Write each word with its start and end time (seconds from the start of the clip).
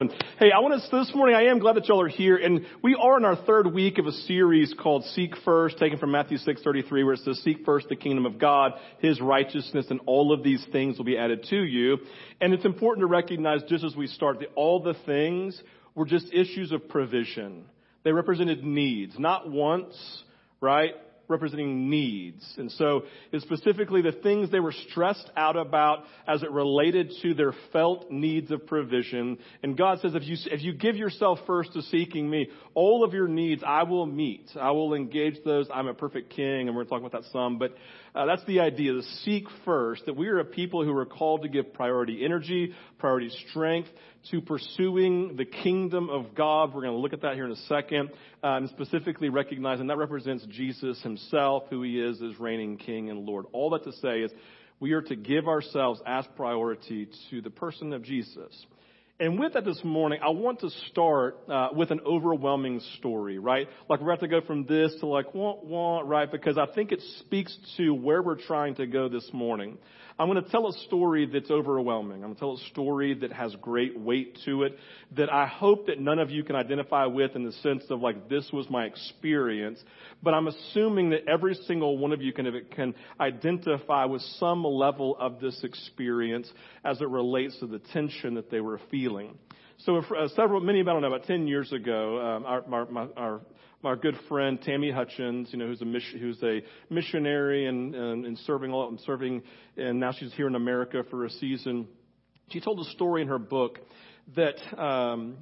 Hey, 0.00 0.50
I 0.50 0.58
want 0.58 0.82
to, 0.82 0.96
this 0.96 1.14
morning, 1.14 1.36
I 1.36 1.44
am 1.44 1.60
glad 1.60 1.76
that 1.76 1.86
y'all 1.86 2.02
are 2.02 2.08
here, 2.08 2.36
and 2.36 2.66
we 2.82 2.96
are 3.00 3.16
in 3.16 3.24
our 3.24 3.36
third 3.36 3.72
week 3.72 3.98
of 3.98 4.06
a 4.06 4.12
series 4.12 4.74
called 4.76 5.04
Seek 5.14 5.36
First, 5.44 5.78
taken 5.78 6.00
from 6.00 6.10
Matthew 6.10 6.36
6.33, 6.36 6.90
where 6.90 7.12
it 7.12 7.20
says, 7.20 7.38
Seek 7.44 7.64
first 7.64 7.88
the 7.88 7.94
kingdom 7.94 8.26
of 8.26 8.40
God, 8.40 8.72
His 8.98 9.20
righteousness, 9.20 9.86
and 9.90 10.00
all 10.06 10.32
of 10.32 10.42
these 10.42 10.66
things 10.72 10.98
will 10.98 11.04
be 11.04 11.16
added 11.16 11.46
to 11.50 11.62
you. 11.62 11.98
And 12.40 12.52
it's 12.52 12.64
important 12.64 13.02
to 13.02 13.06
recognize, 13.06 13.62
just 13.68 13.84
as 13.84 13.94
we 13.94 14.08
start, 14.08 14.40
that 14.40 14.48
all 14.56 14.82
the 14.82 14.96
things 15.06 15.62
were 15.94 16.06
just 16.06 16.26
issues 16.32 16.72
of 16.72 16.88
provision. 16.88 17.64
They 18.02 18.10
represented 18.10 18.64
needs, 18.64 19.16
not 19.16 19.48
wants, 19.48 19.96
right? 20.60 20.94
Representing 21.28 21.88
needs. 21.88 22.44
And 22.58 22.70
so 22.72 23.02
it's 23.32 23.44
specifically 23.44 24.02
the 24.02 24.12
things 24.12 24.50
they 24.50 24.60
were 24.60 24.74
stressed 24.90 25.30
out 25.36 25.56
about 25.56 26.04
as 26.26 26.42
it 26.42 26.50
related 26.50 27.12
to 27.22 27.34
their 27.34 27.52
felt 27.72 28.10
needs 28.10 28.50
of 28.50 28.66
provision. 28.66 29.38
And 29.62 29.76
God 29.76 30.00
says, 30.00 30.14
if 30.14 30.24
you, 30.24 30.36
if 30.50 30.62
you 30.62 30.74
give 30.74 30.96
yourself 30.96 31.38
first 31.46 31.72
to 31.72 31.82
seeking 31.82 32.28
me, 32.28 32.48
all 32.74 33.04
of 33.04 33.14
your 33.14 33.28
needs 33.28 33.62
I 33.66 33.84
will 33.84 34.06
meet. 34.06 34.50
I 34.60 34.70
will 34.72 34.94
engage 34.94 35.42
those. 35.44 35.66
I'm 35.72 35.86
a 35.86 35.94
perfect 35.94 36.30
king, 36.34 36.68
and 36.68 36.76
we're 36.76 36.84
talking 36.84 37.06
about 37.06 37.22
that 37.22 37.30
some, 37.30 37.58
but 37.58 37.74
uh, 38.14 38.26
that's 38.26 38.44
the 38.44 38.60
idea, 38.60 38.92
to 38.92 39.02
seek 39.24 39.46
first, 39.64 40.06
that 40.06 40.16
we 40.16 40.28
are 40.28 40.38
a 40.38 40.44
people 40.44 40.84
who 40.84 40.96
are 40.96 41.06
called 41.06 41.42
to 41.42 41.48
give 41.48 41.72
priority 41.74 42.24
energy, 42.24 42.72
priority 42.98 43.30
strength 43.50 43.88
to 44.30 44.40
pursuing 44.40 45.36
the 45.36 45.44
kingdom 45.44 46.08
of 46.08 46.34
God. 46.34 46.74
We're 46.74 46.82
going 46.82 46.94
to 46.94 47.00
look 47.00 47.12
at 47.12 47.22
that 47.22 47.34
here 47.34 47.44
in 47.44 47.52
a 47.52 47.66
second, 47.68 48.10
and 48.42 48.68
specifically 48.70 49.28
recognizing 49.28 49.86
that 49.88 49.98
represents 49.98 50.44
Jesus 50.46 51.00
himself, 51.02 51.64
who 51.70 51.82
he 51.82 52.00
is 52.00 52.20
as 52.22 52.38
reigning 52.38 52.76
king 52.76 53.10
and 53.10 53.26
Lord. 53.26 53.46
All 53.52 53.70
that 53.70 53.84
to 53.84 53.92
say 53.92 54.20
is 54.20 54.30
we 54.80 54.92
are 54.92 55.02
to 55.02 55.16
give 55.16 55.48
ourselves 55.48 56.00
as 56.06 56.24
priority 56.36 57.08
to 57.30 57.40
the 57.40 57.50
person 57.50 57.92
of 57.92 58.02
Jesus. 58.02 58.66
And 59.20 59.38
with 59.38 59.52
that 59.52 59.64
this 59.64 59.80
morning, 59.84 60.18
I 60.24 60.30
want 60.30 60.60
to 60.60 60.70
start 60.90 61.38
uh, 61.48 61.68
with 61.72 61.92
an 61.92 62.00
overwhelming 62.04 62.80
story, 62.98 63.38
right? 63.38 63.68
Like 63.88 64.00
we're 64.00 64.10
about 64.10 64.20
to 64.22 64.28
go 64.28 64.40
from 64.40 64.66
this 64.66 64.92
to 65.00 65.06
like, 65.06 65.32
want, 65.32 65.64
want, 65.64 66.08
right? 66.08 66.30
Because 66.30 66.58
I 66.58 66.66
think 66.74 66.90
it 66.90 67.00
speaks 67.20 67.56
to 67.76 67.94
where 67.94 68.22
we're 68.22 68.40
trying 68.40 68.74
to 68.76 68.86
go 68.88 69.08
this 69.08 69.28
morning. 69.32 69.78
I'm 70.16 70.28
going 70.28 70.42
to 70.42 70.48
tell 70.48 70.68
a 70.68 70.72
story 70.86 71.26
that's 71.26 71.50
overwhelming. 71.50 72.22
I'm 72.22 72.32
going 72.32 72.34
to 72.34 72.40
tell 72.40 72.54
a 72.54 72.70
story 72.70 73.14
that 73.14 73.32
has 73.32 73.52
great 73.56 73.98
weight 73.98 74.38
to 74.44 74.62
it 74.62 74.78
that 75.16 75.32
I 75.32 75.46
hope 75.46 75.88
that 75.88 75.98
none 75.98 76.20
of 76.20 76.30
you 76.30 76.44
can 76.44 76.54
identify 76.54 77.06
with 77.06 77.34
in 77.34 77.44
the 77.44 77.50
sense 77.50 77.82
of 77.90 78.00
like, 78.00 78.28
this 78.28 78.48
was 78.52 78.70
my 78.70 78.84
experience. 78.84 79.82
But 80.22 80.34
I'm 80.34 80.46
assuming 80.46 81.10
that 81.10 81.26
every 81.26 81.54
single 81.66 81.98
one 81.98 82.12
of 82.12 82.22
you 82.22 82.32
can, 82.32 82.46
can 82.70 82.94
identify 83.18 84.04
with 84.04 84.22
some 84.38 84.62
level 84.62 85.16
of 85.18 85.40
this 85.40 85.58
experience 85.64 86.48
as 86.84 87.00
it 87.00 87.08
relates 87.08 87.58
to 87.58 87.66
the 87.66 87.80
tension 87.80 88.34
that 88.34 88.52
they 88.52 88.60
were 88.60 88.80
feeling. 88.92 89.36
So 89.78 89.96
uh, 89.96 90.28
several, 90.36 90.60
many, 90.60 90.78
of 90.78 90.86
I 90.86 90.92
don't 90.92 91.02
know, 91.02 91.08
about 91.08 91.26
10 91.26 91.48
years 91.48 91.72
ago, 91.72 92.20
um, 92.20 92.46
our, 92.46 92.64
our, 92.72 93.08
our 93.16 93.40
our 93.84 93.96
good 93.96 94.16
friend 94.28 94.60
Tammy 94.60 94.90
Hutchins, 94.90 95.48
you 95.52 95.58
know, 95.58 95.66
who's 95.66 95.82
a 95.82 95.84
mission, 95.84 96.18
who's 96.18 96.42
a 96.42 96.62
missionary 96.90 97.66
and, 97.66 97.94
and, 97.94 98.24
and 98.24 98.38
serving 98.38 98.72
and 98.72 99.00
serving, 99.00 99.42
and 99.76 100.00
now 100.00 100.12
she's 100.12 100.32
here 100.34 100.46
in 100.46 100.54
America 100.54 101.02
for 101.10 101.24
a 101.24 101.30
season. 101.30 101.86
She 102.50 102.60
told 102.60 102.80
a 102.80 102.90
story 102.90 103.22
in 103.22 103.28
her 103.28 103.38
book 103.38 103.78
that 104.36 104.56
um, 104.78 105.38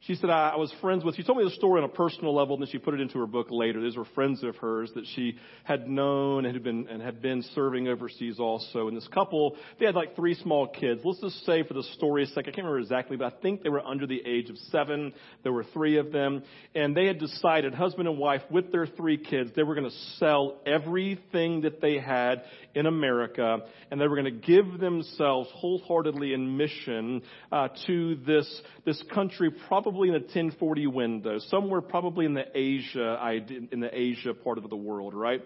she 0.00 0.14
said, 0.14 0.30
I, 0.30 0.50
I 0.50 0.56
was 0.56 0.72
friends 0.80 1.04
with, 1.04 1.16
she 1.16 1.24
told 1.24 1.38
me 1.38 1.44
the 1.44 1.50
story 1.50 1.82
on 1.82 1.88
a 1.88 1.92
personal 1.92 2.34
level, 2.34 2.54
and 2.54 2.62
then 2.62 2.70
she 2.70 2.78
put 2.78 2.94
it 2.94 3.00
into 3.00 3.18
her 3.18 3.26
book 3.26 3.48
later. 3.50 3.82
These 3.82 3.96
were 3.96 4.04
friends 4.14 4.42
of 4.44 4.54
hers 4.56 4.90
that 4.94 5.04
she 5.14 5.36
had 5.64 5.88
known 5.88 6.44
and 6.44 6.54
had 6.54 6.62
been, 6.62 6.86
and 6.88 7.02
had 7.02 7.20
been 7.20 7.42
serving 7.54 7.88
overseas 7.88 8.38
also. 8.38 8.88
And 8.88 8.96
this 8.96 9.08
couple, 9.08 9.56
they 9.80 9.86
had 9.86 9.94
like 9.94 10.14
three 10.14 10.34
small 10.34 10.68
kids. 10.68 11.00
Let's 11.02 11.20
just 11.20 11.44
say 11.44 11.62
for 11.62 11.74
the 11.74 11.82
story's 11.94 12.28
sake, 12.28 12.44
I 12.44 12.50
can't 12.50 12.58
remember 12.58 12.78
exactly, 12.78 13.16
but 13.16 13.32
I 13.32 13.40
think 13.40 13.62
they 13.62 13.68
were 13.68 13.84
under 13.84 14.06
the 14.06 14.22
age 14.24 14.50
of 14.50 14.58
seven. 14.70 15.12
There 15.42 15.52
were 15.52 15.64
three 15.72 15.98
of 15.98 16.12
them. 16.12 16.42
And 16.74 16.96
they 16.96 17.06
had 17.06 17.18
decided, 17.18 17.74
husband 17.74 18.06
and 18.06 18.18
wife, 18.18 18.42
with 18.50 18.70
their 18.70 18.86
three 18.86 19.16
kids, 19.16 19.50
they 19.56 19.62
were 19.62 19.74
going 19.74 19.90
to 19.90 19.96
sell 20.18 20.60
everything 20.66 21.62
that 21.62 21.80
they 21.80 21.98
had 21.98 22.42
in 22.74 22.86
America, 22.86 23.60
and 23.90 23.98
they 23.98 24.06
were 24.06 24.16
going 24.16 24.40
to 24.40 24.46
give 24.46 24.78
themselves 24.78 25.48
wholeheartedly 25.54 26.34
in 26.34 26.58
mission 26.58 27.22
uh, 27.50 27.68
to 27.86 28.16
this, 28.26 28.62
this 28.84 29.02
country, 29.14 29.50
probably 29.66 29.95
probably 29.96 30.08
in 30.08 30.14
the 30.14 30.20
1040 30.20 30.86
window, 30.88 31.38
somewhere 31.38 31.80
probably 31.80 32.26
in 32.26 32.34
the 32.34 32.44
Asia, 32.54 33.18
in 33.48 33.80
the 33.80 33.88
Asia 33.90 34.34
part 34.34 34.58
of 34.58 34.68
the 34.68 34.76
world, 34.76 35.14
right? 35.14 35.40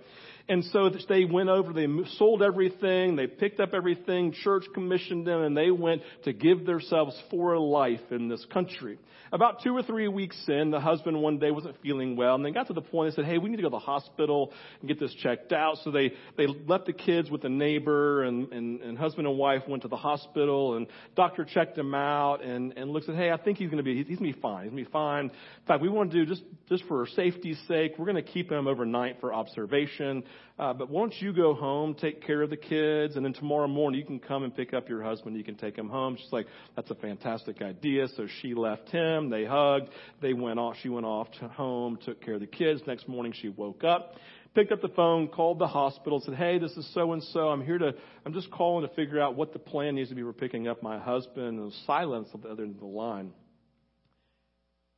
And 0.51 0.65
so 0.65 0.91
they 1.09 1.25
went 1.25 1.49
over, 1.49 1.73
they 1.73 1.87
sold 2.19 2.43
everything, 2.43 3.15
they 3.15 3.29
picked 3.29 3.61
up 3.61 3.73
everything, 3.73 4.33
church 4.33 4.65
commissioned 4.75 5.25
them, 5.25 5.43
and 5.43 5.57
they 5.57 5.71
went 5.71 6.03
to 6.25 6.33
give 6.33 6.67
themselves 6.67 7.17
for 7.31 7.57
life 7.57 8.01
in 8.11 8.29
this 8.29 8.45
country. 8.53 8.99
About 9.33 9.63
two 9.63 9.77
or 9.77 9.85
three 9.85 10.09
weeks 10.09 10.37
in, 10.49 10.73
the 10.73 10.81
husband 10.81 11.23
one 11.23 11.39
day 11.39 11.53
wasn't 11.53 11.81
feeling 11.83 12.17
well, 12.17 12.35
and 12.35 12.45
they 12.45 12.51
got 12.51 12.67
to 12.67 12.73
the 12.73 12.81
point 12.81 13.13
they 13.13 13.23
said, 13.23 13.31
"Hey, 13.31 13.39
we 13.39 13.49
need 13.49 13.59
to 13.59 13.63
go 13.63 13.69
to 13.69 13.75
the 13.75 13.79
hospital 13.79 14.53
and 14.81 14.89
get 14.89 14.99
this 14.99 15.15
checked 15.23 15.53
out." 15.53 15.77
So 15.85 15.93
they 15.93 16.15
they 16.37 16.49
left 16.67 16.87
the 16.87 16.93
kids 16.93 17.31
with 17.31 17.45
a 17.45 17.49
neighbor, 17.49 18.25
and 18.25 18.53
and, 18.53 18.81
and 18.81 18.99
husband 18.99 19.29
and 19.29 19.39
wife 19.39 19.63
went 19.69 19.83
to 19.83 19.89
the 19.89 19.97
hospital, 19.97 20.77
and 20.77 20.89
doctor 21.15 21.45
checked 21.45 21.79
him 21.79 21.95
out, 21.95 22.43
and 22.43 22.77
and 22.77 22.91
looks 22.91 23.09
at, 23.09 23.15
"Hey, 23.15 23.31
I 23.31 23.37
think 23.37 23.59
he's 23.59 23.69
going 23.69 23.77
to 23.77 23.85
be 23.85 23.99
he's, 23.99 24.09
he's 24.09 24.19
going 24.19 24.33
to 24.33 24.37
be 24.37 24.43
fine. 24.43 24.65
He's 24.65 24.73
going 24.73 24.85
to 24.85 24.91
be 24.91 24.93
fine." 24.93 25.25
In 25.27 25.67
fact, 25.69 25.81
we 25.81 25.89
want 25.89 26.11
to 26.11 26.25
do 26.25 26.27
just 26.29 26.43
just 26.69 26.83
for 26.89 27.07
safety's 27.15 27.61
sake, 27.69 27.95
we're 27.99 28.07
going 28.07 28.17
to 28.17 28.23
keep 28.33 28.51
him 28.51 28.67
overnight 28.67 29.21
for 29.21 29.33
observation. 29.33 30.25
Uh, 30.59 30.75
but 30.75 30.93
don't 30.93 31.15
you 31.21 31.33
go 31.33 31.55
home, 31.55 31.95
take 31.95 32.27
care 32.27 32.43
of 32.43 32.51
the 32.51 32.57
kids, 32.57 33.17
and 33.17 33.25
then 33.25 33.33
tomorrow 33.33 33.67
morning 33.67 33.99
you 33.99 34.05
can 34.05 34.19
come 34.19 34.43
and 34.43 34.55
pick 34.55 34.75
up 34.75 34.91
your 34.91 35.03
husband. 35.03 35.35
You 35.37 35.43
can 35.45 35.55
take 35.57 35.77
him 35.77 35.89
home. 35.89 36.17
She's 36.21 36.33
like, 36.33 36.47
that's 36.77 36.91
a 36.91 36.95
fantastic 36.95 37.63
idea. 37.63 38.09
So 38.09 38.27
she 38.43 38.53
left 38.53 38.91
him. 38.91 39.31
They 39.31 39.47
hugged. 39.47 39.89
They 40.21 40.35
went 40.35 40.59
off. 40.59 40.77
She 40.83 40.91
went 40.91 41.07
off 41.07 41.29
to 41.41 41.49
home, 41.49 41.99
took 42.05 42.23
care 42.23 42.35
of 42.35 42.41
the 42.41 42.47
kids. 42.47 42.83
Next 42.87 43.09
morning 43.09 43.33
she 43.41 43.49
woke 43.49 43.85
up, 43.85 44.17
picked 44.55 44.71
up 44.71 44.83
the 44.83 44.89
phone, 44.89 45.29
called 45.29 45.59
the 45.59 45.67
hospital, 45.67 46.21
said, 46.21 46.35
hey, 46.35 46.59
this 46.59 46.73
is 46.73 46.87
so 46.93 47.13
and 47.15 47.23
so. 47.23 47.49
I'm 47.49 47.65
here 47.65 47.79
to, 47.79 47.95
I'm 48.27 48.35
just 48.35 48.51
calling 48.51 48.87
to 48.87 48.95
figure 48.95 49.19
out 49.19 49.37
what 49.37 49.55
the 49.55 49.59
plan 49.59 49.95
needs 49.95 50.11
to 50.11 50.15
be 50.15 50.23
for 50.23 50.35
picking 50.35 50.69
up 50.69 50.83
my 50.83 50.99
husband. 50.99 51.59
And 51.59 51.73
silence 51.87 52.29
on 52.35 52.43
the 52.43 52.49
other 52.49 52.65
end 52.65 52.75
of 52.75 52.81
the 52.81 52.87
line. 52.87 53.33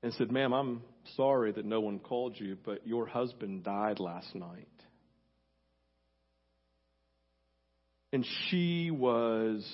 And 0.03 0.13
said, 0.15 0.33
ma'am, 0.33 0.53
I'm 0.53 0.83
sorry 1.17 1.53
that 1.53 1.65
no 1.65 1.81
one 1.81 2.01
called 2.01 2.35
you, 2.37 2.59
but 2.65 2.85
your 2.85 3.07
husband 3.07 3.63
died 3.63 4.01
last 4.01 4.35
night. 4.35 4.67
And 8.13 8.27
she 8.49 8.91
was 8.91 9.67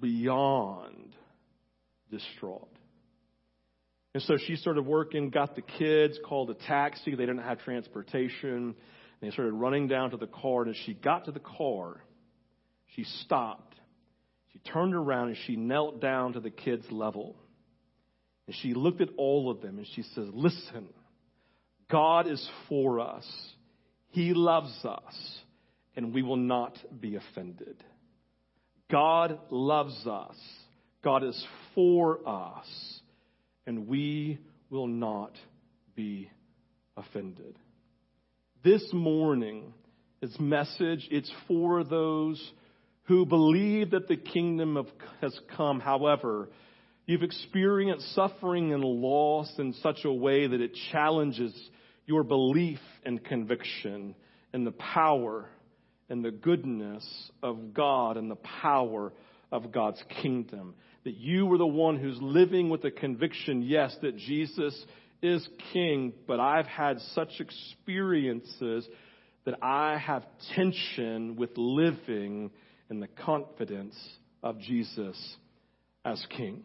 beyond 0.00 1.14
distraught. 2.10 2.68
And 4.14 4.22
so 4.22 4.36
she 4.46 4.56
started 4.56 4.86
working, 4.86 5.30
got 5.30 5.56
the 5.56 5.62
kids, 5.62 6.18
called 6.26 6.50
a 6.50 6.54
taxi. 6.54 7.10
They 7.10 7.26
didn't 7.26 7.42
have 7.42 7.58
transportation. 7.60 8.74
And 8.74 8.74
they 9.20 9.30
started 9.30 9.52
running 9.52 9.88
down 9.88 10.10
to 10.10 10.16
the 10.16 10.26
car. 10.26 10.62
And 10.62 10.70
as 10.70 10.76
she 10.84 10.94
got 10.94 11.26
to 11.26 11.32
the 11.32 11.40
car, 11.40 12.02
she 12.94 13.04
stopped. 13.24 13.74
She 14.52 14.58
turned 14.60 14.94
around 14.94 15.28
and 15.28 15.36
she 15.46 15.56
knelt 15.56 16.00
down 16.00 16.32
to 16.34 16.40
the 16.40 16.50
kids' 16.50 16.86
level. 16.90 17.36
And 18.46 18.56
she 18.62 18.74
looked 18.74 19.00
at 19.00 19.08
all 19.18 19.50
of 19.50 19.60
them 19.60 19.78
and 19.78 19.86
she 19.94 20.02
says, 20.02 20.28
Listen, 20.32 20.88
God 21.90 22.26
is 22.26 22.48
for 22.68 23.00
us. 23.00 23.26
He 24.10 24.32
loves 24.32 24.72
us 24.84 25.40
and 25.96 26.14
we 26.14 26.22
will 26.22 26.36
not 26.36 26.78
be 27.00 27.16
offended. 27.16 27.82
God 28.90 29.40
loves 29.50 30.06
us. 30.06 30.36
God 31.02 31.24
is 31.24 31.46
for 31.74 32.20
us, 32.28 32.66
and 33.66 33.88
we 33.88 34.38
will 34.70 34.86
not 34.86 35.32
be 35.94 36.30
offended. 36.96 37.56
This 38.62 38.88
morning, 38.92 39.72
its 40.20 40.38
message, 40.38 41.06
it's 41.10 41.30
for 41.46 41.84
those 41.84 42.52
who 43.04 43.24
believe 43.24 43.92
that 43.92 44.08
the 44.08 44.16
kingdom 44.16 44.76
of, 44.76 44.86
has 45.20 45.38
come. 45.56 45.78
However, 45.78 46.48
you've 47.06 47.22
experienced 47.22 48.14
suffering 48.14 48.72
and 48.72 48.82
loss 48.82 49.52
in 49.58 49.72
such 49.74 50.04
a 50.04 50.12
way 50.12 50.46
that 50.46 50.60
it 50.60 50.76
challenges 50.90 51.54
your 52.06 52.24
belief 52.24 52.80
and 53.04 53.24
conviction 53.24 54.14
in 54.52 54.64
the 54.64 54.72
power 54.72 55.48
and 56.08 56.24
the 56.24 56.30
goodness 56.30 57.04
of 57.42 57.74
God 57.74 58.16
and 58.16 58.30
the 58.30 58.36
power 58.36 59.12
of 59.50 59.72
God's 59.72 60.02
kingdom. 60.22 60.74
That 61.04 61.16
you 61.16 61.46
were 61.46 61.58
the 61.58 61.66
one 61.66 61.98
who's 61.98 62.18
living 62.20 62.68
with 62.68 62.82
the 62.82 62.90
conviction, 62.90 63.62
yes, 63.62 63.96
that 64.02 64.16
Jesus 64.16 64.86
is 65.22 65.46
king, 65.72 66.12
but 66.26 66.40
I've 66.40 66.66
had 66.66 67.00
such 67.14 67.40
experiences 67.40 68.86
that 69.44 69.62
I 69.62 69.98
have 69.98 70.24
tension 70.54 71.36
with 71.36 71.50
living 71.56 72.50
in 72.90 73.00
the 73.00 73.06
confidence 73.06 73.96
of 74.42 74.58
Jesus 74.60 75.36
as 76.04 76.24
king. 76.36 76.64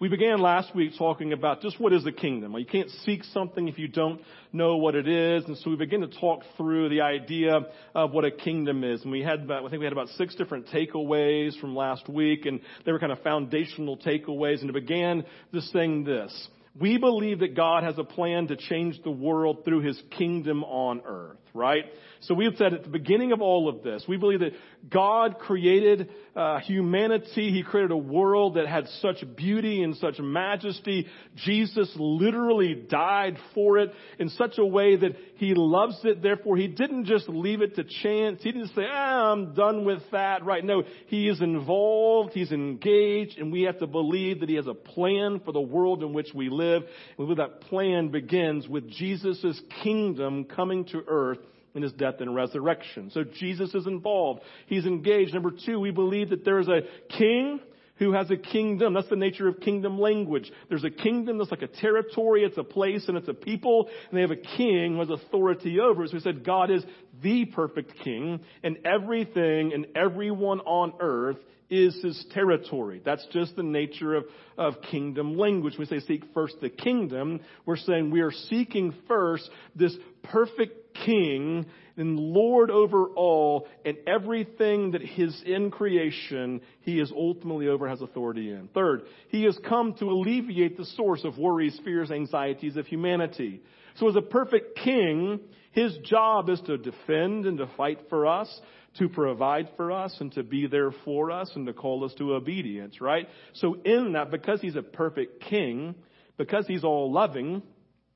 We 0.00 0.08
began 0.08 0.40
last 0.40 0.74
week 0.74 0.92
talking 0.98 1.32
about 1.32 1.62
just 1.62 1.78
what 1.78 1.92
is 1.92 2.04
a 2.04 2.10
kingdom. 2.10 2.52
You 2.58 2.66
can't 2.66 2.90
seek 3.04 3.22
something 3.32 3.68
if 3.68 3.78
you 3.78 3.86
don't 3.86 4.20
know 4.52 4.76
what 4.76 4.96
it 4.96 5.06
is. 5.06 5.44
And 5.44 5.56
so 5.58 5.70
we 5.70 5.76
began 5.76 6.00
to 6.00 6.08
talk 6.08 6.42
through 6.56 6.88
the 6.88 7.02
idea 7.02 7.60
of 7.94 8.10
what 8.10 8.24
a 8.24 8.32
kingdom 8.32 8.82
is. 8.82 9.02
And 9.02 9.12
we 9.12 9.22
had 9.22 9.42
about, 9.42 9.64
I 9.64 9.70
think 9.70 9.78
we 9.78 9.86
had 9.86 9.92
about 9.92 10.08
six 10.16 10.34
different 10.34 10.66
takeaways 10.66 11.58
from 11.60 11.76
last 11.76 12.08
week 12.08 12.44
and 12.44 12.58
they 12.84 12.90
were 12.90 12.98
kind 12.98 13.12
of 13.12 13.22
foundational 13.22 13.96
takeaways. 13.96 14.62
And 14.62 14.68
it 14.68 14.72
began 14.72 15.24
just 15.52 15.70
saying 15.70 16.02
this. 16.02 16.48
We 16.78 16.98
believe 16.98 17.38
that 17.38 17.54
God 17.54 17.84
has 17.84 17.96
a 17.96 18.04
plan 18.04 18.48
to 18.48 18.56
change 18.56 19.00
the 19.04 19.10
world 19.12 19.64
through 19.64 19.82
his 19.82 20.00
kingdom 20.18 20.64
on 20.64 21.02
earth, 21.06 21.38
right? 21.54 21.84
So 22.20 22.34
we 22.34 22.46
have 22.46 22.56
said 22.56 22.72
at 22.72 22.82
the 22.82 22.88
beginning 22.88 23.32
of 23.32 23.42
all 23.42 23.68
of 23.68 23.82
this, 23.82 24.04
we 24.08 24.16
believe 24.16 24.40
that 24.40 24.52
God 24.88 25.38
created 25.38 26.10
uh, 26.34 26.58
humanity. 26.60 27.50
He 27.50 27.62
created 27.62 27.90
a 27.90 27.96
world 27.96 28.54
that 28.54 28.66
had 28.66 28.88
such 29.00 29.24
beauty 29.36 29.82
and 29.82 29.96
such 29.96 30.18
majesty. 30.18 31.06
Jesus 31.36 31.92
literally 31.96 32.74
died 32.74 33.36
for 33.54 33.78
it 33.78 33.92
in 34.18 34.30
such 34.30 34.58
a 34.58 34.64
way 34.64 34.96
that 34.96 35.12
he 35.36 35.52
loves 35.54 35.98
it. 36.04 36.22
Therefore, 36.22 36.56
he 36.56 36.68
didn't 36.68 37.04
just 37.04 37.28
leave 37.28 37.60
it 37.60 37.76
to 37.76 37.84
chance. 37.84 38.42
He 38.42 38.52
didn't 38.52 38.74
say, 38.74 38.82
ah, 38.90 39.32
I'm 39.32 39.54
done 39.54 39.84
with 39.84 40.02
that, 40.12 40.44
right? 40.44 40.64
No, 40.64 40.82
he 41.06 41.28
is 41.28 41.40
involved. 41.40 42.32
He's 42.32 42.52
engaged 42.52 43.38
and 43.38 43.52
we 43.52 43.62
have 43.62 43.78
to 43.80 43.86
believe 43.86 44.40
that 44.40 44.48
he 44.48 44.56
has 44.56 44.66
a 44.66 44.74
plan 44.74 45.40
for 45.44 45.52
the 45.52 45.60
world 45.60 46.02
in 46.02 46.12
which 46.12 46.28
we 46.34 46.48
live. 46.48 46.82
And 47.18 47.34
that 47.36 47.62
plan 47.62 48.08
begins 48.08 48.68
with 48.68 48.88
Jesus' 48.90 49.60
kingdom 49.82 50.44
coming 50.44 50.84
to 50.86 51.02
earth 51.06 51.38
in 51.74 51.82
his 51.82 51.92
death 51.92 52.16
and 52.20 52.34
resurrection. 52.34 53.10
So 53.10 53.24
Jesus 53.24 53.74
is 53.74 53.86
involved. 53.86 54.40
He's 54.66 54.86
engaged. 54.86 55.34
Number 55.34 55.50
two, 55.50 55.80
we 55.80 55.90
believe 55.90 56.30
that 56.30 56.44
there 56.44 56.60
is 56.60 56.68
a 56.68 56.82
king 57.16 57.60
who 57.96 58.12
has 58.12 58.30
a 58.30 58.36
kingdom. 58.36 58.94
That's 58.94 59.08
the 59.08 59.16
nature 59.16 59.48
of 59.48 59.60
kingdom 59.60 59.98
language. 60.00 60.50
There's 60.68 60.84
a 60.84 60.90
kingdom 60.90 61.38
that's 61.38 61.50
like 61.50 61.62
a 61.62 61.68
territory, 61.68 62.42
it's 62.42 62.58
a 62.58 62.64
place, 62.64 63.04
and 63.06 63.16
it's 63.16 63.28
a 63.28 63.34
people, 63.34 63.88
and 64.08 64.16
they 64.16 64.22
have 64.22 64.30
a 64.32 64.36
king 64.36 64.94
who 64.94 65.00
has 65.00 65.10
authority 65.10 65.78
over. 65.80 66.06
So 66.06 66.14
we 66.14 66.20
said 66.20 66.44
God 66.44 66.70
is 66.70 66.84
the 67.22 67.44
perfect 67.44 67.92
king, 68.02 68.40
and 68.62 68.78
everything 68.84 69.72
and 69.72 69.86
everyone 69.94 70.60
on 70.60 70.94
earth 71.00 71.36
is 71.70 71.94
his 72.02 72.24
territory. 72.32 73.00
That's 73.04 73.26
just 73.32 73.56
the 73.56 73.62
nature 73.62 74.14
of, 74.14 74.24
of 74.58 74.74
kingdom 74.90 75.36
language. 75.38 75.78
When 75.78 75.88
we 75.88 76.00
say 76.00 76.06
seek 76.06 76.22
first 76.34 76.56
the 76.60 76.68
kingdom, 76.68 77.40
we're 77.64 77.76
saying 77.76 78.10
we 78.10 78.20
are 78.20 78.32
seeking 78.32 78.94
first 79.08 79.48
this 79.74 79.96
perfect 80.24 80.83
king 81.04 81.66
and 81.96 82.18
Lord 82.18 82.70
over 82.70 83.06
all, 83.08 83.68
and 83.84 83.96
everything 84.06 84.92
that 84.92 85.02
is 85.02 85.42
in 85.46 85.70
creation, 85.70 86.60
he 86.80 86.98
is 86.98 87.12
ultimately 87.14 87.68
over, 87.68 87.88
has 87.88 88.02
authority 88.02 88.50
in. 88.50 88.68
Third, 88.74 89.02
he 89.28 89.44
has 89.44 89.56
come 89.68 89.94
to 90.00 90.06
alleviate 90.06 90.76
the 90.76 90.84
source 90.84 91.22
of 91.24 91.38
worries, 91.38 91.78
fears, 91.84 92.10
anxieties 92.10 92.76
of 92.76 92.86
humanity. 92.86 93.62
So 93.96 94.08
as 94.08 94.16
a 94.16 94.22
perfect 94.22 94.78
king, 94.78 95.38
his 95.70 95.96
job 95.98 96.48
is 96.48 96.60
to 96.66 96.78
defend 96.78 97.46
and 97.46 97.58
to 97.58 97.68
fight 97.76 98.00
for 98.08 98.26
us, 98.26 98.60
to 98.98 99.08
provide 99.08 99.68
for 99.76 99.92
us, 99.92 100.16
and 100.18 100.32
to 100.32 100.42
be 100.42 100.66
there 100.66 100.90
for 101.04 101.30
us, 101.30 101.50
and 101.54 101.66
to 101.66 101.72
call 101.72 102.04
us 102.04 102.14
to 102.14 102.34
obedience, 102.34 103.00
right? 103.00 103.28
So 103.54 103.74
in 103.84 104.12
that, 104.14 104.32
because 104.32 104.60
he's 104.60 104.76
a 104.76 104.82
perfect 104.82 105.44
king, 105.44 105.94
because 106.36 106.66
he's 106.66 106.82
all 106.82 107.12
loving, 107.12 107.62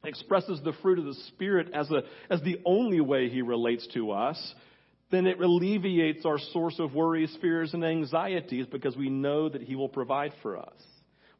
expresses 0.05 0.61
the 0.62 0.73
fruit 0.83 0.99
of 0.99 1.05
the 1.05 1.15
Spirit 1.29 1.71
as, 1.75 1.91
a, 1.91 2.03
as 2.31 2.41
the 2.43 2.61
only 2.65 3.00
way 3.00 3.29
He 3.29 3.43
relates 3.43 3.87
to 3.95 4.12
us, 4.12 4.55
then 5.11 5.27
it 5.27 5.41
alleviates 5.41 6.25
our 6.27 6.39
source 6.53 6.79
of 6.79 6.95
worries, 6.95 7.37
fears, 7.41 7.75
and 7.75 7.85
anxieties 7.85 8.67
because 8.67 8.97
we 8.97 9.09
know 9.09 9.49
that 9.49 9.62
He 9.62 9.75
will 9.75 9.89
provide 9.89 10.33
for 10.43 10.56
us. 10.56 10.83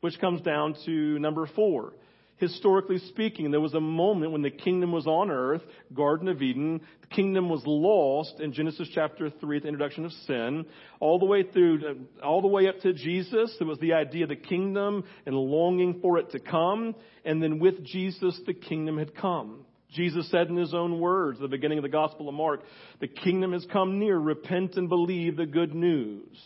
Which 0.01 0.21
comes 0.21 0.41
down 0.43 0.77
to 0.87 1.19
number 1.19 1.47
four 1.55 1.93
historically 2.39 2.99
speaking, 2.99 3.51
there 3.51 3.61
was 3.61 3.75
a 3.75 3.81
moment 3.81 4.33
when 4.33 4.43
the 4.43 4.51
kingdom 4.51 4.93
was 4.93 5.07
on 5.07 5.31
earth, 5.31 5.63
Garden 5.93 6.29
of 6.29 6.41
Eden. 6.41 6.81
The 7.03 7.15
kingdom 7.15 7.49
was 7.49 7.63
lost 7.67 8.41
in 8.41 8.53
Genesis 8.53 8.89
chapter 8.95 9.31
3 9.31 9.57
at 9.57 9.63
the 9.63 9.69
introduction 9.69 10.05
of 10.05 10.13
sin. 10.27 10.65
All 11.01 11.19
the 11.19 11.27
way 11.27 11.43
through, 11.43 11.81
uh, 12.23 12.25
all 12.27 12.41
the 12.41 12.49
way 12.49 12.69
up 12.69 12.81
to 12.81 12.93
Jesus, 12.93 13.55
there 13.59 13.69
was 13.69 13.79
the 13.81 13.93
idea 13.93 14.25
of 14.25 14.31
the 14.31 14.37
kingdom 14.37 15.05
and 15.27 15.35
longing 15.35 16.01
for 16.01 16.19
it 16.19 16.31
to 16.31 16.39
come. 16.39 16.95
And 17.25 17.43
then 17.43 17.59
with 17.59 17.85
Jesus, 17.85 18.41
the 18.47 18.55
kingdom 18.55 18.99
had 18.99 19.15
come. 19.15 19.65
Jesus 19.91 20.31
said 20.31 20.49
in 20.49 20.57
his 20.57 20.75
own 20.75 21.01
words, 21.01 21.41
the 21.41 21.49
beginning 21.49 21.79
of 21.79 21.83
the 21.83 21.89
Gospel 21.89 22.29
of 22.29 22.35
Mark, 22.35 22.63
the 23.01 23.09
kingdom 23.09 23.53
has 23.53 23.67
come 23.73 23.99
near. 23.99 24.19
Repent 24.19 24.77
and 24.77 24.89
believe 24.89 25.37
the 25.37 25.47
good 25.47 25.75
news. 25.75 26.39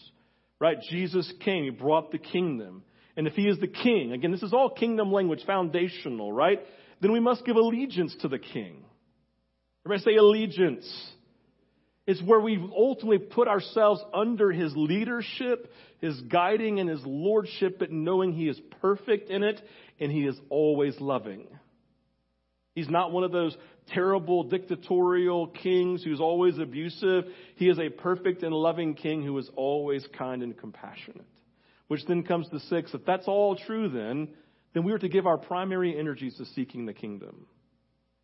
Right? 0.61 0.77
Jesus 0.91 1.31
came. 1.45 1.65
He 1.65 1.71
brought 1.71 2.13
the 2.13 2.19
kingdom. 2.19 2.85
And 3.17 3.27
if 3.27 3.35
he 3.35 3.47
is 3.49 3.59
the 3.59 3.69
king, 3.69 4.13
again, 4.13 4.31
this 4.33 4.43
is 4.43 4.53
all 4.53 4.71
kingdom 4.71 5.13
language, 5.13 5.45
foundational, 5.47 6.33
right? 6.33 6.61
Then 7.01 7.13
we 7.13 7.21
must 7.21 7.45
give 7.45 7.57
allegiance 7.57 8.17
to 8.23 8.29
the 8.29 8.39
king. 8.39 8.85
Everybody 9.85 10.13
say 10.13 10.17
allegiance. 10.17 11.13
It's 12.07 12.23
where 12.23 12.41
we 12.41 12.57
ultimately 12.77 13.19
put 13.19 13.49
ourselves 13.49 14.01
under 14.13 14.51
his 14.51 14.73
leadership, 14.77 15.73
his 16.01 16.21
guiding, 16.23 16.81
and 16.81 16.89
his 16.89 17.03
lordship, 17.05 17.79
but 17.79 17.93
knowing 17.93 18.33
he 18.33 18.49
is 18.49 18.61
perfect 18.81 19.31
in 19.31 19.43
it 19.43 19.61
and 20.01 20.11
he 20.11 20.27
is 20.27 20.37
always 20.49 20.99
loving. 21.01 21.47
He's 22.75 22.89
not 22.89 23.13
one 23.13 23.23
of 23.23 23.33
those 23.33 23.57
terrible 23.89 24.45
dictatorial 24.45 25.49
kings 25.49 26.03
who's 26.03 26.21
always 26.21 26.59
abusive. 26.59 27.25
He 27.57 27.69
is 27.69 27.79
a 27.79 27.91
perfect 27.91 28.43
and 28.43 28.55
loving 28.55 28.95
king 28.95 29.23
who 29.23 29.37
is 29.39 29.51
always 29.55 30.07
kind 30.19 30.43
and 30.43 30.57
compassionate. 30.57 31.27
Which 31.93 32.07
then 32.07 32.23
comes 32.23 32.49
to 32.49 32.59
six. 32.59 32.95
If 32.95 33.05
that's 33.05 33.29
all 33.29 33.55
true, 33.55 33.91
then, 33.91 34.29
then 34.73 34.83
we 34.83 34.93
are 34.93 34.99
to 34.99 35.11
give 35.11 35.27
our 35.27 35.37
primary 35.37 35.99
energies 35.99 36.35
to 36.39 36.47
seeking 36.47 36.87
the 36.87 36.95
kingdom, 36.95 37.45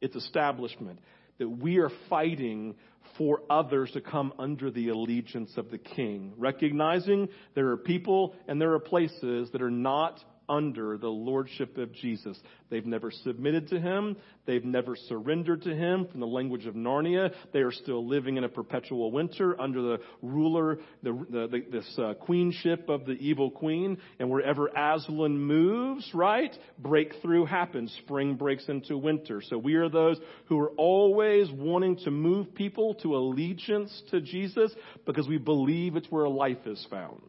its 0.01 0.17
establishment, 0.17 1.01
that 1.37 1.51
we 1.51 1.77
are 1.77 1.91
fighting 2.09 2.77
for 3.19 3.43
others 3.51 3.91
to 3.91 4.01
come 4.01 4.33
under 4.39 4.71
the 4.71 4.89
allegiance 4.89 5.53
of 5.59 5.71
the 5.71 5.77
king, 5.77 6.33
recognizing 6.39 7.29
there 7.55 7.69
are 7.69 7.77
people 7.77 8.35
and 8.47 8.59
there 8.59 8.73
are 8.73 8.81
places 8.81 9.51
that 9.51 9.61
are 9.61 9.71
not 9.71 10.19
under 10.49 10.97
the 10.99 11.09
lordship 11.09 11.77
of 11.79 11.93
Jesus. 11.93 12.39
They've 12.71 12.87
never 12.87 13.11
submitted 13.11 13.69
to 13.69 13.81
him. 13.81 14.17
They've 14.47 14.65
never 14.65 14.97
surrendered 14.97 15.63
to 15.63 15.75
him. 15.75 16.07
From 16.11 16.21
the 16.21 16.27
language 16.27 16.67
of 16.67 16.75
Narnia, 16.75 17.33
they 17.53 17.61
are 17.61 17.73
still 17.73 18.07
living 18.07 18.37
in 18.37 18.45
a 18.45 18.49
perpetual 18.49 19.11
winter 19.13 19.61
under 19.61 19.83
the 19.83 19.99
ruler, 20.23 20.79
the, 21.03 21.13
the, 21.31 21.65
this 21.71 21.99
uh, 21.99 22.15
queenship 22.15 22.89
of 22.89 23.07
the 23.07 23.13
evil 23.13 23.51
queen. 23.51 23.99
And 24.19 24.31
wherever 24.31 24.69
Aslan 24.69 25.39
moves, 25.39 26.11
right, 26.15 26.55
breakthrough 26.79 27.45
happens. 27.45 27.95
Spring 28.05 28.37
breaks 28.37 28.69
into 28.69 28.97
winter. 28.97 29.43
So 29.43 29.59
we 29.59 29.75
are 29.75 29.89
those 29.89 30.19
who 30.47 30.59
are 30.61 30.71
always 30.71 31.51
wanting 31.51 31.97
to 32.05 32.11
move 32.11 32.55
people 32.55 32.95
to 32.97 33.17
allegiance 33.17 34.03
to 34.11 34.21
Jesus 34.21 34.73
because 35.07 35.29
we 35.29 35.39
believe 35.39 35.97
it's 35.97 36.11
where 36.11 36.29
life 36.29 36.67
is 36.67 36.87
found. 36.91 37.23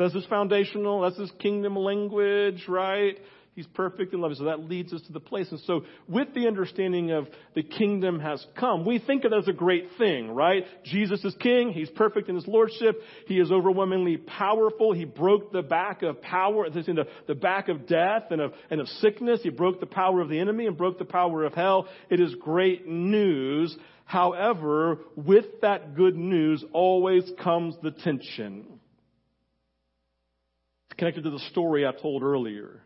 That's 0.00 0.14
his 0.14 0.24
foundational, 0.26 1.02
that's 1.02 1.18
his 1.18 1.30
kingdom 1.40 1.76
language, 1.76 2.64
right? 2.68 3.18
He's 3.54 3.66
perfect 3.66 4.14
and 4.14 4.22
loving. 4.22 4.38
So 4.38 4.44
that 4.44 4.60
leads 4.60 4.94
us 4.94 5.02
to 5.02 5.12
the 5.12 5.20
place. 5.20 5.50
And 5.50 5.60
so 5.66 5.84
with 6.08 6.32
the 6.32 6.46
understanding 6.46 7.10
of 7.10 7.28
the 7.54 7.62
kingdom 7.62 8.18
has 8.18 8.42
come, 8.58 8.86
we 8.86 8.98
think 8.98 9.26
of 9.26 9.32
it 9.34 9.36
as 9.36 9.48
a 9.48 9.52
great 9.52 9.88
thing, 9.98 10.30
right? 10.30 10.64
Jesus 10.84 11.22
is 11.22 11.34
king. 11.38 11.72
He's 11.72 11.90
perfect 11.90 12.30
in 12.30 12.34
his 12.34 12.46
lordship. 12.46 13.02
He 13.26 13.38
is 13.38 13.52
overwhelmingly 13.52 14.16
powerful. 14.16 14.94
He 14.94 15.04
broke 15.04 15.52
the 15.52 15.60
back 15.60 16.02
of 16.02 16.22
power, 16.22 16.70
the, 16.70 17.06
the 17.26 17.34
back 17.34 17.68
of 17.68 17.86
death 17.86 18.30
and 18.30 18.40
of, 18.40 18.54
and 18.70 18.80
of 18.80 18.88
sickness. 18.88 19.40
He 19.42 19.50
broke 19.50 19.80
the 19.80 19.86
power 19.86 20.22
of 20.22 20.30
the 20.30 20.38
enemy 20.38 20.64
and 20.64 20.78
broke 20.78 20.98
the 20.98 21.04
power 21.04 21.44
of 21.44 21.52
hell. 21.52 21.88
It 22.08 22.20
is 22.20 22.34
great 22.36 22.86
news. 22.86 23.76
However, 24.06 25.00
with 25.14 25.60
that 25.60 25.94
good 25.94 26.16
news 26.16 26.64
always 26.72 27.30
comes 27.42 27.74
the 27.82 27.90
tension 27.90 28.79
connected 31.00 31.24
to 31.24 31.30
the 31.30 31.40
story 31.50 31.86
I 31.86 31.92
told 31.92 32.22
earlier. 32.22 32.82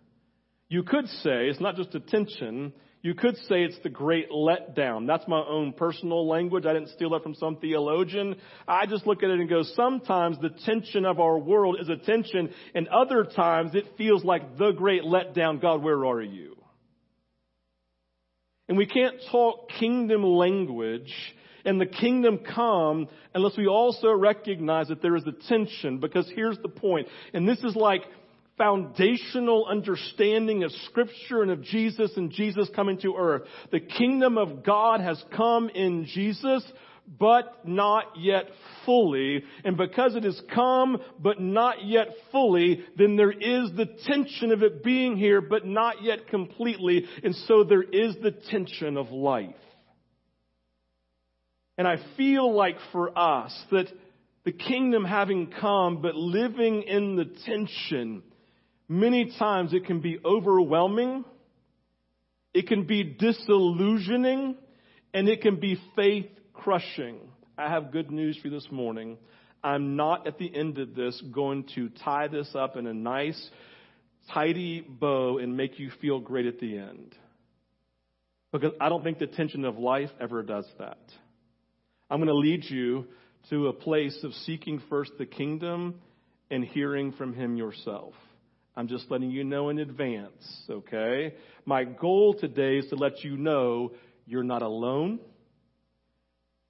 You 0.69 0.85
could 0.85 1.09
say 1.09 1.49
it's 1.49 1.61
not 1.61 1.77
just 1.77 1.95
a 1.95 2.01
tension. 2.01 2.73
You 3.03 3.15
could 3.15 3.37
say 3.49 3.65
it's 3.65 3.79
the 3.83 3.91
great 3.91 4.31
letdown. 4.31 5.07
That's 5.07 5.27
my 5.29 5.45
own 5.47 5.75
personal 5.75 6.27
language. 6.27 6.65
I 6.65 6.73
didn't 6.73 6.91
steal 6.91 7.11
that 7.11 7.23
from 7.25 7.35
some 7.35 7.57
theologian. 7.57 8.37
I 8.67 8.87
just 8.87 9.07
look 9.07 9.23
at 9.23 9.31
it 9.31 9.41
and 9.41 9.49
go, 9.49 9.63
sometimes 9.63 10.39
the 10.41 10.51
tension 10.65 11.05
of 11.05 11.19
our 11.21 11.39
world 11.39 11.77
is 11.81 11.89
a 11.89 11.97
tension, 11.97 12.55
and 12.75 12.89
other 12.89 13.25
times 13.25 13.75
it 13.75 13.85
feels 13.99 14.25
like 14.25 14.57
the 14.57 14.71
great 14.71 15.03
letdown. 15.03 15.61
God, 15.61 15.83
where 15.83 16.07
are 16.07 16.23
you? 16.23 16.57
And 18.69 18.79
we 18.79 18.87
can't 18.87 19.17
talk 19.31 19.69
kingdom 19.79 20.23
language 20.23 21.13
and 21.65 21.81
the 21.81 21.87
kingdom 21.87 22.39
come 22.39 23.09
unless 23.35 23.57
we 23.57 23.67
also 23.67 24.13
recognize 24.13 24.89
that 24.89 25.03
there 25.03 25.17
is 25.17 25.25
a 25.27 25.49
tension 25.49 25.99
because 25.99 26.31
here's 26.35 26.59
the. 26.59 27.05
And 27.33 27.49
this 27.49 27.59
is 27.61 27.75
like 27.75 28.03
foundational 28.57 29.67
understanding 29.69 30.63
of 30.63 30.71
scripture 30.87 31.43
and 31.43 31.51
of 31.51 31.63
Jesus 31.63 32.13
and 32.17 32.31
Jesus 32.31 32.69
coming 32.75 32.99
to 33.01 33.17
earth. 33.17 33.43
The 33.73 33.81
kingdom 33.81 34.39
of 34.39 34.65
God 34.65 35.01
has 35.01 35.23
come 35.35 35.69
in 35.71 36.07
Jesus, 36.07 36.63
but 37.19 37.67
not 37.67 38.05
yet 38.17 38.45
fully. 38.85 39.43
And 39.65 39.77
because 39.77 40.15
it 40.15 40.25
has 40.25 40.41
come, 40.55 40.99
but 41.19 41.41
not 41.41 41.85
yet 41.85 42.09
fully, 42.31 42.85
then 42.97 43.17
there 43.17 43.33
is 43.33 43.71
the 43.77 43.89
tension 44.07 44.53
of 44.53 44.63
it 44.63 44.85
being 44.85 45.17
here, 45.17 45.41
but 45.41 45.67
not 45.67 46.03
yet 46.03 46.29
completely. 46.29 47.05
And 47.23 47.35
so 47.35 47.65
there 47.65 47.83
is 47.83 48.17
the 48.23 48.31
tension 48.31 48.97
of 48.97 49.11
life. 49.11 49.55
And 51.77 51.89
I 51.89 51.97
feel 52.17 52.55
like 52.55 52.77
for 52.93 53.17
us 53.19 53.53
that 53.71 53.87
the 54.45 54.53
kingdom 54.53 55.05
having 55.05 55.51
come, 55.61 56.03
but 56.03 56.15
living 56.15 56.83
in 56.83 57.17
the 57.17 57.25
tension, 57.47 58.23
many 58.89 59.33
times 59.39 59.73
it 59.73 59.87
can 59.87 60.01
be 60.01 60.19
overwhelming, 60.25 61.25
it 62.53 62.69
can 62.69 62.85
be 62.85 63.03
disillusioning, 63.03 64.57
and 65.13 65.29
it 65.29 65.41
can 65.41 65.59
be 65.59 65.81
faith 65.97 66.27
crushing. 66.53 67.19
I 67.57 67.69
have 67.71 67.93
good 67.93 68.11
news 68.11 68.37
for 68.37 68.49
you 68.49 68.55
this 68.55 68.69
morning. 68.71 69.17
I'm 69.63 69.97
not 69.97 70.27
at 70.27 70.39
the 70.39 70.55
end 70.55 70.79
of 70.79 70.95
this 70.95 71.21
going 71.33 71.65
to 71.75 71.89
tie 72.05 72.29
this 72.29 72.55
up 72.55 72.77
in 72.77 72.87
a 72.87 72.93
nice, 72.93 73.51
tidy 74.33 74.83
bow 74.83 75.39
and 75.39 75.57
make 75.57 75.79
you 75.79 75.91
feel 76.01 76.21
great 76.21 76.47
at 76.47 76.61
the 76.61 76.79
end. 76.79 77.15
Because 78.53 78.73
I 78.81 78.89
don't 78.89 79.03
think 79.03 79.19
the 79.19 79.27
tension 79.27 79.65
of 79.65 79.79
life 79.79 80.11
ever 80.21 80.43
does 80.43 80.67
that. 80.79 80.99
I'm 82.15 82.21
going 82.21 82.29
to 82.29 82.37
lead 82.37 82.65
you 82.71 83.07
to 83.51 83.67
a 83.67 83.73
place 83.73 84.17
of 84.23 84.33
seeking 84.47 84.81
first 84.89 85.11
the 85.19 85.27
kingdom 85.27 85.97
and 86.49 86.65
hearing 86.65 87.11
from 87.11 87.35
Him 87.35 87.57
yourself. 87.57 88.15
I'm 88.77 88.87
just 88.87 89.11
letting 89.11 89.33
you 89.33 89.43
know 89.43 89.69
in 89.71 89.81
advance, 89.81 90.63
okay? 90.71 91.35
My 91.65 91.83
goal 91.83 92.37
today 92.39 92.77
is 92.77 92.89
to 92.91 92.95
let 92.95 93.25
you 93.25 93.37
know 93.37 93.95
you're 94.27 94.45
not 94.45 94.63
alone. 94.63 95.19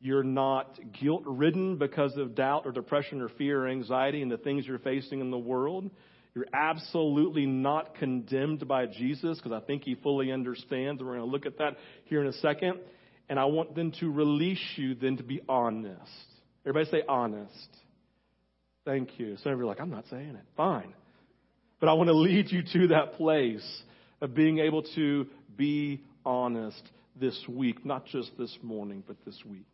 You're 0.00 0.24
not 0.24 0.78
guilt 0.98 1.24
ridden 1.26 1.76
because 1.76 2.16
of 2.16 2.34
doubt 2.34 2.62
or 2.64 2.72
depression 2.72 3.20
or 3.20 3.28
fear 3.28 3.64
or 3.64 3.68
anxiety 3.68 4.22
and 4.22 4.32
the 4.32 4.38
things 4.38 4.66
you're 4.66 4.78
facing 4.78 5.20
in 5.20 5.30
the 5.30 5.36
world. 5.36 5.90
You're 6.34 6.48
absolutely 6.54 7.44
not 7.44 7.96
condemned 7.96 8.66
by 8.66 8.86
Jesus 8.86 9.36
because 9.36 9.52
I 9.52 9.60
think 9.60 9.82
he 9.84 9.94
fully 9.94 10.32
understands. 10.32 11.02
We're 11.02 11.18
going 11.18 11.20
to 11.20 11.26
look 11.26 11.44
at 11.44 11.58
that 11.58 11.76
here 12.06 12.22
in 12.22 12.28
a 12.28 12.32
second. 12.32 12.78
And 13.28 13.38
I 13.38 13.47
want 13.47 13.75
them 13.75 13.93
to 14.00 14.11
release 14.11 14.62
you 14.76 14.95
then 14.95 15.16
to 15.16 15.23
be 15.23 15.40
honest. 15.49 16.00
Everybody 16.66 16.90
say 16.90 17.02
honest. 17.09 17.69
Thank 18.85 19.19
you. 19.19 19.37
Some 19.43 19.52
of 19.52 19.59
you 19.59 19.64
are 19.64 19.69
like, 19.69 19.81
I'm 19.81 19.90
not 19.90 20.04
saying 20.11 20.35
it. 20.35 20.45
Fine. 20.57 20.95
But 21.81 21.88
I 21.88 21.95
want 21.95 22.09
to 22.09 22.14
lead 22.14 22.50
you 22.50 22.62
to 22.73 22.88
that 22.88 23.14
place 23.14 23.83
of 24.21 24.35
being 24.35 24.59
able 24.59 24.83
to 24.95 25.26
be 25.57 26.02
honest 26.25 26.83
this 27.19 27.38
week, 27.49 27.85
not 27.85 28.07
just 28.07 28.31
this 28.38 28.57
morning, 28.62 29.02
but 29.07 29.16
this 29.25 29.38
week. 29.45 29.66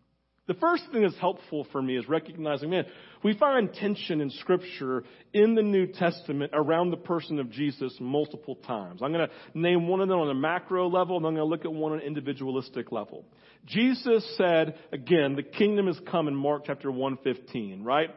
The 0.51 0.55
first 0.55 0.83
thing 0.91 1.03
that's 1.03 1.17
helpful 1.19 1.65
for 1.71 1.81
me 1.81 1.97
is 1.97 2.09
recognizing, 2.09 2.71
man, 2.71 2.85
we 3.23 3.35
find 3.35 3.73
tension 3.73 4.21
in 4.21 4.31
Scripture 4.31 5.05
in 5.33 5.55
the 5.55 5.63
New 5.63 5.87
Testament 5.87 6.51
around 6.53 6.91
the 6.91 6.97
person 6.97 7.39
of 7.39 7.53
Jesus 7.53 7.97
multiple 8.01 8.57
times. 8.57 9.01
I'm 9.01 9.13
going 9.13 9.29
to 9.29 9.57
name 9.57 9.87
one 9.87 10.01
of 10.01 10.09
them 10.09 10.19
on 10.19 10.29
a 10.29 10.35
macro 10.35 10.89
level, 10.89 11.19
and 11.19 11.25
I'm 11.25 11.37
going 11.37 11.47
to 11.47 11.49
look 11.49 11.65
at 11.65 11.73
one 11.73 11.93
on 11.93 12.01
an 12.01 12.05
individualistic 12.05 12.91
level. 12.91 13.25
Jesus 13.65 14.29
said, 14.37 14.75
again, 14.91 15.37
the 15.37 15.45
kingdom 15.45 15.87
has 15.87 16.01
come 16.11 16.27
in 16.27 16.35
Mark 16.35 16.65
chapter 16.67 16.91
115, 16.91 17.85
right? 17.85 18.11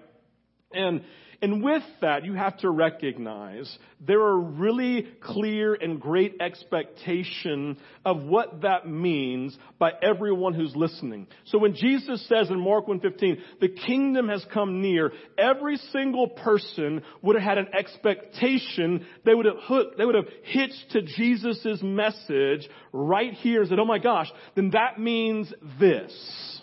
And 0.73 1.01
and 1.43 1.61
with 1.61 1.83
that, 1.99 2.23
you 2.23 2.35
have 2.35 2.57
to 2.59 2.69
recognize 2.69 3.77
there 3.99 4.21
are 4.21 4.39
really 4.39 5.09
clear 5.21 5.73
and 5.73 5.99
great 5.99 6.37
expectation 6.39 7.75
of 8.05 8.23
what 8.23 8.61
that 8.61 8.87
means 8.87 9.57
by 9.77 9.91
everyone 10.01 10.53
who's 10.53 10.73
listening. 10.73 11.27
So 11.47 11.57
when 11.57 11.75
Jesus 11.75 12.25
says 12.29 12.49
in 12.49 12.61
Mark 12.61 12.87
1:15, 12.87 13.41
the 13.59 13.67
kingdom 13.67 14.29
has 14.29 14.45
come 14.53 14.81
near, 14.81 15.11
every 15.37 15.75
single 15.91 16.29
person 16.29 17.01
would 17.21 17.35
have 17.35 17.43
had 17.43 17.57
an 17.57 17.75
expectation. 17.77 19.05
They 19.25 19.35
would 19.35 19.45
have 19.45 19.59
hooked, 19.63 19.97
they 19.97 20.05
would 20.05 20.15
have 20.15 20.29
hitched 20.43 20.91
to 20.91 21.01
Jesus' 21.01 21.83
message 21.83 22.69
right 22.93 23.33
here 23.33 23.59
and 23.59 23.69
said, 23.69 23.79
oh 23.79 23.85
my 23.85 23.99
gosh, 23.99 24.31
then 24.55 24.69
that 24.69 24.97
means 24.97 25.53
this. 25.77 26.61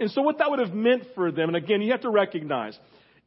And 0.00 0.10
so 0.10 0.22
what 0.22 0.38
that 0.38 0.48
would 0.48 0.60
have 0.60 0.72
meant 0.72 1.02
for 1.14 1.30
them, 1.30 1.48
and 1.48 1.56
again, 1.56 1.82
you 1.82 1.92
have 1.92 2.02
to 2.02 2.10
recognize, 2.10 2.78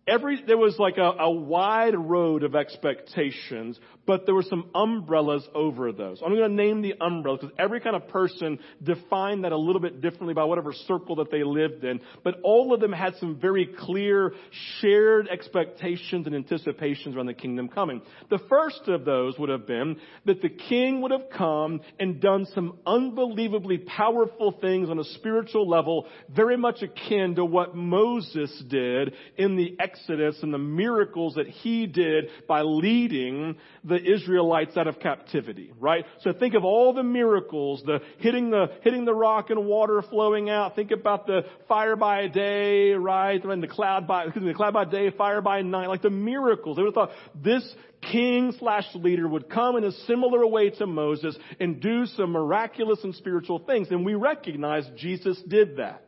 every 0.07 0.41
there 0.45 0.57
was 0.57 0.77
like 0.79 0.97
a, 0.97 1.11
a, 1.19 1.31
wide 1.31 1.95
road 1.95 2.43
of 2.43 2.55
expectations, 2.55 3.79
but 4.05 4.25
there 4.25 4.33
were 4.33 4.43
some 4.43 4.69
umbrellas 4.73 5.47
over 5.53 5.91
those. 5.91 6.21
I'm 6.23 6.33
going 6.33 6.49
to 6.49 6.55
name 6.55 6.81
the 6.81 6.95
umbrellas 6.99 7.41
because 7.41 7.55
every 7.59 7.79
kind 7.79 7.95
of 7.95 8.07
person 8.07 8.59
defined 8.81 9.43
that 9.43 9.51
a 9.51 9.57
little 9.57 9.81
bit 9.81 10.01
differently 10.01 10.33
by 10.33 10.43
whatever 10.43 10.73
circle 10.73 11.17
that 11.17 11.31
they 11.31 11.43
lived 11.43 11.83
in. 11.83 12.01
But 12.23 12.35
all 12.43 12.73
of 12.73 12.79
them 12.79 12.91
had 12.91 13.15
some 13.17 13.39
very 13.39 13.69
clear 13.79 14.33
shared 14.79 15.27
expectations 15.27 16.25
and 16.25 16.35
anticipations 16.35 17.15
around 17.15 17.27
the 17.27 17.33
kingdom 17.33 17.69
coming. 17.69 18.01
The 18.29 18.39
first 18.49 18.87
of 18.87 19.05
those 19.05 19.37
would 19.37 19.49
have 19.49 19.67
been 19.67 19.97
that 20.25 20.41
the 20.41 20.49
king 20.49 21.01
would 21.01 21.11
have 21.11 21.29
come 21.35 21.81
and 21.99 22.19
done 22.19 22.47
some 22.53 22.79
unbelievably 22.85 23.79
powerful 23.79 24.57
things 24.59 24.89
on 24.89 24.99
a 24.99 25.03
spiritual 25.03 25.69
level, 25.69 26.07
very 26.29 26.57
much 26.57 26.81
akin 26.81 27.35
to 27.35 27.45
what 27.45 27.75
Moses 27.75 28.63
did 28.67 29.13
in 29.37 29.55
the 29.55 29.77
Exodus 29.91 30.37
and 30.41 30.53
the 30.53 30.57
miracles 30.57 31.35
that 31.35 31.47
he 31.47 31.85
did 31.85 32.29
by 32.47 32.61
leading 32.61 33.55
the 33.83 33.95
Israelites 33.95 34.77
out 34.77 34.87
of 34.87 34.99
captivity, 34.99 35.71
right? 35.79 36.05
So 36.21 36.33
think 36.33 36.53
of 36.53 36.63
all 36.63 36.93
the 36.93 37.03
miracles, 37.03 37.83
the 37.85 37.99
hitting 38.19 38.51
the, 38.51 38.67
hitting 38.81 39.05
the 39.05 39.13
rock 39.13 39.49
and 39.49 39.65
water 39.65 40.01
flowing 40.09 40.49
out. 40.49 40.75
Think 40.75 40.91
about 40.91 41.27
the 41.27 41.41
fire 41.67 41.95
by 41.95 42.27
day, 42.27 42.91
right? 42.91 43.43
And 43.43 43.63
the 43.63 43.67
cloud 43.67 44.07
by, 44.07 44.23
excuse 44.23 44.43
me, 44.43 44.51
the 44.51 44.57
cloud 44.57 44.73
by 44.73 44.85
day, 44.85 45.11
fire 45.11 45.41
by 45.41 45.61
night, 45.61 45.87
like 45.87 46.01
the 46.01 46.09
miracles. 46.09 46.77
They 46.77 46.83
would 46.83 46.95
have 46.95 47.09
thought 47.09 47.11
this 47.35 47.67
king 48.11 48.53
slash 48.59 48.85
leader 48.95 49.27
would 49.27 49.49
come 49.49 49.75
in 49.75 49.83
a 49.83 49.91
similar 49.91 50.45
way 50.45 50.71
to 50.71 50.87
Moses 50.87 51.37
and 51.59 51.81
do 51.81 52.05
some 52.05 52.31
miraculous 52.31 53.03
and 53.03 53.13
spiritual 53.15 53.59
things. 53.59 53.89
And 53.91 54.05
we 54.05 54.15
recognize 54.15 54.89
Jesus 54.97 55.41
did 55.47 55.77
that. 55.77 56.03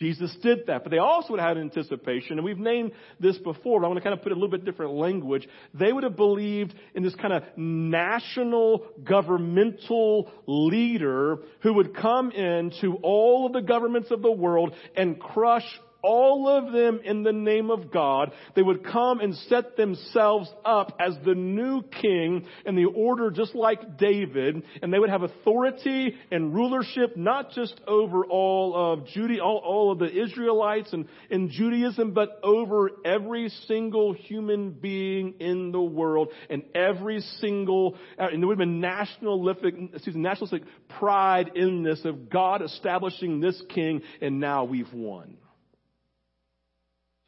Jesus 0.00 0.34
did 0.42 0.66
that. 0.66 0.82
But 0.82 0.90
they 0.90 0.98
also 0.98 1.32
would 1.32 1.40
have 1.40 1.56
had 1.56 1.58
anticipation, 1.58 2.38
and 2.38 2.44
we've 2.44 2.58
named 2.58 2.92
this 3.20 3.36
before, 3.38 3.80
but 3.80 3.86
I 3.86 3.88
want 3.88 3.98
to 3.98 4.02
kind 4.02 4.18
of 4.18 4.22
put 4.22 4.32
it 4.32 4.36
a 4.36 4.40
little 4.40 4.50
bit 4.50 4.64
different 4.64 4.94
language. 4.94 5.46
They 5.74 5.92
would 5.92 6.04
have 6.04 6.16
believed 6.16 6.74
in 6.94 7.02
this 7.02 7.14
kind 7.14 7.34
of 7.34 7.42
national 7.56 8.86
governmental 9.04 10.32
leader 10.46 11.40
who 11.60 11.74
would 11.74 11.94
come 11.94 12.30
into 12.30 12.96
all 13.02 13.46
of 13.46 13.52
the 13.52 13.60
governments 13.60 14.10
of 14.10 14.22
the 14.22 14.32
world 14.32 14.74
and 14.96 15.20
crush 15.20 15.66
all 16.02 16.48
of 16.48 16.72
them 16.72 17.00
in 17.04 17.22
the 17.22 17.32
name 17.32 17.70
of 17.70 17.90
God. 17.90 18.32
They 18.54 18.62
would 18.62 18.84
come 18.84 19.20
and 19.20 19.34
set 19.48 19.76
themselves 19.76 20.52
up 20.64 20.96
as 21.00 21.16
the 21.24 21.34
new 21.34 21.82
king 21.82 22.46
in 22.66 22.76
the 22.76 22.86
order 22.86 23.30
just 23.30 23.54
like 23.54 23.98
David, 23.98 24.62
and 24.82 24.92
they 24.92 24.98
would 24.98 25.10
have 25.10 25.22
authority 25.22 26.14
and 26.30 26.54
rulership 26.54 27.16
not 27.16 27.52
just 27.52 27.80
over 27.86 28.24
all 28.24 28.92
of 28.92 29.06
Judah, 29.06 29.40
all, 29.40 29.62
all 29.64 29.92
of 29.92 29.98
the 29.98 30.10
Israelites 30.10 30.92
and, 30.92 31.06
in 31.30 31.50
Judaism, 31.50 32.12
but 32.12 32.40
over 32.42 32.90
every 33.04 33.48
single 33.66 34.12
human 34.12 34.70
being 34.72 35.34
in 35.40 35.72
the 35.72 35.80
world 35.80 36.28
and 36.48 36.62
every 36.74 37.20
single, 37.40 37.96
uh, 38.18 38.28
and 38.32 38.42
there 38.42 38.48
would 38.48 38.58
have 38.58 38.66
been 38.66 38.80
nationalistic, 38.80 39.74
excuse 39.94 40.16
me, 40.16 40.22
nationalistic 40.22 40.62
pride 40.98 41.52
in 41.54 41.82
this 41.82 42.04
of 42.04 42.30
God 42.30 42.62
establishing 42.62 43.40
this 43.40 43.60
king, 43.68 44.02
and 44.20 44.40
now 44.40 44.64
we've 44.64 44.92
won. 44.92 45.36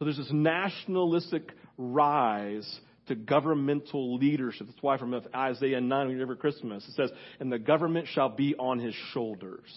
So 0.02 0.06
there's 0.06 0.16
this 0.16 0.32
nationalistic 0.32 1.52
rise 1.78 2.80
to 3.06 3.14
governmental 3.14 4.16
leadership. 4.16 4.66
That's 4.66 4.82
why 4.82 4.98
from 4.98 5.14
Isaiah 5.32 5.80
9, 5.80 5.88
when 5.88 6.08
you 6.08 6.14
remember 6.14 6.34
Christmas, 6.34 6.84
it 6.88 6.96
says, 6.96 7.12
and 7.38 7.52
the 7.52 7.60
government 7.60 8.08
shall 8.08 8.28
be 8.28 8.56
on 8.56 8.80
his 8.80 8.96
shoulders. 9.12 9.72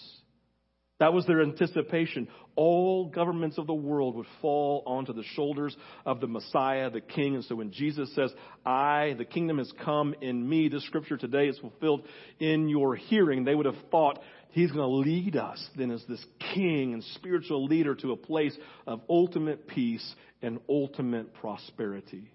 That 0.99 1.13
was 1.13 1.27
their 1.27 1.43
anticipation. 1.43 2.27
All 2.55 3.05
governments 3.05 3.59
of 3.59 3.67
the 3.67 3.75
world 3.75 4.15
would 4.15 4.25
fall 4.41 4.81
onto 4.87 5.13
the 5.13 5.25
shoulders 5.35 5.77
of 6.07 6.21
the 6.21 6.27
Messiah, 6.27 6.89
the 6.89 7.01
King. 7.01 7.35
And 7.35 7.43
so 7.43 7.53
when 7.53 7.71
Jesus 7.71 8.11
says, 8.15 8.33
I, 8.65 9.13
the 9.19 9.25
kingdom 9.25 9.59
has 9.59 9.71
come 9.83 10.15
in 10.21 10.49
me, 10.49 10.69
this 10.69 10.87
scripture 10.87 11.17
today 11.17 11.49
is 11.49 11.59
fulfilled 11.59 12.01
in 12.39 12.67
your 12.67 12.95
hearing, 12.95 13.43
they 13.43 13.53
would 13.53 13.67
have 13.67 13.75
thought 13.91 14.19
He's 14.49 14.71
going 14.71 14.89
to 14.89 15.09
lead 15.09 15.35
us 15.35 15.63
then 15.77 15.91
as 15.91 16.03
this 16.07 16.23
king 16.53 16.93
and 16.93 17.03
spiritual 17.15 17.65
leader 17.65 17.95
to 17.95 18.11
a 18.11 18.17
place 18.17 18.55
of 18.87 19.01
ultimate 19.09 19.67
peace 19.67 20.15
and 20.41 20.59
ultimate 20.69 21.33
prosperity. 21.35 22.31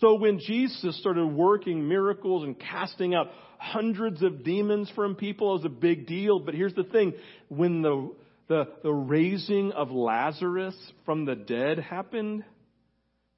So 0.00 0.14
when 0.14 0.38
Jesus 0.38 0.98
started 0.98 1.26
working 1.26 1.86
miracles 1.86 2.42
and 2.42 2.58
casting 2.58 3.14
out 3.14 3.28
hundreds 3.58 4.22
of 4.22 4.42
demons 4.42 4.90
from 4.94 5.14
people, 5.14 5.50
it 5.50 5.62
was 5.62 5.64
a 5.66 5.68
big 5.68 6.06
deal. 6.06 6.40
But 6.40 6.54
here's 6.54 6.74
the 6.74 6.84
thing. 6.84 7.12
When 7.48 7.82
the, 7.82 8.14
the, 8.48 8.68
the 8.82 8.92
raising 8.92 9.72
of 9.72 9.90
Lazarus 9.90 10.74
from 11.04 11.26
the 11.26 11.34
dead 11.36 11.78
happened, 11.78 12.44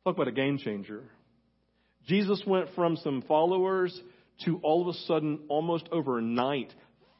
talk 0.05 0.15
about 0.15 0.29
a 0.29 0.33
game 0.33 0.59
changer. 0.59 1.03
Jesus 2.07 2.43
went 2.47 2.69
from 2.75 2.97
some 2.97 3.23
followers 3.23 3.99
to 4.45 4.59
all 4.63 4.83
of 4.83 4.95
a 4.95 4.99
sudden, 5.01 5.41
almost 5.49 5.89
overnight, 5.93 6.73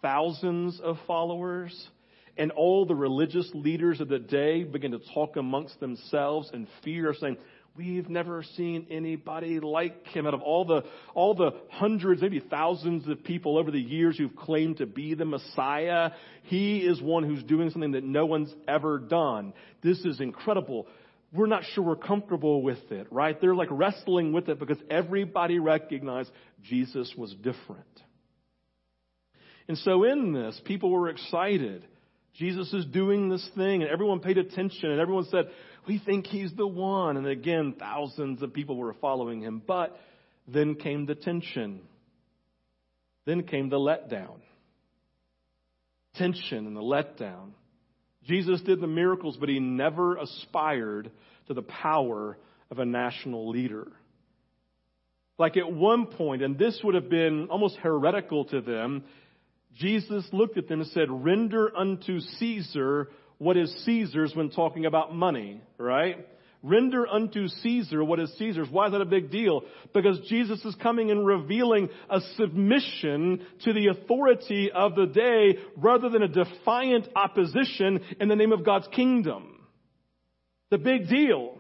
thousands 0.03 0.81
of 0.81 0.97
followers. 1.07 1.89
And 2.37 2.51
all 2.51 2.87
the 2.87 2.95
religious 2.95 3.51
leaders 3.55 4.01
of 4.01 4.09
the 4.09 4.19
day 4.19 4.65
began 4.65 4.93
to 4.93 5.01
talk 5.15 5.37
amongst 5.37 5.79
themselves 5.81 6.51
in 6.53 6.67
fear, 6.83 7.15
saying, 7.19 7.37
We've 7.75 8.11
never 8.11 8.43
seen 8.57 8.87
anybody 8.91 9.59
like 9.59 10.07
him. 10.09 10.27
Out 10.27 10.35
of 10.35 10.43
all 10.43 10.67
the, 10.67 10.83
all 11.15 11.35
the 11.35 11.53
hundreds, 11.71 12.21
maybe 12.21 12.39
thousands 12.39 13.09
of 13.09 13.25
people 13.25 13.57
over 13.57 13.71
the 13.71 13.81
years 13.81 14.19
who've 14.19 14.37
claimed 14.37 14.79
to 14.79 14.87
be 14.87 15.15
the 15.15 15.25
Messiah, 15.25 16.11
he 16.43 16.81
is 16.81 17.01
one 17.01 17.25
who's 17.25 17.43
doing 17.43 17.71
something 17.71 17.93
that 17.93 18.05
no 18.05 18.27
one's 18.27 18.53
ever 18.69 18.99
done. 18.99 19.55
This 19.83 19.99
is 20.01 20.21
incredible. 20.21 20.87
We're 21.33 21.47
not 21.47 21.63
sure 21.73 21.83
we're 21.83 21.97
comfortable 21.97 22.61
with 22.61 22.91
it, 22.91 23.07
right? 23.11 23.41
They're 23.41 23.55
like 23.55 23.71
wrestling 23.71 24.35
with 24.35 24.51
it 24.51 24.59
because 24.59 24.79
everybody 24.91 25.59
recognized 25.59 26.31
Jesus 26.63 27.15
was 27.17 27.35
different. 27.37 27.87
And 29.73 29.79
so 29.79 30.05
in 30.05 30.35
this, 30.35 30.61
people 30.67 30.91
were 30.91 31.09
excited. 31.09 31.87
Jesus 32.35 32.71
is 32.75 32.85
doing 32.85 33.31
this 33.31 33.49
thing, 33.57 33.81
and 33.81 33.91
everyone 33.91 34.21
paid 34.21 34.37
attention, 34.37 34.91
and 34.91 35.01
everyone 35.01 35.25
said, 35.31 35.47
we 35.89 35.99
think 35.99 36.27
he's 36.27 36.53
the 36.55 36.67
one. 36.67 37.17
And 37.17 37.27
again, 37.27 37.77
thousands 37.79 38.43
of 38.43 38.53
people 38.53 38.77
were 38.77 38.93
following 39.01 39.41
him. 39.41 39.63
But 39.67 39.99
then 40.47 40.75
came 40.75 41.07
the 41.07 41.15
tension. 41.15 41.81
Then 43.25 43.45
came 43.45 43.71
the 43.71 43.79
letdown. 43.79 44.41
Tension 46.17 46.67
and 46.67 46.77
the 46.77 46.83
letdown. 46.83 47.53
Jesus 48.27 48.61
did 48.61 48.79
the 48.79 48.87
miracles, 48.87 49.39
but 49.41 49.49
he 49.49 49.59
never 49.59 50.19
aspired 50.19 51.11
to 51.47 51.55
the 51.55 51.63
power 51.63 52.37
of 52.71 52.79
a 52.79 52.85
national 52.85 53.49
leader. 53.49 53.89
Like 55.39 55.57
at 55.57 55.73
one 55.73 56.09
point, 56.09 56.43
and 56.43 56.59
this 56.59 56.79
would 56.85 56.95
have 56.95 57.09
been 57.09 57.47
almost 57.51 57.79
heretical 57.79 58.45
to 58.45 58.61
them, 58.61 59.05
Jesus 59.75 60.25
looked 60.33 60.59
at 60.59 60.69
them 60.69 60.81
and 60.81 60.91
said, 60.91 61.09
Render 61.11 61.75
unto 61.77 62.21
Caesar 62.21 63.09
what 63.39 63.57
is 63.57 63.75
Caesar's 63.85 64.35
when 64.37 64.51
talking 64.51 64.87
about 64.87 65.15
money, 65.15 65.61
right? 65.77 66.27
Render 66.63 67.09
unto 67.09 67.49
Caesar 67.49 68.05
what 68.05 68.21
is 68.21 68.33
Caesar's. 68.39 68.69
Why 68.71 68.87
is 68.87 68.93
that 68.93 69.01
a 69.01 69.07
big 69.07 69.33
deal? 69.33 69.63
Because 69.93 70.21
Jesus 70.29 70.65
is 70.65 70.77
coming 70.77 71.11
and 71.11 71.27
revealing 71.27 71.89
a 72.09 72.21
submission 72.37 73.45
to 73.65 73.73
the 73.73 73.89
authority 73.89 74.71
of 74.73 74.95
the 74.95 75.07
day 75.07 75.59
rather 75.77 76.09
than 76.09 76.23
a 76.23 76.29
defiant 76.29 77.09
opposition 77.17 78.01
in 78.21 78.29
the 78.29 78.37
name 78.37 78.53
of 78.53 78.65
God's 78.65 78.87
kingdom. 78.95 79.67
The 80.71 80.79
big 80.79 81.09
deal. 81.09 81.59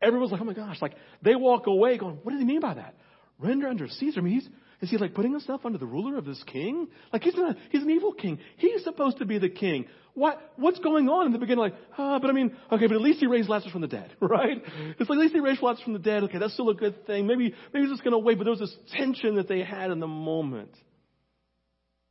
Everyone's 0.00 0.30
like, 0.30 0.40
oh 0.40 0.44
my 0.44 0.54
gosh, 0.54 0.80
like 0.80 0.94
they 1.20 1.34
walk 1.34 1.66
away 1.66 1.98
going, 1.98 2.20
what 2.22 2.30
does 2.30 2.40
he 2.40 2.46
mean 2.46 2.60
by 2.60 2.74
that? 2.74 2.94
Render 3.40 3.66
unto 3.66 3.88
Caesar. 3.88 4.20
I 4.20 4.22
mean, 4.22 4.34
he's, 4.34 4.48
is 4.80 4.90
he 4.90 4.96
like 4.96 5.14
putting 5.14 5.32
himself 5.32 5.66
under 5.66 5.78
the 5.78 5.86
ruler 5.86 6.16
of 6.18 6.24
this 6.24 6.42
king? 6.46 6.88
Like 7.12 7.22
he's 7.22 7.34
not, 7.34 7.56
he's 7.70 7.82
an 7.82 7.90
evil 7.90 8.12
king. 8.12 8.38
He's 8.56 8.84
supposed 8.84 9.18
to 9.18 9.24
be 9.24 9.38
the 9.38 9.48
king. 9.48 9.86
What, 10.14 10.52
what's 10.56 10.78
going 10.78 11.08
on 11.08 11.26
in 11.26 11.32
the 11.32 11.38
beginning? 11.38 11.62
Like, 11.62 11.74
ah, 11.96 12.18
but 12.20 12.30
I 12.30 12.32
mean, 12.32 12.56
okay, 12.70 12.86
but 12.86 12.94
at 12.94 13.00
least 13.00 13.18
he 13.18 13.26
raised 13.26 13.48
Lazarus 13.48 13.72
from 13.72 13.80
the 13.80 13.88
dead, 13.88 14.12
right? 14.20 14.62
It's 14.98 15.10
like, 15.10 15.16
at 15.16 15.22
least 15.22 15.34
he 15.34 15.40
raised 15.40 15.62
Lazarus 15.62 15.82
from 15.82 15.94
the 15.94 15.98
dead. 15.98 16.24
Okay, 16.24 16.38
that's 16.38 16.52
still 16.52 16.70
a 16.70 16.74
good 16.74 17.06
thing. 17.06 17.26
Maybe, 17.26 17.54
maybe 17.72 17.86
he's 17.86 17.90
just 17.90 18.04
going 18.04 18.12
to 18.12 18.18
wait. 18.18 18.38
But 18.38 18.44
there 18.44 18.52
was 18.52 18.60
this 18.60 18.76
tension 18.92 19.34
that 19.36 19.48
they 19.48 19.62
had 19.62 19.90
in 19.90 19.98
the 19.98 20.06
moment. 20.06 20.74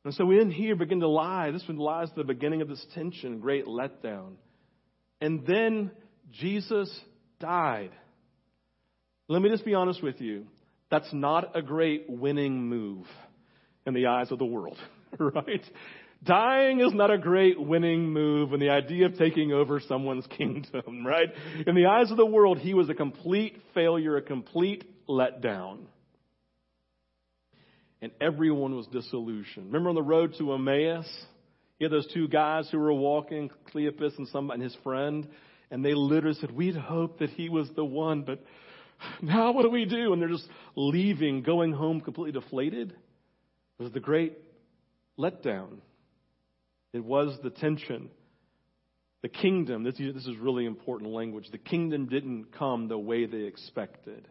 And 0.04 0.14
so 0.14 0.24
we 0.24 0.40
in 0.40 0.50
here 0.50 0.76
begin 0.76 1.00
to 1.00 1.08
lie. 1.08 1.50
This 1.50 1.66
one 1.66 1.78
lies 1.78 2.08
the 2.16 2.24
beginning 2.24 2.62
of 2.62 2.68
this 2.68 2.84
tension, 2.94 3.40
great 3.40 3.66
letdown. 3.66 4.34
And 5.20 5.46
then 5.46 5.90
Jesus 6.32 6.90
died. 7.40 7.90
Let 9.28 9.42
me 9.42 9.50
just 9.50 9.64
be 9.64 9.74
honest 9.74 10.02
with 10.02 10.20
you. 10.20 10.46
That's 10.90 11.12
not 11.12 11.56
a 11.56 11.62
great 11.62 12.08
winning 12.08 12.68
move 12.68 13.06
in 13.86 13.94
the 13.94 14.06
eyes 14.06 14.30
of 14.30 14.38
the 14.38 14.46
world, 14.46 14.78
right? 15.18 15.64
Dying 16.24 16.80
is 16.80 16.92
not 16.92 17.10
a 17.10 17.18
great 17.18 17.60
winning 17.60 18.12
move 18.12 18.52
in 18.52 18.60
the 18.60 18.70
idea 18.70 19.06
of 19.06 19.16
taking 19.16 19.52
over 19.52 19.80
someone's 19.80 20.26
kingdom, 20.36 21.06
right? 21.06 21.28
In 21.66 21.74
the 21.74 21.86
eyes 21.86 22.10
of 22.10 22.16
the 22.16 22.26
world, 22.26 22.58
he 22.58 22.74
was 22.74 22.88
a 22.88 22.94
complete 22.94 23.56
failure, 23.74 24.16
a 24.16 24.22
complete 24.22 24.84
letdown. 25.08 25.78
And 28.00 28.12
everyone 28.20 28.76
was 28.76 28.86
disillusioned. 28.86 29.66
Remember 29.66 29.90
on 29.90 29.94
the 29.94 30.02
road 30.02 30.34
to 30.38 30.52
Emmaus? 30.52 31.06
You 31.78 31.84
had 31.84 31.92
those 31.92 32.12
two 32.12 32.28
guys 32.28 32.68
who 32.70 32.78
were 32.78 32.92
walking, 32.92 33.50
Cleopas 33.72 34.18
and 34.18 34.28
somebody 34.28 34.62
and 34.62 34.70
his 34.70 34.76
friend, 34.82 35.28
and 35.70 35.84
they 35.84 35.94
literally 35.94 36.36
said, 36.40 36.50
We'd 36.50 36.76
hoped 36.76 37.20
that 37.20 37.30
he 37.30 37.48
was 37.48 37.68
the 37.76 37.84
one, 37.84 38.22
but 38.22 38.42
now 39.22 39.52
what 39.52 39.62
do 39.62 39.70
we 39.70 39.84
do? 39.84 40.12
And 40.12 40.20
they're 40.20 40.28
just 40.28 40.48
leaving, 40.76 41.42
going 41.42 41.72
home 41.72 42.00
completely 42.00 42.38
deflated. 42.38 42.90
It 43.78 43.82
was 43.82 43.92
the 43.92 44.00
great 44.00 44.36
letdown. 45.18 45.78
It 46.92 47.04
was 47.04 47.38
the 47.42 47.50
tension. 47.50 48.10
The 49.22 49.28
kingdom, 49.28 49.82
this 49.82 49.96
this 49.96 50.26
is 50.26 50.36
really 50.36 50.64
important 50.64 51.10
language. 51.10 51.48
The 51.50 51.58
kingdom 51.58 52.06
didn't 52.06 52.52
come 52.56 52.86
the 52.86 52.98
way 52.98 53.26
they 53.26 53.42
expected. 53.42 54.28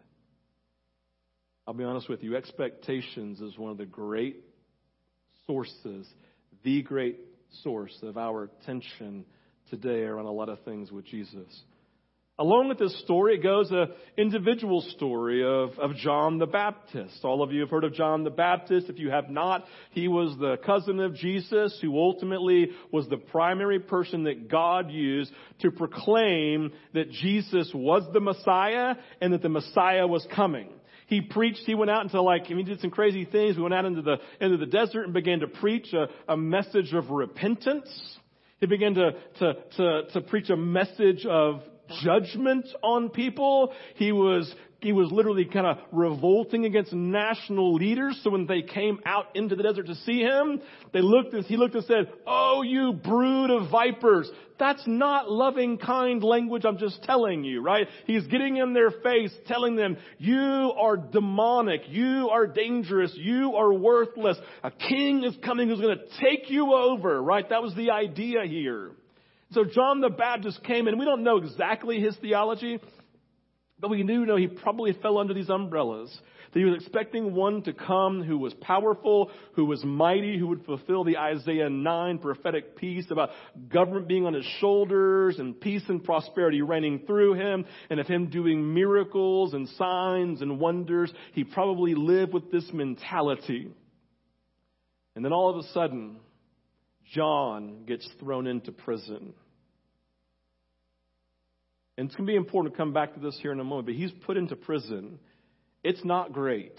I'll 1.66 1.74
be 1.74 1.84
honest 1.84 2.08
with 2.08 2.22
you, 2.22 2.34
expectations 2.34 3.42
is 3.42 3.58
one 3.58 3.70
of 3.70 3.76
the 3.76 3.84
great 3.84 4.36
sources, 5.46 6.06
the 6.64 6.80
great 6.80 7.18
source 7.62 7.94
of 8.02 8.16
our 8.16 8.48
tension 8.64 9.26
today 9.68 10.04
around 10.04 10.24
a 10.24 10.32
lot 10.32 10.48
of 10.48 10.60
things 10.64 10.90
with 10.90 11.04
Jesus. 11.04 11.62
Along 12.40 12.68
with 12.68 12.78
this 12.78 12.96
story, 13.00 13.34
it 13.34 13.42
goes 13.42 13.68
an 13.72 13.88
individual 14.16 14.80
story 14.94 15.42
of, 15.44 15.76
of 15.80 15.96
John 15.96 16.38
the 16.38 16.46
Baptist. 16.46 17.24
All 17.24 17.42
of 17.42 17.50
you 17.50 17.62
have 17.62 17.70
heard 17.70 17.82
of 17.82 17.94
John 17.94 18.22
the 18.22 18.30
Baptist. 18.30 18.88
If 18.88 19.00
you 19.00 19.10
have 19.10 19.28
not, 19.28 19.64
he 19.90 20.06
was 20.06 20.36
the 20.38 20.56
cousin 20.64 21.00
of 21.00 21.16
Jesus 21.16 21.76
who 21.82 21.98
ultimately 21.98 22.68
was 22.92 23.08
the 23.08 23.16
primary 23.16 23.80
person 23.80 24.22
that 24.24 24.48
God 24.48 24.88
used 24.88 25.32
to 25.62 25.72
proclaim 25.72 26.70
that 26.94 27.10
Jesus 27.10 27.72
was 27.74 28.04
the 28.12 28.20
Messiah 28.20 28.94
and 29.20 29.32
that 29.32 29.42
the 29.42 29.48
Messiah 29.48 30.06
was 30.06 30.24
coming. 30.32 30.68
He 31.08 31.22
preached, 31.22 31.62
he 31.66 31.74
went 31.74 31.90
out 31.90 32.04
into 32.04 32.22
like, 32.22 32.46
he 32.46 32.62
did 32.62 32.80
some 32.80 32.90
crazy 32.90 33.24
things. 33.24 33.56
We 33.56 33.62
went 33.62 33.74
out 33.74 33.84
into 33.84 34.02
the, 34.02 34.18
into 34.40 34.58
the 34.58 34.66
desert 34.66 35.02
and 35.02 35.12
began 35.12 35.40
to 35.40 35.48
preach 35.48 35.92
a, 35.92 36.06
a 36.32 36.36
message 36.36 36.92
of 36.92 37.10
repentance. 37.10 37.90
He 38.60 38.66
began 38.66 38.94
to, 38.94 39.10
to, 39.40 39.54
to, 39.76 40.02
to 40.12 40.20
preach 40.20 40.50
a 40.50 40.56
message 40.56 41.26
of 41.26 41.62
judgment 42.02 42.66
on 42.82 43.10
people. 43.10 43.72
He 43.96 44.12
was 44.12 44.52
he 44.80 44.92
was 44.92 45.10
literally 45.10 45.44
kind 45.44 45.66
of 45.66 45.78
revolting 45.90 46.64
against 46.64 46.92
national 46.92 47.74
leaders. 47.74 48.20
So 48.22 48.30
when 48.30 48.46
they 48.46 48.62
came 48.62 49.00
out 49.04 49.34
into 49.34 49.56
the 49.56 49.64
desert 49.64 49.86
to 49.86 49.96
see 49.96 50.20
him, 50.20 50.60
they 50.92 51.00
looked 51.00 51.34
and 51.34 51.44
he 51.44 51.56
looked 51.56 51.74
and 51.74 51.84
said, 51.84 52.12
Oh, 52.26 52.62
you 52.62 52.92
brood 52.92 53.50
of 53.50 53.70
vipers. 53.70 54.30
That's 54.58 54.82
not 54.86 55.30
loving, 55.30 55.78
kind 55.78 56.22
language. 56.22 56.64
I'm 56.64 56.78
just 56.78 57.02
telling 57.02 57.42
you, 57.42 57.60
right? 57.60 57.88
He's 58.06 58.26
getting 58.26 58.56
in 58.56 58.72
their 58.72 58.90
face, 58.90 59.32
telling 59.46 59.74
them, 59.74 59.96
you 60.18 60.36
are 60.36 60.96
demonic. 60.96 61.82
You 61.88 62.30
are 62.32 62.46
dangerous. 62.46 63.12
You 63.16 63.54
are 63.56 63.72
worthless. 63.72 64.36
A 64.62 64.70
king 64.70 65.24
is 65.24 65.36
coming 65.44 65.68
who's 65.68 65.80
going 65.80 65.98
to 65.98 66.20
take 66.20 66.50
you 66.50 66.74
over, 66.74 67.20
right? 67.20 67.48
That 67.48 67.62
was 67.62 67.74
the 67.74 67.90
idea 67.90 68.44
here. 68.46 68.92
So 69.52 69.64
John 69.64 70.00
the 70.00 70.10
Baptist 70.10 70.62
came, 70.64 70.88
and 70.88 70.98
we 70.98 71.06
don't 71.06 71.24
know 71.24 71.38
exactly 71.38 72.00
his 72.00 72.16
theology, 72.18 72.80
but 73.80 73.88
we 73.88 74.02
do 74.02 74.26
know 74.26 74.36
he 74.36 74.46
probably 74.46 74.92
fell 74.92 75.18
under 75.18 75.32
these 75.32 75.48
umbrellas. 75.48 76.16
That 76.52 76.58
he 76.58 76.64
was 76.64 76.80
expecting 76.80 77.34
one 77.34 77.62
to 77.62 77.72
come 77.72 78.22
who 78.22 78.38
was 78.38 78.52
powerful, 78.54 79.30
who 79.54 79.66
was 79.66 79.84
mighty, 79.84 80.38
who 80.38 80.48
would 80.48 80.64
fulfill 80.64 81.04
the 81.04 81.18
Isaiah 81.18 81.70
9 81.70 82.18
prophetic 82.18 82.76
piece 82.76 83.10
about 83.10 83.30
government 83.68 84.08
being 84.08 84.26
on 84.26 84.34
his 84.34 84.46
shoulders 84.60 85.38
and 85.38 85.58
peace 85.58 85.82
and 85.88 86.02
prosperity 86.02 86.62
reigning 86.62 87.00
through 87.06 87.34
him, 87.34 87.64
and 87.88 88.00
of 88.00 88.06
him 88.06 88.28
doing 88.30 88.74
miracles 88.74 89.54
and 89.54 89.68
signs 89.70 90.42
and 90.42 90.58
wonders. 90.58 91.12
He 91.32 91.44
probably 91.44 91.94
lived 91.94 92.32
with 92.34 92.50
this 92.50 92.68
mentality. 92.72 93.70
And 95.14 95.24
then 95.24 95.32
all 95.32 95.50
of 95.50 95.56
a 95.56 95.68
sudden, 95.72 96.20
John 97.12 97.84
gets 97.86 98.08
thrown 98.20 98.46
into 98.46 98.72
prison. 98.72 99.34
And 101.96 102.06
it's 102.06 102.14
going 102.14 102.26
to 102.26 102.32
be 102.32 102.36
important 102.36 102.74
to 102.74 102.78
come 102.78 102.92
back 102.92 103.14
to 103.14 103.20
this 103.20 103.38
here 103.42 103.52
in 103.52 103.58
a 103.58 103.64
moment, 103.64 103.86
but 103.86 103.94
he's 103.94 104.12
put 104.24 104.36
into 104.36 104.54
prison. 104.54 105.18
It's 105.82 106.04
not 106.04 106.32
great. 106.32 106.78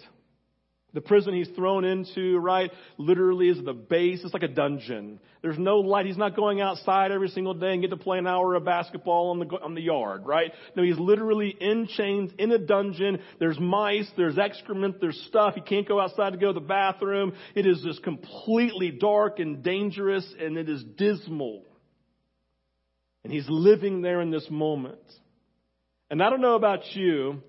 The 0.94 1.02
prison 1.02 1.36
he's 1.36 1.50
thrown 1.50 1.86
into, 1.86 2.40
right, 2.40 2.72
literally 2.98 3.50
is 3.50 3.64
the 3.64 3.74
base. 3.74 4.22
It's 4.24 4.34
like 4.34 4.42
a 4.42 4.48
dungeon. 4.48 5.20
There's 5.44 5.58
no 5.58 5.78
light. 5.78 6.08
He's 6.08 6.18
not 6.18 6.36
going 6.36 6.62
outside 6.62 7.12
every 7.12 7.28
single 7.28 7.54
day 7.54 7.74
and 7.74 7.82
get 7.82 7.92
to 7.92 7.98
play 7.98 8.18
an 8.18 8.26
hour 8.26 8.56
of 8.56 8.66
basketball 8.66 9.30
on 9.30 9.40
the, 9.40 9.46
on 9.62 9.76
the 9.76 9.82
yard, 9.82 10.26
right? 10.26 10.52
No, 10.76 10.82
he's 10.82 10.98
literally 10.98 11.50
in 11.50 11.88
chains 11.96 12.32
in 12.40 12.52
a 12.52 12.58
dungeon. 12.58 13.20
There's 13.40 13.60
mice, 13.60 14.10
there's 14.18 14.40
excrement, 14.40 15.00
there's 15.00 15.22
stuff. 15.28 15.54
He 15.54 15.62
can't 15.62 15.88
go 15.88 16.00
outside 16.00 16.32
to 16.32 16.38
go 16.38 16.48
to 16.48 16.60
the 16.60 16.66
bathroom. 16.66 17.34
It 17.54 17.68
is 17.68 17.82
just 17.84 18.02
completely 18.02 18.90
dark 18.90 19.38
and 19.38 19.62
dangerous 19.62 20.28
and 20.40 20.58
it 20.58 20.70
is 20.70 20.84
dismal. 20.98 21.66
And 23.24 23.32
he's 23.32 23.48
living 23.48 24.02
there 24.02 24.22
in 24.22 24.32
this 24.32 24.48
moment. 24.50 25.00
And 26.10 26.24
I 26.24 26.32
don't 26.32 26.42
know 26.42 26.56
about 26.56 26.80
you, 26.96 27.44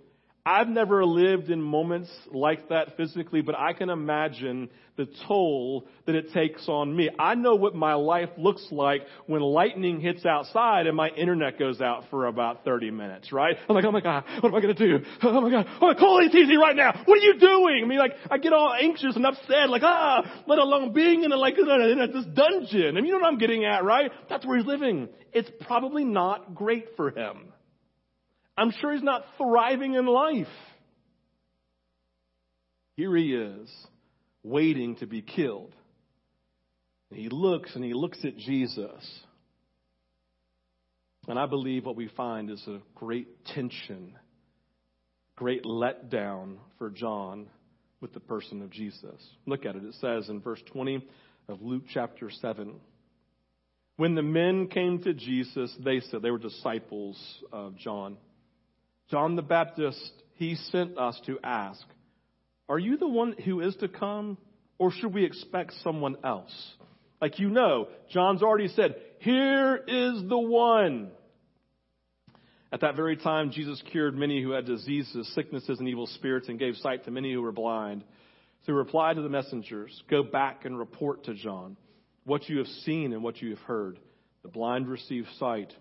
I've 0.44 0.68
never 0.68 1.04
lived 1.04 1.50
in 1.50 1.60
moments 1.60 2.10
like 2.32 2.70
that 2.70 2.96
physically, 2.96 3.42
but 3.42 3.54
I 3.58 3.74
can 3.74 3.90
imagine 3.90 4.70
the 4.96 5.06
toll 5.28 5.86
that 6.06 6.14
it 6.14 6.32
takes 6.32 6.66
on 6.66 6.94
me. 6.94 7.10
I 7.18 7.34
know 7.34 7.54
what 7.54 7.74
my 7.74 7.94
life 7.94 8.30
looks 8.38 8.66
like 8.70 9.02
when 9.26 9.42
lightning 9.42 10.00
hits 10.00 10.24
outside 10.24 10.86
and 10.86 10.96
my 10.96 11.08
internet 11.08 11.58
goes 11.58 11.80
out 11.80 12.04
for 12.10 12.26
about 12.26 12.64
30 12.64 12.90
minutes, 12.90 13.32
right? 13.32 13.56
I'm 13.68 13.74
like, 13.74 13.84
oh 13.84 13.92
my 13.92 14.00
God, 14.00 14.24
what 14.40 14.48
am 14.48 14.54
I 14.54 14.60
going 14.60 14.74
to 14.74 14.98
do? 14.98 15.04
Oh 15.22 15.40
my 15.42 15.50
God, 15.50 15.66
oh, 15.80 15.94
call 15.98 16.22
ATC 16.26 16.56
right 16.58 16.76
now. 16.76 17.02
What 17.04 17.18
are 17.18 17.22
you 17.22 17.38
doing? 17.38 17.82
I 17.84 17.86
mean, 17.86 17.98
like, 17.98 18.12
I 18.30 18.38
get 18.38 18.52
all 18.52 18.72
anxious 18.72 19.16
and 19.16 19.26
upset, 19.26 19.68
like, 19.68 19.82
ah, 19.84 20.42
let 20.46 20.58
alone 20.58 20.92
being 20.92 21.22
in 21.22 21.32
a, 21.32 21.36
like, 21.36 21.58
in 21.58 21.98
this 22.12 22.24
dungeon. 22.34 22.96
And 22.96 23.06
you 23.06 23.12
know 23.12 23.20
what 23.20 23.26
I'm 23.26 23.38
getting 23.38 23.64
at, 23.66 23.84
right? 23.84 24.10
That's 24.28 24.46
where 24.46 24.56
he's 24.56 24.66
living. 24.66 25.08
It's 25.32 25.50
probably 25.60 26.04
not 26.04 26.54
great 26.54 26.96
for 26.96 27.10
him. 27.10 27.52
I'm 28.60 28.72
sure 28.72 28.92
he's 28.92 29.02
not 29.02 29.24
thriving 29.38 29.94
in 29.94 30.04
life. 30.04 30.46
Here 32.94 33.16
he 33.16 33.34
is, 33.34 33.70
waiting 34.42 34.96
to 34.96 35.06
be 35.06 35.22
killed. 35.22 35.74
And 37.10 37.18
he 37.18 37.30
looks 37.30 37.74
and 37.74 37.82
he 37.82 37.94
looks 37.94 38.18
at 38.22 38.36
Jesus. 38.36 39.20
And 41.26 41.38
I 41.38 41.46
believe 41.46 41.86
what 41.86 41.96
we 41.96 42.08
find 42.08 42.50
is 42.50 42.62
a 42.66 42.80
great 42.94 43.46
tension, 43.46 44.14
great 45.36 45.64
letdown 45.64 46.56
for 46.76 46.90
John 46.90 47.46
with 48.02 48.12
the 48.12 48.20
person 48.20 48.60
of 48.60 48.68
Jesus. 48.68 49.22
Look 49.46 49.64
at 49.64 49.74
it. 49.74 49.84
It 49.84 49.94
says 50.02 50.28
in 50.28 50.42
verse 50.42 50.60
20 50.70 51.08
of 51.48 51.62
Luke 51.62 51.84
chapter 51.94 52.28
7 52.28 52.74
When 53.96 54.14
the 54.14 54.22
men 54.22 54.68
came 54.68 55.02
to 55.04 55.14
Jesus, 55.14 55.74
they 55.82 56.00
said, 56.00 56.20
they 56.20 56.30
were 56.30 56.36
disciples 56.36 57.18
of 57.50 57.78
John. 57.78 58.18
John 59.10 59.34
the 59.34 59.42
Baptist, 59.42 60.12
he 60.34 60.54
sent 60.54 60.96
us 60.96 61.20
to 61.26 61.38
ask, 61.42 61.82
Are 62.68 62.78
you 62.78 62.96
the 62.96 63.08
one 63.08 63.32
who 63.44 63.60
is 63.60 63.74
to 63.76 63.88
come, 63.88 64.38
or 64.78 64.92
should 64.92 65.12
we 65.12 65.24
expect 65.24 65.72
someone 65.82 66.16
else? 66.22 66.52
Like 67.20 67.38
you 67.38 67.50
know, 67.50 67.88
John's 68.10 68.42
already 68.42 68.68
said, 68.68 68.94
Here 69.18 69.76
is 69.76 70.22
the 70.28 70.38
one. 70.38 71.10
At 72.72 72.82
that 72.82 72.94
very 72.94 73.16
time, 73.16 73.50
Jesus 73.50 73.82
cured 73.90 74.16
many 74.16 74.40
who 74.40 74.52
had 74.52 74.64
diseases, 74.64 75.28
sicknesses, 75.34 75.80
and 75.80 75.88
evil 75.88 76.06
spirits, 76.06 76.48
and 76.48 76.58
gave 76.58 76.76
sight 76.76 77.04
to 77.04 77.10
many 77.10 77.32
who 77.32 77.42
were 77.42 77.50
blind. 77.50 78.04
So 78.62 78.66
he 78.66 78.72
replied 78.72 79.16
to 79.16 79.22
the 79.22 79.28
messengers, 79.28 80.02
Go 80.08 80.22
back 80.22 80.64
and 80.64 80.78
report 80.78 81.24
to 81.24 81.34
John 81.34 81.76
what 82.24 82.48
you 82.48 82.58
have 82.58 82.68
seen 82.84 83.12
and 83.12 83.24
what 83.24 83.42
you 83.42 83.50
have 83.50 83.58
heard. 83.60 83.98
The 84.42 84.48
blind 84.48 84.88
receive 84.88 85.26
sight, 85.38 85.72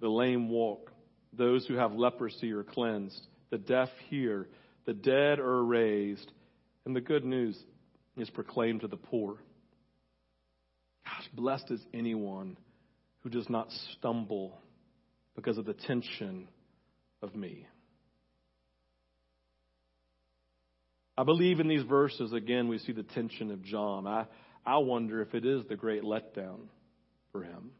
the 0.00 0.08
lame 0.08 0.48
walk 0.48 0.89
those 1.32 1.66
who 1.66 1.74
have 1.74 1.92
leprosy 1.92 2.52
are 2.52 2.64
cleansed, 2.64 3.26
the 3.50 3.58
deaf 3.58 3.88
hear, 4.08 4.48
the 4.86 4.92
dead 4.92 5.38
are 5.38 5.62
raised, 5.62 6.30
and 6.84 6.94
the 6.94 7.00
good 7.00 7.24
news 7.24 7.56
is 8.16 8.30
proclaimed 8.30 8.80
to 8.82 8.88
the 8.88 8.96
poor. 8.96 9.36
Gosh, 11.04 11.28
blessed 11.32 11.70
is 11.70 11.80
anyone 11.94 12.56
who 13.20 13.30
does 13.30 13.48
not 13.48 13.68
stumble 13.96 14.60
because 15.34 15.58
of 15.58 15.64
the 15.64 15.74
tension 15.74 16.48
of 17.22 17.34
me. 17.34 17.66
I 21.16 21.22
believe 21.22 21.60
in 21.60 21.68
these 21.68 21.82
verses, 21.82 22.32
again, 22.32 22.68
we 22.68 22.78
see 22.78 22.92
the 22.92 23.02
tension 23.02 23.50
of 23.50 23.62
John. 23.62 24.06
I, 24.06 24.24
I 24.64 24.78
wonder 24.78 25.20
if 25.20 25.34
it 25.34 25.44
is 25.44 25.62
the 25.68 25.76
great 25.76 26.02
letdown 26.02 26.60
for 27.30 27.42
him. 27.42 27.72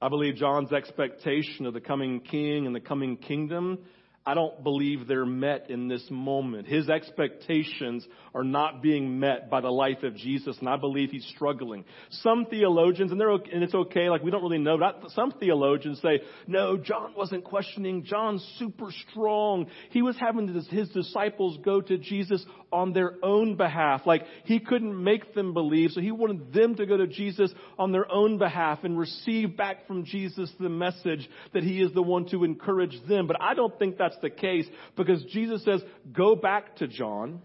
I 0.00 0.10
believe 0.10 0.34
John's 0.34 0.74
expectation 0.74 1.64
of 1.64 1.72
the 1.72 1.80
coming 1.80 2.20
king 2.20 2.66
and 2.66 2.74
the 2.76 2.80
coming 2.80 3.16
kingdom 3.16 3.78
I 4.26 4.34
don't 4.34 4.64
believe 4.64 5.06
they're 5.06 5.24
met 5.24 5.70
in 5.70 5.86
this 5.86 6.04
moment. 6.10 6.66
His 6.66 6.88
expectations 6.88 8.04
are 8.34 8.42
not 8.42 8.82
being 8.82 9.20
met 9.20 9.48
by 9.48 9.60
the 9.60 9.70
life 9.70 10.02
of 10.02 10.16
Jesus, 10.16 10.56
and 10.58 10.68
I 10.68 10.76
believe 10.76 11.10
he's 11.10 11.26
struggling. 11.36 11.84
Some 12.10 12.46
theologians, 12.50 13.12
and 13.12 13.20
they're 13.20 13.30
and 13.30 13.62
it's 13.62 13.74
okay, 13.74 14.10
like 14.10 14.24
we 14.24 14.32
don't 14.32 14.42
really 14.42 14.58
know, 14.58 14.78
but 14.78 15.12
some 15.12 15.30
theologians 15.38 16.00
say, 16.02 16.22
no, 16.48 16.76
John 16.76 17.14
wasn't 17.16 17.44
questioning. 17.44 18.02
John's 18.02 18.42
super 18.58 18.88
strong. 19.10 19.66
He 19.90 20.02
was 20.02 20.16
having 20.18 20.48
his 20.48 20.88
disciples 20.88 21.58
go 21.64 21.80
to 21.80 21.96
Jesus 21.96 22.44
on 22.72 22.92
their 22.92 23.14
own 23.22 23.56
behalf. 23.56 24.02
Like 24.06 24.24
he 24.44 24.58
couldn't 24.58 25.02
make 25.02 25.34
them 25.34 25.54
believe, 25.54 25.90
so 25.92 26.00
he 26.00 26.10
wanted 26.10 26.52
them 26.52 26.74
to 26.76 26.86
go 26.86 26.96
to 26.96 27.06
Jesus 27.06 27.52
on 27.78 27.92
their 27.92 28.10
own 28.10 28.38
behalf 28.38 28.80
and 28.82 28.98
receive 28.98 29.56
back 29.56 29.86
from 29.86 30.04
Jesus 30.04 30.52
the 30.58 30.68
message 30.68 31.28
that 31.54 31.62
he 31.62 31.80
is 31.80 31.92
the 31.92 32.02
one 32.02 32.26
to 32.30 32.42
encourage 32.42 32.98
them. 33.08 33.28
But 33.28 33.40
I 33.40 33.54
don't 33.54 33.78
think 33.78 33.98
that's 33.98 34.15
that's 34.16 34.34
the 34.34 34.40
case 34.40 34.66
because 34.96 35.22
Jesus 35.24 35.64
says, 35.64 35.82
go 36.12 36.36
back 36.36 36.76
to 36.76 36.86
John. 36.86 37.40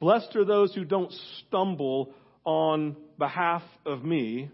Blessed 0.00 0.36
are 0.36 0.44
those 0.44 0.74
who 0.74 0.84
don't 0.84 1.12
stumble 1.46 2.14
on 2.44 2.96
behalf 3.18 3.62
of 3.84 4.04
me. 4.04 4.50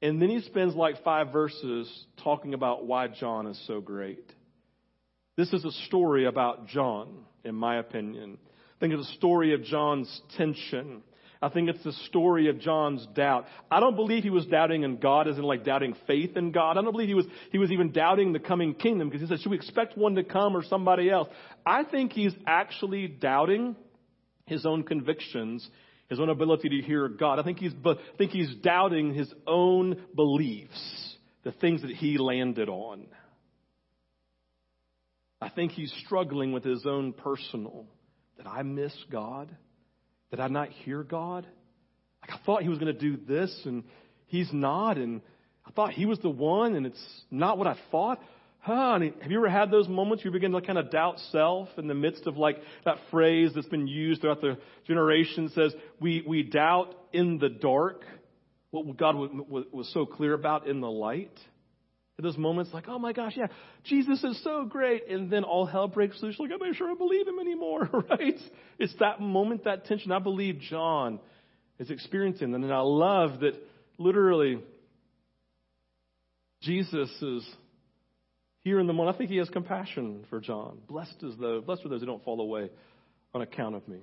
And 0.00 0.22
then 0.22 0.30
he 0.30 0.40
spends 0.42 0.74
like 0.74 1.02
five 1.02 1.32
verses 1.32 1.90
talking 2.22 2.54
about 2.54 2.86
why 2.86 3.08
John 3.08 3.46
is 3.46 3.60
so 3.66 3.80
great. 3.80 4.24
This 5.36 5.52
is 5.52 5.64
a 5.64 5.72
story 5.86 6.26
about 6.26 6.68
John, 6.68 7.24
in 7.44 7.54
my 7.54 7.78
opinion. 7.78 8.38
Think 8.80 8.94
it's 8.94 9.08
a 9.08 9.14
story 9.14 9.54
of 9.54 9.64
John's 9.64 10.20
tension 10.36 11.02
I 11.40 11.48
think 11.48 11.68
it's 11.68 11.84
the 11.84 11.92
story 12.08 12.48
of 12.48 12.58
John's 12.58 13.06
doubt. 13.14 13.46
I 13.70 13.78
don't 13.78 13.94
believe 13.94 14.24
he 14.24 14.30
was 14.30 14.46
doubting 14.46 14.82
in 14.82 14.98
God 14.98 15.28
as 15.28 15.38
in 15.38 15.44
like 15.44 15.64
doubting 15.64 15.94
faith 16.06 16.36
in 16.36 16.50
God. 16.50 16.76
I 16.76 16.82
don't 16.82 16.90
believe 16.90 17.08
he 17.08 17.14
was, 17.14 17.26
he 17.52 17.58
was 17.58 17.70
even 17.70 17.92
doubting 17.92 18.32
the 18.32 18.40
coming 18.40 18.74
kingdom 18.74 19.08
because 19.08 19.22
he 19.22 19.28
said, 19.28 19.40
should 19.40 19.50
we 19.50 19.56
expect 19.56 19.96
one 19.96 20.16
to 20.16 20.24
come 20.24 20.56
or 20.56 20.64
somebody 20.64 21.08
else? 21.10 21.28
I 21.64 21.84
think 21.84 22.12
he's 22.12 22.34
actually 22.46 23.06
doubting 23.06 23.76
his 24.46 24.66
own 24.66 24.82
convictions, 24.82 25.68
his 26.08 26.18
own 26.18 26.28
ability 26.28 26.70
to 26.70 26.86
hear 26.86 27.08
God. 27.08 27.38
I 27.38 27.44
think 27.44 27.58
he's, 27.58 27.72
I 27.84 27.94
think 28.16 28.32
he's 28.32 28.54
doubting 28.56 29.14
his 29.14 29.32
own 29.46 30.02
beliefs, 30.16 31.16
the 31.44 31.52
things 31.52 31.82
that 31.82 31.92
he 31.92 32.18
landed 32.18 32.68
on. 32.68 33.06
I 35.40 35.50
think 35.50 35.70
he's 35.70 35.92
struggling 36.04 36.50
with 36.50 36.64
his 36.64 36.84
own 36.84 37.12
personal. 37.12 37.86
Did 38.36 38.48
I 38.48 38.62
miss 38.62 38.92
God? 39.10 39.54
Did 40.30 40.40
I 40.40 40.48
not 40.48 40.68
hear 40.68 41.02
God? 41.02 41.46
Like 42.20 42.30
I 42.38 42.44
thought 42.44 42.62
he 42.62 42.68
was 42.68 42.78
going 42.78 42.92
to 42.92 42.98
do 42.98 43.16
this 43.16 43.62
and 43.64 43.84
he's 44.26 44.52
not 44.52 44.96
and 44.98 45.20
I 45.66 45.70
thought 45.72 45.92
he 45.92 46.06
was 46.06 46.18
the 46.20 46.30
one 46.30 46.74
and 46.74 46.86
it's 46.86 47.22
not 47.30 47.58
what 47.58 47.66
I 47.66 47.76
thought. 47.90 48.20
Huh, 48.60 48.98
have 49.22 49.30
you 49.30 49.38
ever 49.38 49.48
had 49.48 49.70
those 49.70 49.88
moments 49.88 50.24
where 50.24 50.32
you 50.32 50.38
begin 50.38 50.52
to 50.52 50.60
kind 50.60 50.78
of 50.78 50.90
doubt 50.90 51.20
self 51.30 51.68
in 51.78 51.86
the 51.86 51.94
midst 51.94 52.26
of 52.26 52.36
like 52.36 52.58
that 52.84 52.96
phrase 53.10 53.52
that's 53.54 53.68
been 53.68 53.86
used 53.86 54.20
throughout 54.20 54.40
the 54.40 54.58
generation 54.86 55.50
says, 55.54 55.72
we, 56.00 56.24
we 56.26 56.42
doubt 56.42 56.94
in 57.12 57.38
the 57.38 57.48
dark 57.48 58.02
what 58.70 58.96
God 58.96 59.14
was 59.16 59.90
so 59.94 60.04
clear 60.04 60.34
about 60.34 60.66
in 60.66 60.80
the 60.80 60.90
light? 60.90 61.32
Those 62.20 62.36
moments, 62.36 62.72
like, 62.74 62.88
oh 62.88 62.98
my 62.98 63.12
gosh, 63.12 63.34
yeah, 63.36 63.46
Jesus 63.84 64.24
is 64.24 64.42
so 64.42 64.64
great. 64.64 65.08
And 65.08 65.30
then 65.30 65.44
all 65.44 65.66
hell 65.66 65.86
breaks 65.86 66.20
loose. 66.20 66.36
Like, 66.40 66.50
I'm 66.52 66.58
not 66.58 66.74
sure 66.74 66.90
I 66.90 66.94
believe 66.94 67.28
him 67.28 67.38
anymore, 67.38 67.88
right? 68.10 68.38
It's 68.78 68.94
that 68.98 69.20
moment, 69.20 69.64
that 69.64 69.84
tension. 69.84 70.10
I 70.10 70.18
believe 70.18 70.58
John 70.58 71.20
is 71.78 71.90
experiencing. 71.90 72.52
And 72.52 72.72
I 72.72 72.80
love 72.80 73.40
that 73.40 73.52
literally 73.98 74.60
Jesus 76.62 77.08
is 77.22 77.48
here 78.62 78.80
in 78.80 78.88
the 78.88 78.92
moment. 78.92 79.14
I 79.14 79.18
think 79.18 79.30
he 79.30 79.36
has 79.36 79.48
compassion 79.48 80.24
for 80.28 80.40
John. 80.40 80.78
Blessed 80.88 81.22
is 81.22 81.36
those, 81.38 81.62
blessed 81.62 81.84
are 81.84 81.88
those 81.88 82.00
who 82.00 82.06
don't 82.06 82.24
fall 82.24 82.40
away 82.40 82.68
on 83.32 83.42
account 83.42 83.76
of 83.76 83.86
me. 83.86 84.00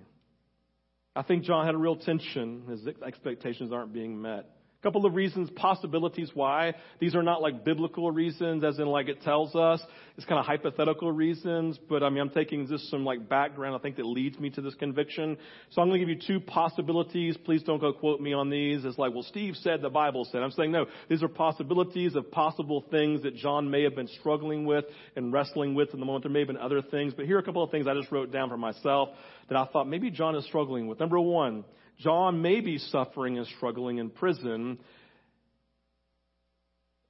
I 1.17 1.23
think 1.23 1.43
John 1.43 1.65
had 1.65 1.75
a 1.75 1.77
real 1.77 1.97
tension. 1.97 2.63
His 2.69 2.87
expectations 3.05 3.73
aren't 3.73 3.91
being 3.91 4.21
met 4.21 4.54
couple 4.85 5.03
of 5.07 5.15
reasons, 5.15 5.49
possibilities 5.55 6.29
why. 6.35 6.75
These 6.99 7.15
are 7.15 7.23
not 7.23 7.41
like 7.41 7.65
biblical 7.65 8.11
reasons, 8.11 8.63
as 8.63 8.77
in 8.77 8.85
like 8.85 9.07
it 9.07 9.23
tells 9.23 9.55
us. 9.55 9.81
It's 10.15 10.27
kind 10.27 10.39
of 10.39 10.45
hypothetical 10.45 11.11
reasons, 11.11 11.79
but 11.89 12.03
I 12.03 12.09
mean, 12.09 12.21
I'm 12.21 12.29
taking 12.29 12.67
just 12.67 12.91
some 12.91 13.03
like 13.03 13.27
background 13.27 13.75
I 13.75 13.79
think 13.79 13.95
that 13.95 14.05
leads 14.05 14.39
me 14.39 14.51
to 14.51 14.61
this 14.61 14.75
conviction. 14.75 15.37
So 15.71 15.81
I'm 15.81 15.89
going 15.89 15.99
to 15.99 16.05
give 16.05 16.15
you 16.15 16.21
two 16.27 16.39
possibilities. 16.39 17.35
Please 17.45 17.63
don't 17.63 17.79
go 17.79 17.93
quote 17.93 18.21
me 18.21 18.33
on 18.33 18.51
these. 18.51 18.85
It's 18.85 18.99
like, 18.99 19.11
well, 19.11 19.23
Steve 19.23 19.55
said, 19.55 19.81
the 19.81 19.89
Bible 19.89 20.27
said. 20.31 20.43
I'm 20.43 20.51
saying 20.51 20.71
no. 20.71 20.85
These 21.09 21.23
are 21.23 21.29
possibilities 21.29 22.15
of 22.15 22.29
possible 22.29 22.85
things 22.91 23.23
that 23.23 23.35
John 23.35 23.71
may 23.71 23.81
have 23.83 23.95
been 23.95 24.07
struggling 24.19 24.67
with 24.67 24.85
and 25.15 25.33
wrestling 25.33 25.73
with 25.73 25.95
in 25.95 25.99
the 25.99 26.05
moment. 26.05 26.25
There 26.25 26.31
may 26.31 26.41
have 26.41 26.47
been 26.47 26.57
other 26.57 26.83
things, 26.83 27.15
but 27.15 27.25
here 27.25 27.37
are 27.37 27.39
a 27.41 27.43
couple 27.43 27.63
of 27.63 27.71
things 27.71 27.87
I 27.87 27.95
just 27.95 28.11
wrote 28.11 28.31
down 28.31 28.49
for 28.49 28.57
myself 28.57 29.09
that 29.49 29.57
I 29.57 29.65
thought 29.65 29.87
maybe 29.87 30.11
John 30.11 30.35
is 30.35 30.45
struggling 30.45 30.85
with. 30.85 30.99
Number 30.99 31.19
one, 31.19 31.65
John 31.99 32.41
may 32.41 32.61
be 32.61 32.77
suffering 32.77 33.37
and 33.37 33.47
struggling 33.57 33.97
in 33.97 34.09
prison 34.09 34.79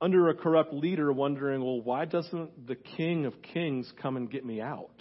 under 0.02 0.30
a 0.30 0.36
corrupt 0.36 0.74
leader, 0.74 1.12
wondering, 1.12 1.63
well, 1.63 1.82
why 1.82 2.06
doesn't 2.06 2.67
the 2.67 2.76
King 2.76 3.26
of 3.26 3.41
Kings 3.41 3.91
come 4.02 4.17
and 4.17 4.30
get 4.30 4.45
me 4.45 4.62
out? 4.62 4.91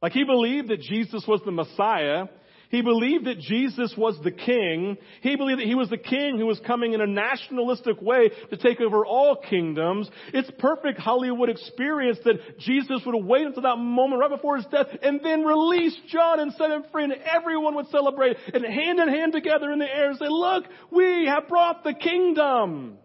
Like 0.00 0.12
he 0.12 0.24
believed 0.24 0.68
that 0.68 0.80
Jesus 0.80 1.24
was 1.26 1.40
the 1.44 1.52
Messiah. 1.52 2.26
He 2.72 2.80
believed 2.80 3.26
that 3.26 3.38
Jesus 3.38 3.92
was 3.98 4.18
the 4.24 4.30
king. 4.30 4.96
He 5.20 5.36
believed 5.36 5.60
that 5.60 5.66
he 5.66 5.74
was 5.74 5.90
the 5.90 5.98
king 5.98 6.38
who 6.38 6.46
was 6.46 6.58
coming 6.66 6.94
in 6.94 7.02
a 7.02 7.06
nationalistic 7.06 8.00
way 8.00 8.30
to 8.48 8.56
take 8.56 8.80
over 8.80 9.04
all 9.04 9.36
kingdoms. 9.36 10.08
It's 10.32 10.50
perfect 10.58 10.98
Hollywood 10.98 11.50
experience 11.50 12.18
that 12.24 12.58
Jesus 12.60 13.02
would 13.04 13.26
wait 13.26 13.46
until 13.46 13.64
that 13.64 13.76
moment 13.76 14.22
right 14.22 14.30
before 14.30 14.56
his 14.56 14.64
death 14.72 14.86
and 15.02 15.20
then 15.22 15.44
release 15.44 15.94
John 16.08 16.40
and 16.40 16.50
set 16.54 16.70
him 16.70 16.84
free 16.90 17.04
and 17.04 17.12
everyone 17.12 17.74
would 17.74 17.88
celebrate 17.88 18.38
and 18.54 18.64
hand 18.64 19.00
in 19.00 19.08
hand 19.08 19.34
together 19.34 19.70
in 19.70 19.78
the 19.78 19.94
air 19.94 20.08
and 20.08 20.18
say, 20.18 20.28
look, 20.30 20.64
we 20.90 21.26
have 21.26 21.48
brought 21.48 21.84
the 21.84 21.92
kingdom. 21.92 22.96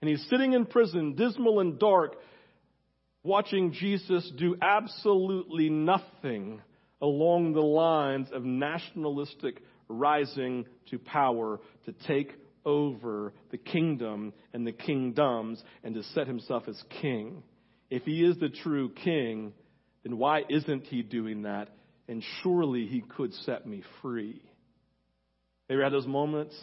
And 0.00 0.08
he's 0.08 0.24
sitting 0.30 0.52
in 0.52 0.66
prison, 0.66 1.16
dismal 1.16 1.58
and 1.58 1.80
dark, 1.80 2.14
watching 3.24 3.72
Jesus 3.72 4.30
do 4.38 4.54
absolutely 4.62 5.68
nothing 5.68 6.60
along 7.02 7.52
the 7.52 7.60
lines 7.60 8.28
of 8.32 8.44
nationalistic 8.44 9.60
rising 9.88 10.64
to 10.90 10.98
power 10.98 11.60
to 11.84 11.92
take 12.06 12.32
over 12.64 13.32
the 13.50 13.58
kingdom 13.58 14.32
and 14.54 14.66
the 14.66 14.72
kingdoms 14.72 15.62
and 15.82 15.94
to 15.96 16.02
set 16.14 16.28
himself 16.28 16.68
as 16.68 16.80
king. 17.02 17.42
If 17.90 18.04
he 18.04 18.24
is 18.24 18.38
the 18.38 18.48
true 18.48 18.90
king, 18.90 19.52
then 20.04 20.16
why 20.16 20.42
isn't 20.48 20.84
he 20.84 21.02
doing 21.02 21.42
that? 21.42 21.68
And 22.08 22.22
surely 22.42 22.86
he 22.86 23.02
could 23.02 23.34
set 23.34 23.66
me 23.66 23.82
free. 24.00 24.40
Ever 25.68 25.82
had 25.82 25.92
those 25.92 26.06
moments? 26.06 26.54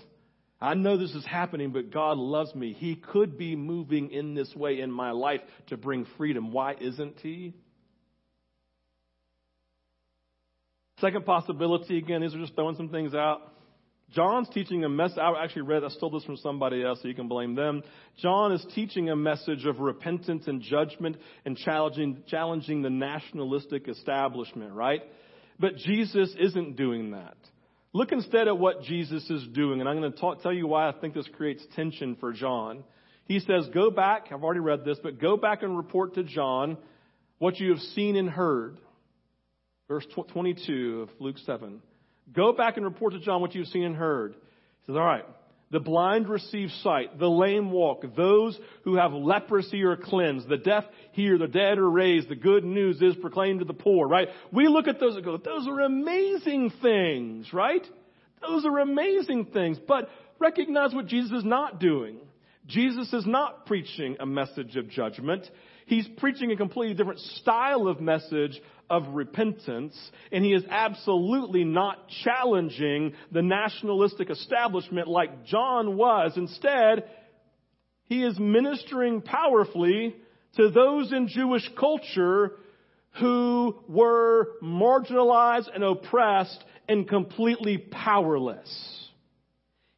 I 0.62 0.73
know 0.73 0.97
this 0.97 1.15
is 1.15 1.25
happening, 1.25 1.71
but 1.71 1.91
God 1.91 2.17
loves 2.17 2.54
me. 2.54 2.73
He 2.73 2.95
could 2.95 3.38
be 3.38 3.56
moving 3.56 4.12
in 4.12 4.36
this 4.36 4.54
way 4.56 4.80
in 4.82 4.91
my 4.91 5.12
life 5.12 5.41
to 5.67 5.78
bring 5.78 6.06
freedom. 6.17 6.52
Why 6.52 6.75
isn't 6.80 7.19
he? 7.21 7.54
Second 11.02 11.26
possibility, 11.26 11.98
again, 11.98 12.22
these 12.22 12.36
are 12.36 12.40
just 12.40 12.56
throwing 12.56 12.76
some 12.76 12.90
things 12.90 13.14
out. 13.14 13.42
John's 14.14 14.50
teaching 14.50 14.84
a 14.84 14.90
message. 14.90 15.20
I 15.20 15.44
actually 15.44 15.64
read, 15.64 15.84
I 15.84 15.90
stole 15.90 16.10
this 16.10 16.24
from 16.24 16.38
somebody 16.38 16.84
else, 16.84 17.00
so 17.02 17.08
you 17.08 17.14
can 17.14 17.28
blame 17.28 17.54
them. 17.54 17.84
John 18.18 18.52
is 18.52 18.66
teaching 18.74 19.10
a 19.10 19.16
message 19.16 19.66
of 19.66 19.80
repentance 19.80 20.46
and 20.48 20.62
judgment 20.62 21.18
and 21.46 21.56
challenging, 21.56 22.24
challenging 22.28 22.82
the 22.82 22.90
nationalistic 22.90 23.88
establishment, 23.88 24.74
right? 24.74 25.02
But 25.60 25.76
Jesus 25.78 26.34
isn't 26.40 26.76
doing 26.76 27.12
that. 27.12 27.38
Look 27.94 28.12
instead 28.12 28.48
at 28.48 28.58
what 28.58 28.82
Jesus 28.84 29.30
is 29.30 29.48
doing, 29.54 29.80
and 29.80 29.88
I'm 29.88 30.00
going 30.00 30.12
to 30.12 30.20
talk, 30.20 30.42
tell 30.42 30.54
you 30.54 30.68
why 30.68 30.90
I 30.90 30.92
think 30.92 31.14
this 31.14 31.28
creates 31.36 31.64
tension 31.76 32.18
for 32.20 32.34
John. 32.34 32.84
He 33.26 33.40
says, 33.40 33.70
Go 33.74 33.92
back, 33.92 34.28
I've 34.32 34.44
already 34.44 34.60
read 34.60 34.86
this, 34.86 34.98
but 35.02 35.20
go 35.22 35.38
back 35.38 35.62
and 35.62 35.78
report 35.78 36.16
to 36.16 36.24
John 36.24 36.78
what 37.38 37.60
you 37.60 37.70
have 37.70 37.80
seen 37.80 38.16
and 38.16 38.30
heard. 38.30 38.78
Verse 39.89 40.06
22 40.32 41.02
of 41.02 41.10
Luke 41.19 41.38
7. 41.45 41.82
Go 42.32 42.54
back 42.54 42.78
and 42.78 42.86
report 42.86 43.13
to 43.13 43.19
John 43.19 43.41
what 43.41 43.56
you've 43.56 43.67
seen 43.67 43.84
and 43.84 43.95
heard. 43.95 44.34
He 44.34 44.86
says, 44.86 44.95
All 44.95 45.04
right. 45.04 45.25
The 45.71 45.80
blind 45.80 46.28
receive 46.28 46.69
sight, 46.82 47.19
the 47.19 47.30
lame 47.30 47.69
walk, 47.71 48.04
those 48.15 48.60
who 48.86 48.95
have 48.95 49.13
leprosy 49.13 49.84
are 49.84 49.95
cleansed, 49.95 50.49
the 50.49 50.58
deaf 50.58 50.84
hear, 51.12 51.38
the 51.38 51.47
dead 51.47 51.78
are 51.78 51.89
raised, 51.89 52.28
the 52.28 52.36
good 52.36 52.63
news 52.63 52.99
is 53.04 53.15
proclaimed 53.17 53.60
to 53.60 53.65
the 53.65 53.73
poor, 53.75 54.08
right? 54.08 54.30
We 54.52 54.67
look 54.67 54.88
at 54.88 54.99
those 54.99 55.15
and 55.15 55.23
go, 55.23 55.38
those 55.38 55.67
are 55.67 55.82
amazing 55.82 56.71
things, 56.82 57.54
right? 57.54 57.86
Those 58.41 58.65
are 58.65 58.80
amazing 58.80 59.52
things. 59.54 59.78
But 59.88 60.10
recognize 60.39 60.91
what 60.91 61.06
Jesus 61.06 61.34
is 61.34 61.45
not 61.45 61.80
doing. 61.80 62.17
Jesus 62.65 63.13
is 63.13 63.28
not 63.28 63.67
preaching 63.67 64.17
a 64.19 64.25
message 64.25 64.75
of 64.75 64.89
judgment. 64.89 65.47
He's 65.86 66.08
preaching 66.17 66.52
a 66.52 66.56
completely 66.56 66.95
different 66.95 67.19
style 67.19 67.88
of 67.88 67.99
message 67.99 68.60
of 68.89 69.08
repentance, 69.10 69.97
and 70.32 70.43
he 70.43 70.54
is 70.54 70.63
absolutely 70.69 71.63
not 71.63 72.08
challenging 72.23 73.13
the 73.32 73.41
nationalistic 73.41 74.30
establishment 74.30 75.08
like 75.08 75.45
John 75.45 75.95
was. 75.95 76.34
Instead, 76.36 77.04
he 78.06 78.23
is 78.23 78.39
ministering 78.39 79.21
powerfully 79.21 80.15
to 80.56 80.69
those 80.69 81.12
in 81.12 81.28
Jewish 81.28 81.69
culture 81.80 82.54
who 83.19 83.75
were 83.88 84.47
marginalized 84.63 85.73
and 85.73 85.84
oppressed 85.84 86.63
and 86.88 87.08
completely 87.08 87.78
powerless. 87.78 89.10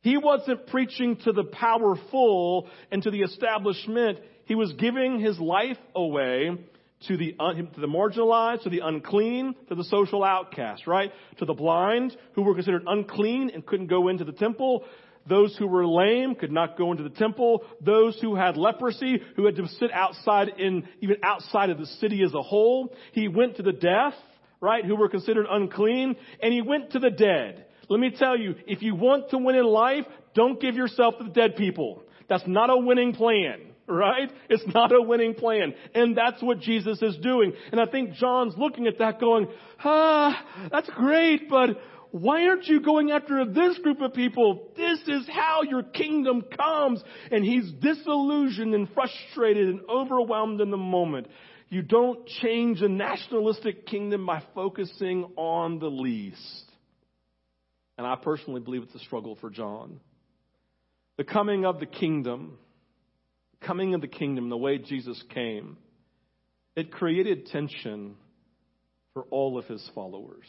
He 0.01 0.17
wasn't 0.17 0.67
preaching 0.67 1.17
to 1.23 1.31
the 1.31 1.43
powerful 1.43 2.67
and 2.91 3.03
to 3.03 3.11
the 3.11 3.21
establishment. 3.21 4.19
He 4.45 4.55
was 4.55 4.73
giving 4.73 5.19
his 5.19 5.39
life 5.39 5.77
away 5.95 6.57
to 7.07 7.17
the, 7.17 7.33
to 7.33 7.81
the 7.81 7.87
marginalized, 7.87 8.63
to 8.63 8.69
the 8.69 8.79
unclean, 8.79 9.55
to 9.69 9.75
the 9.75 9.83
social 9.85 10.23
outcast, 10.23 10.87
right? 10.87 11.11
To 11.37 11.45
the 11.45 11.53
blind 11.53 12.15
who 12.33 12.43
were 12.43 12.53
considered 12.53 12.83
unclean 12.87 13.51
and 13.53 13.65
couldn't 13.65 13.87
go 13.87 14.07
into 14.07 14.23
the 14.23 14.31
temple. 14.31 14.85
Those 15.27 15.55
who 15.57 15.67
were 15.67 15.85
lame 15.85 16.35
could 16.35 16.51
not 16.51 16.77
go 16.77 16.91
into 16.91 17.03
the 17.03 17.09
temple. 17.09 17.63
Those 17.79 18.19
who 18.21 18.35
had 18.35 18.57
leprosy, 18.57 19.21
who 19.35 19.45
had 19.45 19.55
to 19.55 19.67
sit 19.67 19.91
outside 19.91 20.49
in, 20.57 20.87
even 21.01 21.17
outside 21.23 21.69
of 21.69 21.77
the 21.77 21.85
city 21.85 22.23
as 22.23 22.33
a 22.33 22.41
whole. 22.41 22.93
He 23.13 23.27
went 23.27 23.57
to 23.57 23.63
the 23.63 23.71
deaf, 23.71 24.13
right, 24.59 24.83
who 24.83 24.95
were 24.95 25.09
considered 25.09 25.45
unclean, 25.49 26.15
and 26.41 26.53
he 26.53 26.61
went 26.61 26.91
to 26.91 26.99
the 26.99 27.11
dead. 27.11 27.65
Let 27.89 27.99
me 27.99 28.11
tell 28.17 28.37
you, 28.37 28.55
if 28.67 28.81
you 28.81 28.95
want 28.95 29.29
to 29.31 29.37
win 29.37 29.55
in 29.55 29.65
life, 29.65 30.05
don't 30.33 30.61
give 30.61 30.75
yourself 30.75 31.17
to 31.17 31.25
the 31.25 31.29
dead 31.29 31.55
people. 31.55 32.03
That's 32.29 32.47
not 32.47 32.69
a 32.69 32.77
winning 32.77 33.13
plan 33.13 33.70
right? 33.91 34.31
It's 34.49 34.63
not 34.73 34.91
a 34.91 35.01
winning 35.01 35.35
plan. 35.35 35.73
And 35.93 36.17
that's 36.17 36.41
what 36.41 36.59
Jesus 36.59 37.01
is 37.01 37.17
doing. 37.17 37.53
And 37.71 37.79
I 37.79 37.85
think 37.85 38.13
John's 38.13 38.53
looking 38.57 38.87
at 38.87 38.99
that 38.99 39.19
going, 39.19 39.47
ah, 39.83 40.69
that's 40.71 40.89
great, 40.95 41.49
but 41.49 41.77
why 42.11 42.45
aren't 42.45 42.65
you 42.65 42.81
going 42.81 43.11
after 43.11 43.45
this 43.45 43.77
group 43.79 44.01
of 44.01 44.13
people? 44.13 44.69
This 44.75 44.99
is 45.07 45.27
how 45.29 45.61
your 45.63 45.83
kingdom 45.83 46.43
comes. 46.55 47.01
And 47.31 47.43
he's 47.45 47.71
disillusioned 47.71 48.75
and 48.75 48.89
frustrated 48.93 49.69
and 49.69 49.81
overwhelmed 49.89 50.59
in 50.59 50.71
the 50.71 50.77
moment. 50.77 51.27
You 51.69 51.81
don't 51.81 52.27
change 52.41 52.81
a 52.81 52.89
nationalistic 52.89 53.87
kingdom 53.87 54.25
by 54.25 54.43
focusing 54.53 55.23
on 55.37 55.79
the 55.79 55.87
least. 55.87 56.65
And 57.97 58.05
I 58.05 58.15
personally 58.15 58.59
believe 58.59 58.83
it's 58.83 58.95
a 58.95 58.99
struggle 58.99 59.37
for 59.39 59.49
John. 59.49 60.01
The 61.17 61.23
coming 61.23 61.65
of 61.65 61.79
the 61.79 61.85
kingdom 61.85 62.57
coming 63.61 63.93
of 63.93 64.01
the 64.01 64.07
kingdom, 64.07 64.49
the 64.49 64.57
way 64.57 64.77
Jesus 64.77 65.21
came, 65.33 65.77
it 66.75 66.91
created 66.91 67.47
tension 67.47 68.15
for 69.13 69.23
all 69.29 69.57
of 69.57 69.65
his 69.65 69.87
followers. 69.93 70.45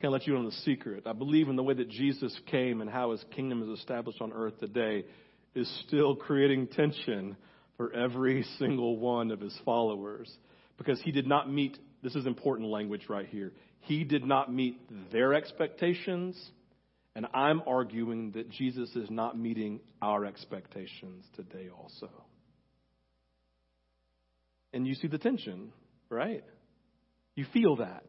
Can't 0.00 0.12
let 0.12 0.26
you 0.26 0.34
in 0.34 0.40
on 0.40 0.44
the 0.46 0.52
secret. 0.52 1.06
I 1.06 1.12
believe 1.12 1.48
in 1.48 1.56
the 1.56 1.62
way 1.62 1.74
that 1.74 1.88
Jesus 1.88 2.38
came 2.50 2.80
and 2.80 2.90
how 2.90 3.12
his 3.12 3.24
kingdom 3.34 3.62
is 3.62 3.78
established 3.78 4.20
on 4.20 4.32
earth 4.32 4.58
today 4.60 5.04
is 5.54 5.82
still 5.86 6.14
creating 6.14 6.66
tension 6.68 7.36
for 7.76 7.92
every 7.92 8.44
single 8.58 8.98
one 8.98 9.30
of 9.30 9.40
his 9.40 9.58
followers 9.64 10.30
because 10.76 11.00
he 11.00 11.12
did 11.12 11.26
not 11.26 11.50
meet, 11.50 11.78
this 12.02 12.14
is 12.14 12.26
important 12.26 12.68
language 12.68 13.06
right 13.08 13.26
here, 13.26 13.52
he 13.80 14.04
did 14.04 14.24
not 14.24 14.52
meet 14.52 14.78
their 15.12 15.32
expectations 15.32 16.36
and 17.16 17.26
I'm 17.32 17.62
arguing 17.66 18.32
that 18.32 18.50
Jesus 18.50 18.94
is 18.94 19.08
not 19.10 19.38
meeting 19.38 19.80
our 20.02 20.26
expectations 20.26 21.24
today 21.34 21.70
also. 21.74 22.10
And 24.74 24.86
you 24.86 24.94
see 24.94 25.08
the 25.08 25.16
tension, 25.16 25.72
right? 26.10 26.44
You 27.34 27.46
feel 27.54 27.76
that. 27.76 28.04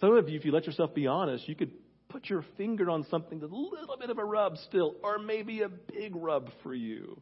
Some 0.00 0.16
of 0.16 0.30
you, 0.30 0.38
if 0.38 0.46
you 0.46 0.52
let 0.52 0.64
yourself 0.64 0.94
be 0.94 1.06
honest, 1.06 1.46
you 1.46 1.54
could 1.54 1.72
put 2.08 2.30
your 2.30 2.42
finger 2.56 2.88
on 2.88 3.04
something 3.10 3.38
that's 3.38 3.52
a 3.52 3.54
little 3.54 3.98
bit 4.00 4.08
of 4.08 4.16
a 4.16 4.24
rub 4.24 4.56
still, 4.66 4.94
or 5.04 5.18
maybe 5.18 5.60
a 5.60 5.68
big 5.68 6.16
rub 6.16 6.48
for 6.62 6.72
you. 6.72 7.20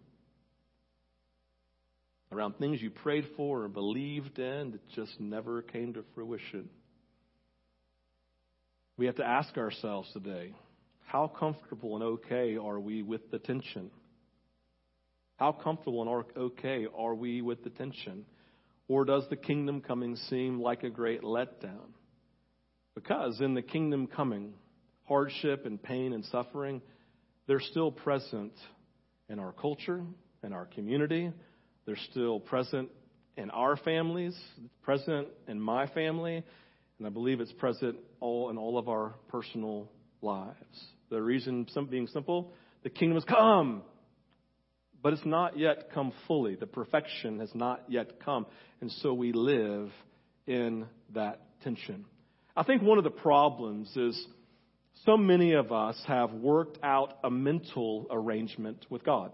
Around 2.31 2.59
things 2.59 2.81
you 2.81 2.91
prayed 2.91 3.27
for 3.37 3.65
or 3.65 3.69
believed 3.69 4.39
in 4.39 4.71
that 4.71 4.89
just 4.91 5.19
never 5.19 5.63
came 5.63 5.93
to 5.95 6.05
fruition. 6.15 6.69
We 8.97 9.07
have 9.07 9.17
to 9.17 9.27
ask 9.27 9.57
ourselves 9.57 10.09
today 10.13 10.55
how 11.11 11.27
comfortable 11.27 11.97
and 11.97 12.05
okay 12.05 12.57
are 12.57 12.79
we 12.79 13.03
with 13.03 13.33
the 13.33 13.41
tension? 13.41 13.91
How 15.39 15.51
comfortable 15.51 16.03
and 16.03 16.25
okay 16.37 16.87
are 16.97 17.17
we 17.17 17.43
with 17.43 17.65
the 17.65 17.71
tension? 17.71 18.25
Or 18.87 19.05
does 19.05 19.25
the 19.29 19.35
kingdom 19.35 19.81
coming 19.81 20.15
seem 20.29 20.61
like 20.61 20.85
a 20.85 20.91
great 20.91 21.23
letdown? 21.23 21.95
Because 22.95 23.41
in 23.41 23.55
the 23.55 23.63
kingdom 23.63 24.07
coming, 24.07 24.53
hardship 25.09 25.67
and 25.67 25.83
pain 25.83 26.13
and 26.13 26.25
suffering, 26.27 26.81
they're 27.49 27.59
still 27.59 27.91
present 27.91 28.53
in 29.29 29.41
our 29.41 29.51
culture, 29.51 30.05
in 30.45 30.53
our 30.53 30.67
community. 30.67 31.33
They're 31.87 31.99
still 32.13 32.39
present 32.39 32.89
in 33.37 33.51
our 33.51 33.77
families, 33.77 34.39
present 34.83 35.27
in 35.49 35.61
my 35.61 35.89
family, 35.89 36.45
and 36.99 37.07
I 37.07 37.11
believe 37.11 37.41
it's 37.41 37.53
present 37.55 37.97
all 38.21 38.51
in 38.51 38.59
all 38.59 38.79
of 38.79 38.89
our 38.89 39.15
personal 39.29 39.91
lives. 40.23 40.87
The 41.11 41.21
reason 41.21 41.67
being 41.91 42.07
simple, 42.07 42.53
the 42.85 42.91
kingdom 42.91 43.17
has 43.17 43.25
come, 43.25 43.83
but 45.03 45.13
it's 45.13 45.25
not 45.25 45.59
yet 45.59 45.91
come 45.93 46.13
fully. 46.27 46.55
The 46.55 46.67
perfection 46.67 47.41
has 47.41 47.53
not 47.55 47.83
yet 47.89 48.21
come. 48.25 48.47
And 48.81 48.91
so 48.93 49.13
we 49.13 49.33
live 49.33 49.91
in 50.47 50.87
that 51.15 51.41
tension. 51.63 52.05
I 52.57 52.63
think 52.63 52.83
one 52.83 52.99
of 52.99 53.05
the 53.05 53.11
problems 53.11 53.95
is 53.97 54.27
so 55.05 55.17
many 55.17 55.55
of 55.55 55.73
us 55.73 56.01
have 56.07 56.33
worked 56.33 56.79
out 56.83 57.19
a 57.25 57.31
mental 57.31 58.07
arrangement 58.11 58.87
with 58.89 59.05
God. 59.05 59.33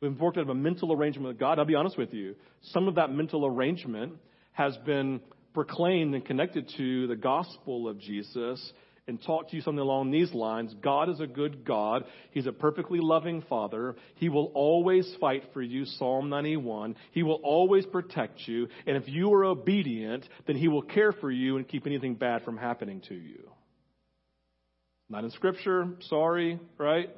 We've 0.00 0.18
worked 0.20 0.38
out 0.38 0.48
a 0.50 0.54
mental 0.54 0.92
arrangement 0.92 1.28
with 1.28 1.38
God. 1.38 1.58
I'll 1.58 1.64
be 1.64 1.74
honest 1.74 1.96
with 1.96 2.12
you. 2.12 2.36
Some 2.62 2.88
of 2.88 2.96
that 2.96 3.10
mental 3.10 3.46
arrangement 3.46 4.14
has 4.52 4.76
been 4.78 5.20
proclaimed 5.54 6.14
and 6.14 6.24
connected 6.24 6.70
to 6.76 7.06
the 7.06 7.16
gospel 7.16 7.88
of 7.88 7.98
Jesus 7.98 8.72
and 9.06 9.22
talk 9.22 9.50
to 9.50 9.56
you 9.56 9.62
something 9.62 9.80
along 9.80 10.10
these 10.10 10.32
lines. 10.32 10.74
God 10.82 11.10
is 11.10 11.20
a 11.20 11.26
good 11.26 11.64
God. 11.64 12.04
He's 12.30 12.46
a 12.46 12.52
perfectly 12.52 13.00
loving 13.00 13.42
Father. 13.42 13.96
He 14.14 14.28
will 14.28 14.50
always 14.54 15.10
fight 15.20 15.44
for 15.52 15.60
you, 15.60 15.84
Psalm 15.84 16.30
91. 16.30 16.96
He 17.12 17.22
will 17.22 17.40
always 17.42 17.84
protect 17.86 18.40
you. 18.46 18.68
And 18.86 18.96
if 18.96 19.08
you 19.08 19.32
are 19.34 19.44
obedient, 19.44 20.26
then 20.46 20.56
He 20.56 20.68
will 20.68 20.82
care 20.82 21.12
for 21.12 21.30
you 21.30 21.56
and 21.56 21.68
keep 21.68 21.86
anything 21.86 22.14
bad 22.14 22.44
from 22.44 22.56
happening 22.56 23.02
to 23.08 23.14
you. 23.14 23.50
Not 25.10 25.24
in 25.24 25.30
Scripture, 25.32 25.88
sorry, 26.08 26.58
right? 26.78 27.10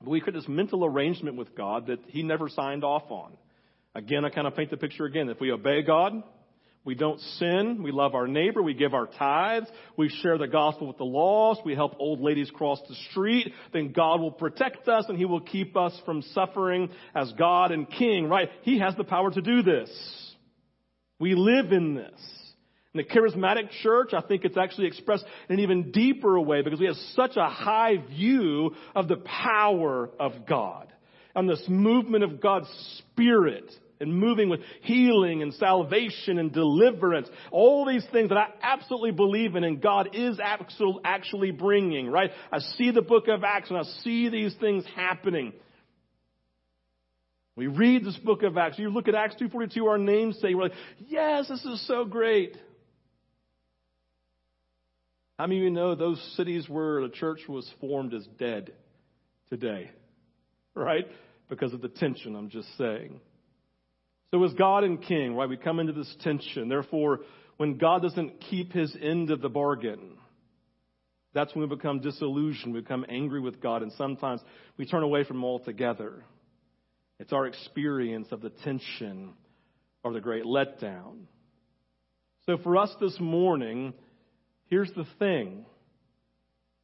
But 0.00 0.10
we 0.10 0.20
create 0.20 0.36
this 0.36 0.48
mental 0.48 0.84
arrangement 0.84 1.36
with 1.36 1.54
God 1.54 1.88
that 1.88 1.98
He 2.06 2.22
never 2.22 2.48
signed 2.48 2.82
off 2.82 3.10
on. 3.10 3.32
Again, 3.94 4.24
I 4.24 4.30
kind 4.30 4.46
of 4.46 4.56
paint 4.56 4.70
the 4.70 4.76
picture 4.76 5.04
again. 5.04 5.28
If 5.28 5.40
we 5.40 5.52
obey 5.52 5.82
God, 5.82 6.22
we 6.88 6.94
don't 6.94 7.20
sin. 7.38 7.82
We 7.82 7.92
love 7.92 8.14
our 8.14 8.26
neighbor. 8.26 8.62
We 8.62 8.72
give 8.72 8.94
our 8.94 9.06
tithes. 9.06 9.66
We 9.98 10.08
share 10.08 10.38
the 10.38 10.48
gospel 10.48 10.86
with 10.86 10.96
the 10.96 11.04
lost. 11.04 11.60
We 11.62 11.74
help 11.74 11.96
old 11.98 12.22
ladies 12.22 12.50
cross 12.50 12.80
the 12.88 12.94
street. 13.10 13.52
Then 13.74 13.92
God 13.92 14.22
will 14.22 14.30
protect 14.30 14.88
us 14.88 15.04
and 15.06 15.18
He 15.18 15.26
will 15.26 15.42
keep 15.42 15.76
us 15.76 15.92
from 16.06 16.22
suffering 16.32 16.88
as 17.14 17.30
God 17.32 17.72
and 17.72 17.90
King, 17.90 18.26
right? 18.26 18.48
He 18.62 18.78
has 18.78 18.96
the 18.96 19.04
power 19.04 19.30
to 19.30 19.42
do 19.42 19.62
this. 19.62 19.90
We 21.20 21.34
live 21.34 21.72
in 21.72 21.94
this. 21.94 22.18
In 22.94 22.98
the 22.98 23.04
charismatic 23.04 23.68
church, 23.82 24.14
I 24.14 24.22
think 24.22 24.46
it's 24.46 24.56
actually 24.56 24.86
expressed 24.86 25.26
in 25.50 25.56
an 25.56 25.60
even 25.60 25.90
deeper 25.90 26.40
way 26.40 26.62
because 26.62 26.80
we 26.80 26.86
have 26.86 26.96
such 27.14 27.36
a 27.36 27.50
high 27.50 27.98
view 27.98 28.74
of 28.94 29.08
the 29.08 29.16
power 29.16 30.08
of 30.18 30.46
God 30.48 30.90
and 31.34 31.50
this 31.50 31.62
movement 31.68 32.24
of 32.24 32.40
God's 32.40 32.68
Spirit 32.98 33.70
and 34.00 34.16
moving 34.16 34.48
with 34.48 34.60
healing 34.82 35.42
and 35.42 35.52
salvation 35.54 36.38
and 36.38 36.52
deliverance. 36.52 37.28
All 37.50 37.84
these 37.84 38.06
things 38.12 38.28
that 38.28 38.38
I 38.38 38.48
absolutely 38.62 39.10
believe 39.10 39.56
in 39.56 39.64
and 39.64 39.80
God 39.80 40.10
is 40.14 40.38
actually 41.04 41.50
bringing, 41.50 42.08
right? 42.08 42.30
I 42.52 42.60
see 42.60 42.90
the 42.90 43.02
book 43.02 43.28
of 43.28 43.44
Acts 43.44 43.70
and 43.70 43.78
I 43.78 43.82
see 44.04 44.28
these 44.28 44.54
things 44.60 44.84
happening. 44.94 45.52
We 47.56 47.66
read 47.66 48.04
this 48.04 48.16
book 48.18 48.44
of 48.44 48.56
Acts. 48.56 48.78
You 48.78 48.88
look 48.88 49.08
at 49.08 49.16
Acts 49.16 49.34
2.42, 49.40 49.84
our 49.84 49.98
namesake, 49.98 50.54
we're 50.54 50.62
like, 50.62 50.72
yes, 51.08 51.48
this 51.48 51.64
is 51.64 51.84
so 51.88 52.04
great. 52.04 52.56
How 55.38 55.46
many 55.46 55.58
of 55.58 55.64
you 55.64 55.70
know 55.70 55.96
those 55.96 56.20
cities 56.36 56.68
where 56.68 57.02
the 57.02 57.08
church 57.08 57.40
was 57.48 57.68
formed 57.80 58.14
is 58.14 58.26
dead 58.38 58.72
today? 59.50 59.90
Right? 60.74 61.06
Because 61.48 61.72
of 61.72 61.80
the 61.80 61.88
tension, 61.88 62.36
I'm 62.36 62.48
just 62.48 62.68
saying. 62.76 63.20
So 64.30 64.42
as 64.44 64.52
God 64.54 64.84
and 64.84 65.02
King, 65.02 65.34
right, 65.34 65.48
we 65.48 65.56
come 65.56 65.80
into 65.80 65.92
this 65.92 66.14
tension. 66.20 66.68
Therefore, 66.68 67.20
when 67.56 67.78
God 67.78 68.02
doesn't 68.02 68.40
keep 68.50 68.72
his 68.72 68.94
end 69.00 69.30
of 69.30 69.40
the 69.40 69.48
bargain, 69.48 70.18
that's 71.32 71.54
when 71.54 71.68
we 71.68 71.74
become 71.74 72.00
disillusioned, 72.00 72.74
we 72.74 72.80
become 72.80 73.06
angry 73.08 73.40
with 73.40 73.60
God, 73.60 73.82
and 73.82 73.92
sometimes 73.92 74.40
we 74.76 74.86
turn 74.86 75.02
away 75.02 75.24
from 75.24 75.38
him 75.38 75.44
altogether. 75.44 76.24
It's 77.18 77.32
our 77.32 77.46
experience 77.46 78.28
of 78.30 78.40
the 78.40 78.50
tension 78.50 79.34
or 80.04 80.12
the 80.12 80.20
great 80.20 80.44
letdown. 80.44 81.24
So 82.46 82.58
for 82.58 82.76
us 82.76 82.94
this 83.00 83.18
morning, 83.20 83.92
here's 84.66 84.92
the 84.92 85.06
thing. 85.18 85.66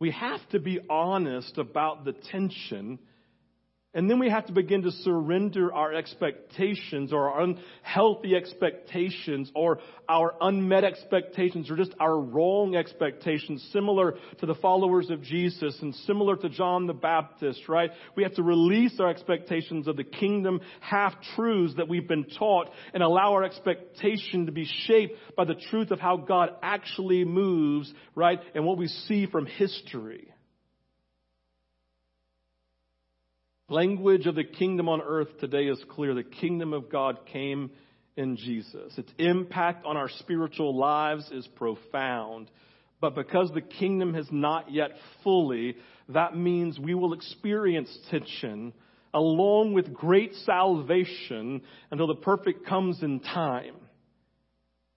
We 0.00 0.11
have 0.11 0.40
to 0.50 0.59
be 0.59 0.80
honest 0.90 1.57
about 1.57 2.04
the 2.04 2.12
tension 2.12 2.98
and 3.94 4.11
then 4.11 4.18
we 4.18 4.28
have 4.28 4.46
to 4.46 4.52
begin 4.52 4.83
to 4.83 4.90
surrender 4.90 5.72
our 5.72 5.94
expectations 5.94 7.12
or 7.12 7.30
our 7.30 7.42
unhealthy 7.42 8.35
expectations 8.35 9.52
or 9.54 9.78
our 10.09 10.35
unmet 10.40 10.83
expectations 10.83 11.70
or 11.70 11.76
just 11.76 11.94
our 12.00 12.18
wrong 12.18 12.74
expectations, 12.74 13.66
similar 13.72 14.16
to 14.40 14.46
the 14.46 14.57
followers 14.57 15.11
of 15.11 15.22
Jesus 15.22 15.78
and 15.80 15.94
similar 15.94 16.37
to 16.37 16.48
John 16.48 16.88
the 16.88 16.92
Baptist, 16.92 17.68
right? 17.68 17.92
We 18.16 18.24
have 18.24 18.35
to 18.35 18.42
release 18.42 18.98
our 18.98 19.09
expectations 19.09 19.87
of 19.87 19.96
the 19.96 20.04
kingdom 20.04 20.61
half 20.80 21.14
truths 21.37 21.74
that 21.76 21.88
we've 21.88 22.09
been 22.09 22.26
taught 22.37 22.70
and 22.92 23.02
allow 23.02 23.35
our 23.35 23.44
expectation 23.44 24.46
to 24.46 24.52
be 24.52 24.68
shaped 24.87 25.14
by 25.37 25.44
the 25.44 25.54
truth 25.70 25.92
of 25.92 26.00
how 26.00 26.16
God 26.16 26.50
actually 26.62 27.24
moves, 27.24 27.92
right? 28.16 28.40
And 28.57 28.64
what 28.64 28.76
we 28.76 28.88
see 28.88 29.26
from 29.26 29.46
history. 29.46 30.34
Language 33.70 34.27
of 34.27 34.35
the 34.35 34.44
kingdom 34.44 34.90
on 34.90 35.00
earth 35.00 35.38
today 35.40 35.68
is 35.68 35.83
clear. 35.88 36.14
The 36.14 36.22
kingdom 36.22 36.74
of 36.74 36.90
God 36.90 37.20
came 37.33 37.70
in 38.14 38.37
Jesus. 38.37 38.92
Its 38.98 39.11
impact 39.16 39.87
on 39.87 39.96
our 39.96 40.11
spiritual 40.18 40.77
lives 40.77 41.31
is 41.33 41.48
profound. 41.57 42.50
But 43.00 43.14
because 43.14 43.50
the 43.55 43.62
kingdom 43.62 44.12
has 44.14 44.29
not 44.31 44.70
yet 44.70 44.90
fully, 45.22 45.77
that 46.11 46.37
means 46.37 46.79
we 46.79 46.94
will 46.94 47.14
experience 47.14 47.88
tension 48.11 48.74
along 49.14 49.72
with 49.72 49.94
great 49.94 50.35
salvation 50.44 51.62
until 51.90 52.07
the 52.07 52.14
perfect 52.16 52.66
comes 52.66 53.03
in 53.03 53.20
time. 53.20 53.77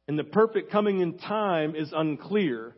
And 0.09 0.19
the 0.19 0.25
perfect 0.25 0.71
coming 0.71 0.99
in 0.99 1.17
time 1.17 1.73
is 1.73 1.93
unclear. 1.95 2.75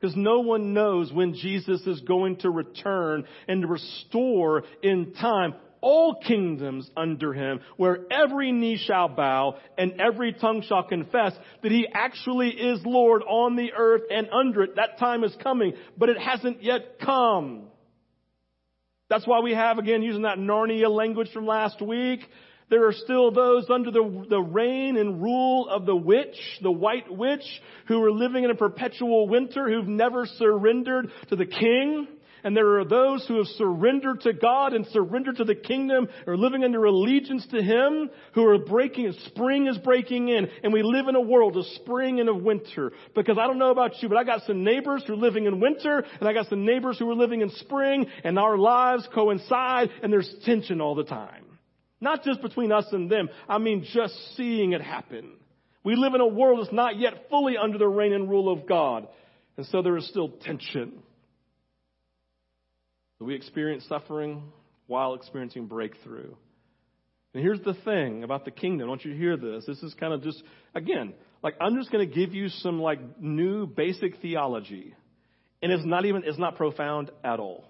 Because 0.00 0.16
no 0.16 0.40
one 0.40 0.72
knows 0.72 1.12
when 1.12 1.34
Jesus 1.34 1.82
is 1.86 2.00
going 2.00 2.36
to 2.38 2.50
return 2.50 3.24
and 3.46 3.62
to 3.62 3.68
restore 3.68 4.62
in 4.82 5.12
time 5.12 5.54
all 5.82 6.14
kingdoms 6.14 6.90
under 6.96 7.32
him, 7.32 7.60
where 7.76 8.00
every 8.10 8.52
knee 8.52 8.76
shall 8.76 9.08
bow 9.08 9.56
and 9.78 10.00
every 10.00 10.32
tongue 10.32 10.62
shall 10.62 10.82
confess 10.82 11.32
that 11.62 11.72
he 11.72 11.86
actually 11.92 12.48
is 12.48 12.80
Lord 12.84 13.22
on 13.22 13.56
the 13.56 13.72
earth 13.76 14.02
and 14.10 14.28
under 14.30 14.62
it. 14.62 14.76
That 14.76 14.98
time 14.98 15.24
is 15.24 15.34
coming, 15.42 15.74
but 15.96 16.08
it 16.08 16.18
hasn't 16.18 16.62
yet 16.62 16.98
come. 17.00 17.68
That's 19.08 19.26
why 19.26 19.40
we 19.40 19.54
have, 19.54 19.78
again, 19.78 20.02
using 20.02 20.22
that 20.22 20.38
Narnia 20.38 20.88
language 20.88 21.32
from 21.32 21.46
last 21.46 21.82
week, 21.82 22.20
there 22.70 22.86
are 22.86 22.92
still 22.92 23.32
those 23.32 23.68
under 23.68 23.90
the, 23.90 24.26
the 24.30 24.40
reign 24.40 24.96
and 24.96 25.20
rule 25.20 25.68
of 25.68 25.86
the 25.86 25.96
witch, 25.96 26.36
the 26.62 26.70
white 26.70 27.10
witch, 27.10 27.44
who 27.88 28.02
are 28.02 28.12
living 28.12 28.44
in 28.44 28.50
a 28.50 28.54
perpetual 28.54 29.28
winter, 29.28 29.68
who've 29.68 29.88
never 29.88 30.24
surrendered 30.24 31.10
to 31.28 31.36
the 31.36 31.46
king. 31.46 32.06
And 32.42 32.56
there 32.56 32.78
are 32.78 32.84
those 32.86 33.26
who 33.26 33.36
have 33.36 33.48
surrendered 33.48 34.22
to 34.22 34.32
God 34.32 34.72
and 34.72 34.86
surrendered 34.86 35.36
to 35.36 35.44
the 35.44 35.54
kingdom, 35.54 36.08
are 36.26 36.36
living 36.36 36.64
under 36.64 36.84
allegiance 36.84 37.46
to 37.48 37.62
Him, 37.62 38.08
who 38.32 38.46
are 38.46 38.58
breaking, 38.58 39.12
spring 39.26 39.66
is 39.66 39.76
breaking 39.76 40.28
in. 40.28 40.48
And 40.62 40.72
we 40.72 40.82
live 40.82 41.08
in 41.08 41.16
a 41.16 41.20
world 41.20 41.58
of 41.58 41.66
spring 41.66 42.18
and 42.18 42.30
of 42.30 42.40
winter. 42.40 42.92
Because 43.14 43.36
I 43.36 43.46
don't 43.46 43.58
know 43.58 43.72
about 43.72 44.00
you, 44.00 44.08
but 44.08 44.16
I 44.16 44.24
got 44.24 44.42
some 44.46 44.64
neighbors 44.64 45.04
who 45.06 45.14
are 45.14 45.16
living 45.16 45.44
in 45.44 45.60
winter, 45.60 46.02
and 46.18 46.28
I 46.28 46.32
got 46.32 46.48
some 46.48 46.64
neighbors 46.64 46.98
who 46.98 47.10
are 47.10 47.14
living 47.14 47.42
in 47.42 47.50
spring, 47.50 48.06
and 48.24 48.38
our 48.38 48.56
lives 48.56 49.06
coincide, 49.14 49.90
and 50.02 50.10
there's 50.10 50.32
tension 50.44 50.80
all 50.80 50.94
the 50.94 51.04
time. 51.04 51.49
Not 52.00 52.24
just 52.24 52.40
between 52.40 52.72
us 52.72 52.86
and 52.92 53.10
them. 53.10 53.28
I 53.48 53.58
mean, 53.58 53.86
just 53.92 54.14
seeing 54.36 54.72
it 54.72 54.80
happen. 54.80 55.32
We 55.84 55.96
live 55.96 56.14
in 56.14 56.20
a 56.20 56.26
world 56.26 56.60
that's 56.60 56.74
not 56.74 56.98
yet 56.98 57.28
fully 57.30 57.56
under 57.56 57.78
the 57.78 57.88
reign 57.88 58.12
and 58.12 58.28
rule 58.28 58.52
of 58.52 58.66
God. 58.66 59.08
And 59.56 59.66
so 59.66 59.82
there 59.82 59.96
is 59.96 60.08
still 60.08 60.28
tension. 60.28 61.02
we 63.18 63.34
experience 63.34 63.84
suffering 63.88 64.42
while 64.86 65.14
experiencing 65.14 65.66
breakthrough. 65.66 66.34
And 67.32 67.42
here's 67.42 67.60
the 67.60 67.74
thing 67.84 68.24
about 68.24 68.44
the 68.44 68.50
kingdom. 68.50 68.86
I 68.86 68.90
want 68.90 69.04
you 69.04 69.12
to 69.12 69.18
hear 69.18 69.36
this. 69.36 69.64
This 69.66 69.82
is 69.82 69.94
kind 69.94 70.12
of 70.12 70.22
just, 70.22 70.42
again, 70.74 71.14
like 71.42 71.54
I'm 71.60 71.76
just 71.76 71.92
going 71.92 72.08
to 72.08 72.14
give 72.14 72.34
you 72.34 72.48
some 72.48 72.80
like 72.80 73.20
new 73.20 73.66
basic 73.66 74.20
theology. 74.20 74.94
And 75.62 75.70
it's 75.70 75.84
not 75.84 76.06
even, 76.06 76.22
it's 76.24 76.38
not 76.38 76.56
profound 76.56 77.10
at 77.22 77.38
all. 77.38 77.64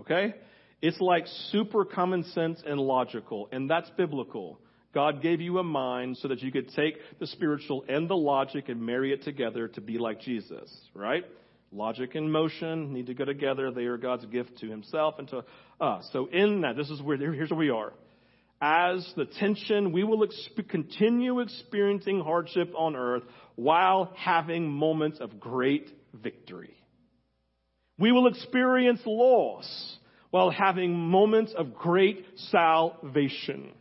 Okay? 0.00 0.34
It's 0.80 1.00
like 1.00 1.26
super 1.50 1.84
common 1.84 2.24
sense 2.24 2.62
and 2.64 2.80
logical, 2.80 3.48
and 3.50 3.68
that's 3.68 3.90
biblical. 3.96 4.60
God 4.94 5.22
gave 5.22 5.40
you 5.40 5.58
a 5.58 5.62
mind 5.62 6.16
so 6.18 6.28
that 6.28 6.40
you 6.40 6.50
could 6.50 6.70
take 6.70 6.94
the 7.18 7.26
spiritual 7.26 7.84
and 7.88 8.08
the 8.08 8.16
logic 8.16 8.68
and 8.68 8.80
marry 8.80 9.12
it 9.12 9.22
together 9.22 9.68
to 9.68 9.80
be 9.80 9.98
like 9.98 10.20
Jesus, 10.20 10.74
right? 10.94 11.24
Logic 11.72 12.14
and 12.14 12.32
motion 12.32 12.94
need 12.94 13.06
to 13.06 13.14
go 13.14 13.24
together. 13.24 13.70
They 13.70 13.84
are 13.84 13.98
God's 13.98 14.24
gift 14.26 14.58
to 14.60 14.70
himself 14.70 15.16
and 15.18 15.28
to 15.28 15.44
us. 15.80 16.08
So 16.12 16.26
in 16.26 16.62
that, 16.62 16.76
this 16.76 16.88
is 16.88 17.02
where, 17.02 17.18
here's 17.18 17.50
where 17.50 17.58
we 17.58 17.70
are. 17.70 17.92
As 18.60 19.08
the 19.16 19.26
tension, 19.26 19.92
we 19.92 20.02
will 20.04 20.26
exp- 20.26 20.68
continue 20.68 21.40
experiencing 21.40 22.20
hardship 22.20 22.72
on 22.76 22.96
earth 22.96 23.22
while 23.56 24.12
having 24.16 24.68
moments 24.68 25.20
of 25.20 25.38
great 25.38 25.90
victory. 26.14 26.74
We 27.98 28.10
will 28.10 28.26
experience 28.28 29.00
loss 29.04 29.98
while 30.30 30.50
having 30.50 30.94
moments 30.94 31.52
of 31.56 31.74
great 31.74 32.24
salvation. 32.36 33.72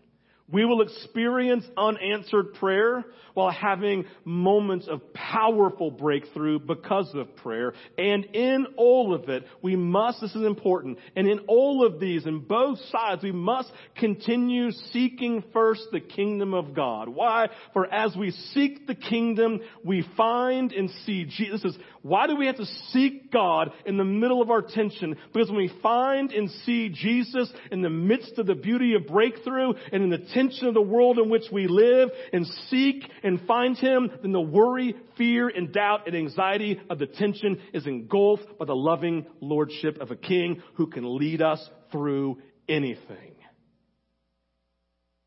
We 0.49 0.63
will 0.63 0.81
experience 0.81 1.65
unanswered 1.75 2.53
prayer 2.53 3.03
while 3.33 3.51
having 3.51 4.05
moments 4.23 4.87
of 4.87 5.13
powerful 5.13 5.91
breakthrough 5.91 6.57
because 6.57 7.11
of 7.13 7.35
prayer. 7.35 7.73
And 7.97 8.25
in 8.33 8.65
all 8.77 9.13
of 9.13 9.27
it, 9.27 9.43
we 9.61 9.75
must, 9.75 10.21
this 10.21 10.33
is 10.33 10.43
important, 10.43 10.99
and 11.15 11.27
in 11.27 11.39
all 11.47 11.85
of 11.85 11.99
these, 11.99 12.25
in 12.25 12.39
both 12.39 12.79
sides, 12.91 13.23
we 13.23 13.33
must 13.33 13.69
continue 13.97 14.71
seeking 14.93 15.43
first 15.51 15.83
the 15.91 15.99
kingdom 15.99 16.53
of 16.53 16.73
God. 16.73 17.09
Why? 17.09 17.49
For 17.73 17.85
as 17.93 18.15
we 18.15 18.31
seek 18.31 18.87
the 18.87 18.95
kingdom, 18.95 19.59
we 19.83 20.03
find 20.15 20.71
and 20.71 20.89
see 21.05 21.25
Jesus. 21.25 21.63
Is, 21.65 21.77
why 22.01 22.25
do 22.25 22.37
we 22.37 22.47
have 22.47 22.55
to 22.55 22.65
seek 22.91 23.31
God 23.31 23.71
in 23.85 23.97
the 23.97 24.05
middle 24.05 24.41
of 24.41 24.49
our 24.49 24.61
tension? 24.61 25.17
Because 25.33 25.49
when 25.49 25.57
we 25.57 25.73
find 25.83 26.31
and 26.31 26.49
see 26.65 26.87
Jesus 26.87 27.51
in 27.69 27.81
the 27.81 27.89
midst 27.89 28.39
of 28.39 28.47
the 28.47 28.55
beauty 28.55 28.93
of 28.95 29.07
breakthrough 29.07 29.73
and 29.91 30.03
in 30.03 30.09
the 30.09 30.36
tension 30.37 30.67
of 30.67 30.73
the 30.73 30.81
world 30.81 31.17
in 31.17 31.29
which 31.29 31.45
we 31.51 31.67
live 31.67 32.09
and 32.31 32.45
seek 32.69 33.03
and 33.23 33.41
find 33.47 33.77
Him, 33.77 34.11
then 34.21 34.31
the 34.31 34.41
worry, 34.41 34.95
fear, 35.17 35.49
and 35.49 35.71
doubt 35.71 36.07
and 36.07 36.15
anxiety 36.15 36.79
of 36.89 36.99
the 36.99 37.07
tension 37.07 37.59
is 37.73 37.87
engulfed 37.87 38.57
by 38.59 38.65
the 38.65 38.75
loving 38.75 39.25
lordship 39.41 39.99
of 39.99 40.11
a 40.11 40.15
king 40.15 40.61
who 40.75 40.87
can 40.87 41.17
lead 41.17 41.41
us 41.41 41.67
through 41.91 42.37
anything. 42.69 43.35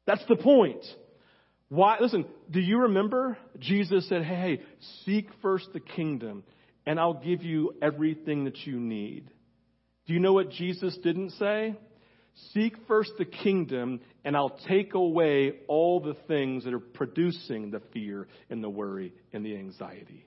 That's 0.07 0.25
the 0.29 0.37
point. 0.37 0.85
Why? 1.69 1.99
Listen, 2.01 2.27
do 2.51 2.61
you 2.61 2.83
remember 2.83 3.39
Jesus 3.59 4.09
said, 4.09 4.25
hey, 4.25 4.35
hey, 4.59 4.63
seek 5.05 5.29
first 5.41 5.73
the 5.73 5.81
kingdom 5.81 6.43
and 6.87 6.99
I'll 6.99 7.15
give 7.15 7.43
you 7.43 7.75
everything 7.81 8.45
that 8.45 8.67
you 8.67 8.81
need. 8.81 9.31
Do 10.07 10.15
you 10.15 10.21
know 10.21 10.33
what 10.33 10.51
Jesus 10.51 10.97
didn't 11.03 11.31
say? 11.33 11.77
Seek 12.53 12.75
first 12.87 13.13
the 13.19 13.25
kingdom, 13.25 14.01
and 14.25 14.37
I'll 14.37 14.59
take 14.69 14.95
away 14.95 15.55
all 15.69 16.01
the 16.01 16.15
things 16.27 16.65
that 16.65 16.75
are 16.75 16.81
producing 16.81 17.71
the 17.71 17.81
fear 17.93 18.29
and 18.49 18.63
the 18.63 18.71
worry 18.71 19.13
and 19.33 19.45
the 19.45 19.57
anxiety. 19.57 20.27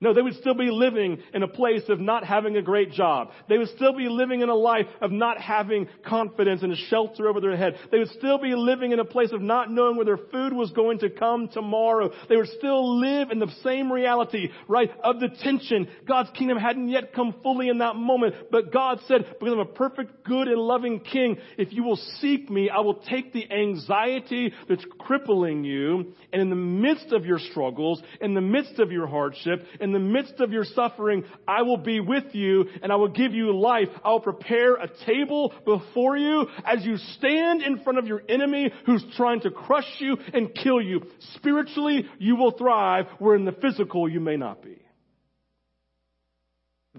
No, 0.00 0.14
they 0.14 0.22
would 0.22 0.36
still 0.36 0.54
be 0.54 0.70
living 0.70 1.18
in 1.34 1.42
a 1.42 1.48
place 1.48 1.82
of 1.88 1.98
not 1.98 2.22
having 2.22 2.56
a 2.56 2.62
great 2.62 2.92
job. 2.92 3.30
They 3.48 3.58
would 3.58 3.70
still 3.70 3.92
be 3.92 4.08
living 4.08 4.42
in 4.42 4.48
a 4.48 4.54
life 4.54 4.86
of 5.00 5.10
not 5.10 5.40
having 5.40 5.88
confidence 6.06 6.62
and 6.62 6.72
a 6.72 6.76
shelter 6.76 7.26
over 7.26 7.40
their 7.40 7.56
head. 7.56 7.76
They 7.90 7.98
would 7.98 8.10
still 8.10 8.38
be 8.38 8.54
living 8.54 8.92
in 8.92 9.00
a 9.00 9.04
place 9.04 9.32
of 9.32 9.42
not 9.42 9.72
knowing 9.72 9.96
where 9.96 10.04
their 10.04 10.16
food 10.16 10.52
was 10.52 10.70
going 10.70 11.00
to 11.00 11.10
come 11.10 11.48
tomorrow. 11.48 12.12
They 12.28 12.36
would 12.36 12.46
still 12.58 13.00
live 13.00 13.32
in 13.32 13.40
the 13.40 13.50
same 13.64 13.92
reality, 13.92 14.50
right, 14.68 14.88
of 15.02 15.18
the 15.18 15.30
tension. 15.42 15.88
God's 16.06 16.30
kingdom 16.30 16.58
hadn't 16.58 16.90
yet 16.90 17.12
come 17.12 17.34
fully 17.42 17.68
in 17.68 17.78
that 17.78 17.96
moment, 17.96 18.36
but 18.52 18.72
God 18.72 19.00
said, 19.08 19.26
because 19.40 19.52
I'm 19.52 19.58
a 19.58 19.64
perfect, 19.64 20.22
good, 20.24 20.46
and 20.46 20.60
loving 20.60 21.00
king, 21.00 21.38
if 21.56 21.72
you 21.72 21.82
will 21.82 21.98
seek 22.20 22.48
me, 22.48 22.70
I 22.70 22.78
will 22.80 23.00
take 23.00 23.32
the 23.32 23.50
anxiety 23.50 24.52
that's 24.68 24.84
crippling 25.00 25.64
you, 25.64 26.12
and 26.32 26.40
in 26.40 26.50
the 26.50 26.56
midst 26.56 27.10
of 27.10 27.26
your 27.26 27.40
struggles, 27.40 28.00
in 28.20 28.34
the 28.34 28.40
midst 28.40 28.78
of 28.78 28.92
your 28.92 29.08
hardship, 29.08 29.66
in 29.80 29.87
the 29.92 29.98
midst 29.98 30.40
of 30.40 30.52
your 30.52 30.64
suffering, 30.64 31.24
I 31.46 31.62
will 31.62 31.76
be 31.76 32.00
with 32.00 32.34
you 32.34 32.66
and 32.82 32.92
I 32.92 32.96
will 32.96 33.08
give 33.08 33.32
you 33.32 33.58
life. 33.58 33.88
I 34.04 34.10
will 34.10 34.20
prepare 34.20 34.74
a 34.74 34.88
table 35.06 35.52
before 35.64 36.16
you 36.16 36.46
as 36.64 36.84
you 36.84 36.96
stand 36.96 37.62
in 37.62 37.82
front 37.82 37.98
of 37.98 38.06
your 38.06 38.22
enemy 38.28 38.72
who's 38.86 39.04
trying 39.16 39.40
to 39.40 39.50
crush 39.50 39.88
you 39.98 40.16
and 40.32 40.54
kill 40.54 40.80
you. 40.80 41.02
Spiritually, 41.34 42.06
you 42.18 42.36
will 42.36 42.52
thrive 42.52 43.06
where 43.18 43.36
in 43.36 43.44
the 43.44 43.52
physical 43.52 44.08
you 44.08 44.20
may 44.20 44.36
not 44.36 44.62
be. 44.62 44.78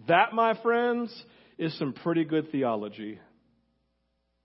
That, 0.08 0.34
my 0.34 0.60
friends, 0.62 1.12
is 1.58 1.78
some 1.78 1.94
pretty 1.94 2.24
good 2.24 2.52
theology. 2.52 3.20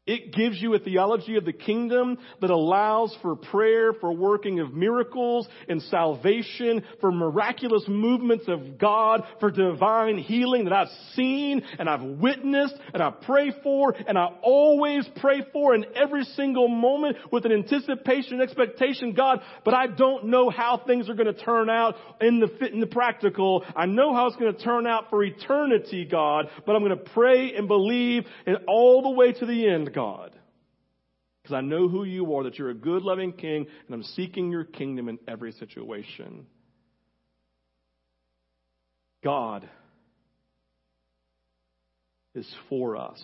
It 0.07 0.35
gives 0.35 0.61
you 0.61 0.75
a 0.75 0.79
theology 0.79 1.37
of 1.37 1.47
the 1.47 1.55
kingdom 1.55 2.19
that 2.43 2.51
allows 2.51 3.17
for 3.23 3.37
prayer, 3.37 3.95
for 3.95 4.13
working 4.13 4.61
of 4.61 4.75
miracles 4.75 5.49
and 5.67 5.81
salvation, 5.81 6.85
for 7.01 7.11
miraculous 7.11 7.85
movements 7.89 8.45
of 8.47 8.77
God, 8.77 9.23
for 9.41 9.51
divine 9.51 10.19
healing 10.19 10.65
that 10.65 10.75
I've 10.75 10.91
seen 11.15 11.63
and 11.79 11.89
I've 11.89 12.03
witnessed 12.03 12.75
and 12.93 13.03
I 13.03 13.13
pray 13.13 13.55
for 13.63 13.95
and 14.07 14.19
I 14.19 14.27
always 14.43 15.09
pray 15.23 15.43
for 15.55 15.75
in 15.75 15.87
every 15.97 16.25
single 16.37 16.69
moment 16.69 17.17
with 17.33 17.47
an 17.47 17.53
anticipation 17.53 18.35
and 18.35 18.43
expectation, 18.43 19.15
God, 19.15 19.41
but 19.65 19.73
I 19.73 19.87
don't 19.87 20.27
know 20.27 20.51
how 20.51 20.83
things 20.87 21.09
are 21.09 21.15
going 21.15 21.35
to 21.35 21.45
turn 21.45 21.71
out 21.71 21.95
in 22.21 22.41
the 22.41 22.49
fit 22.59 22.75
in 22.75 22.81
the 22.81 22.87
practical. 22.87 23.65
I 23.75 23.87
know 23.87 24.13
how 24.13 24.27
it's 24.27 24.37
going 24.37 24.55
to 24.55 24.63
turn 24.63 24.87
out 24.87 25.09
for 25.09 25.25
eternity, 25.25 26.05
God, 26.05 26.51
but 26.67 26.77
I'm 26.77 26.85
going 26.85 26.99
to 26.99 27.11
pray 27.13 27.55
and 27.55 27.67
believe 27.69 28.25
and 28.45 28.59
all 28.69 29.01
the 29.01 29.11
way 29.11 29.33
to 29.33 29.47
the 29.47 29.67
end, 29.67 29.94
God. 29.95 30.35
Because 31.43 31.55
I 31.57 31.61
know 31.61 31.89
who 31.89 32.05
you 32.05 32.35
are, 32.35 32.45
that 32.45 32.59
you're 32.59 32.71
a 32.71 32.75
good, 32.75 33.03
loving 33.03 33.33
king, 33.33 33.67
and 33.87 33.95
I'm 33.95 34.03
seeking 34.03 34.51
your 34.51 34.65
kingdom 34.65 35.09
in 35.09 35.19
every 35.29 35.53
situation. 35.53 36.47
God 39.23 39.69
is 42.35 42.51
for 42.69 42.97
us. 42.97 43.23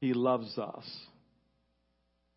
He 0.00 0.12
loves 0.12 0.58
us. 0.58 0.84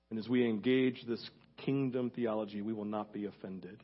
And 0.09 0.19
as 0.19 0.29
we 0.29 0.47
engage 0.47 1.03
this 1.07 1.29
kingdom 1.65 2.11
theology, 2.15 2.61
we 2.61 2.73
will 2.73 2.85
not 2.85 3.11
be 3.11 3.25
offended. 3.25 3.81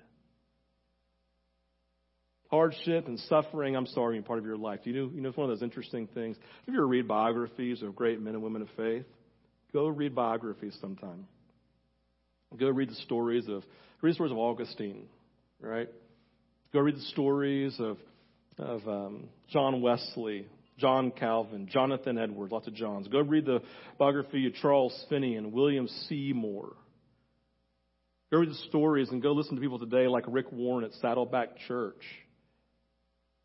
Hardship 2.51 3.07
and 3.07 3.17
suffering, 3.21 3.77
I'm 3.77 3.87
sorry, 3.87 4.19
are 4.19 4.21
part 4.21 4.37
of 4.37 4.45
your 4.45 4.57
life. 4.57 4.81
You 4.83 4.93
know, 4.93 5.11
you 5.15 5.21
know, 5.21 5.29
it's 5.29 5.37
one 5.37 5.49
of 5.49 5.57
those 5.57 5.63
interesting 5.63 6.07
things. 6.07 6.35
If 6.37 6.67
you 6.67 6.73
ever 6.73 6.85
read 6.85 7.07
biographies 7.07 7.81
of 7.81 7.95
great 7.95 8.19
men 8.19 8.33
and 8.33 8.43
women 8.43 8.61
of 8.61 8.67
faith? 8.75 9.05
Go 9.71 9.87
read 9.87 10.13
biographies 10.13 10.77
sometime. 10.81 11.27
Go 12.59 12.67
read 12.69 12.89
the 12.89 12.95
stories 12.95 13.47
of 13.47 13.63
read 14.01 14.11
the 14.11 14.15
stories 14.15 14.33
of 14.33 14.37
Augustine, 14.37 15.05
right? 15.61 15.87
Go 16.73 16.81
read 16.81 16.97
the 16.97 17.01
stories 17.13 17.79
of 17.79 17.97
of 18.57 18.85
um, 18.85 19.29
John 19.49 19.81
Wesley, 19.81 20.45
John 20.77 21.11
Calvin, 21.11 21.69
Jonathan 21.71 22.17
Edwards, 22.17 22.51
lots 22.51 22.67
of 22.67 22.73
Johns. 22.73 23.07
Go 23.07 23.21
read 23.21 23.45
the 23.45 23.61
biography 23.97 24.45
of 24.47 24.53
Charles 24.55 25.05
Finney 25.07 25.37
and 25.37 25.53
William 25.53 25.87
Seymour. 26.09 26.73
Go 28.29 28.37
read 28.39 28.49
the 28.49 28.55
stories 28.67 29.09
and 29.09 29.21
go 29.21 29.31
listen 29.31 29.55
to 29.55 29.61
people 29.61 29.79
today 29.79 30.07
like 30.07 30.25
Rick 30.27 30.51
Warren 30.51 30.83
at 30.83 30.91
Saddleback 30.95 31.57
Church. 31.69 32.03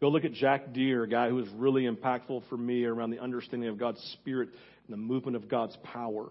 Go 0.00 0.08
look 0.08 0.24
at 0.24 0.32
Jack 0.32 0.72
Deere, 0.72 1.04
a 1.04 1.08
guy 1.08 1.28
who 1.28 1.36
was 1.36 1.48
really 1.56 1.84
impactful 1.84 2.48
for 2.48 2.56
me 2.56 2.84
around 2.84 3.10
the 3.10 3.20
understanding 3.20 3.68
of 3.68 3.78
God's 3.78 4.00
Spirit 4.20 4.50
and 4.86 4.92
the 4.92 4.98
movement 4.98 5.36
of 5.36 5.48
God's 5.48 5.76
power. 5.84 6.30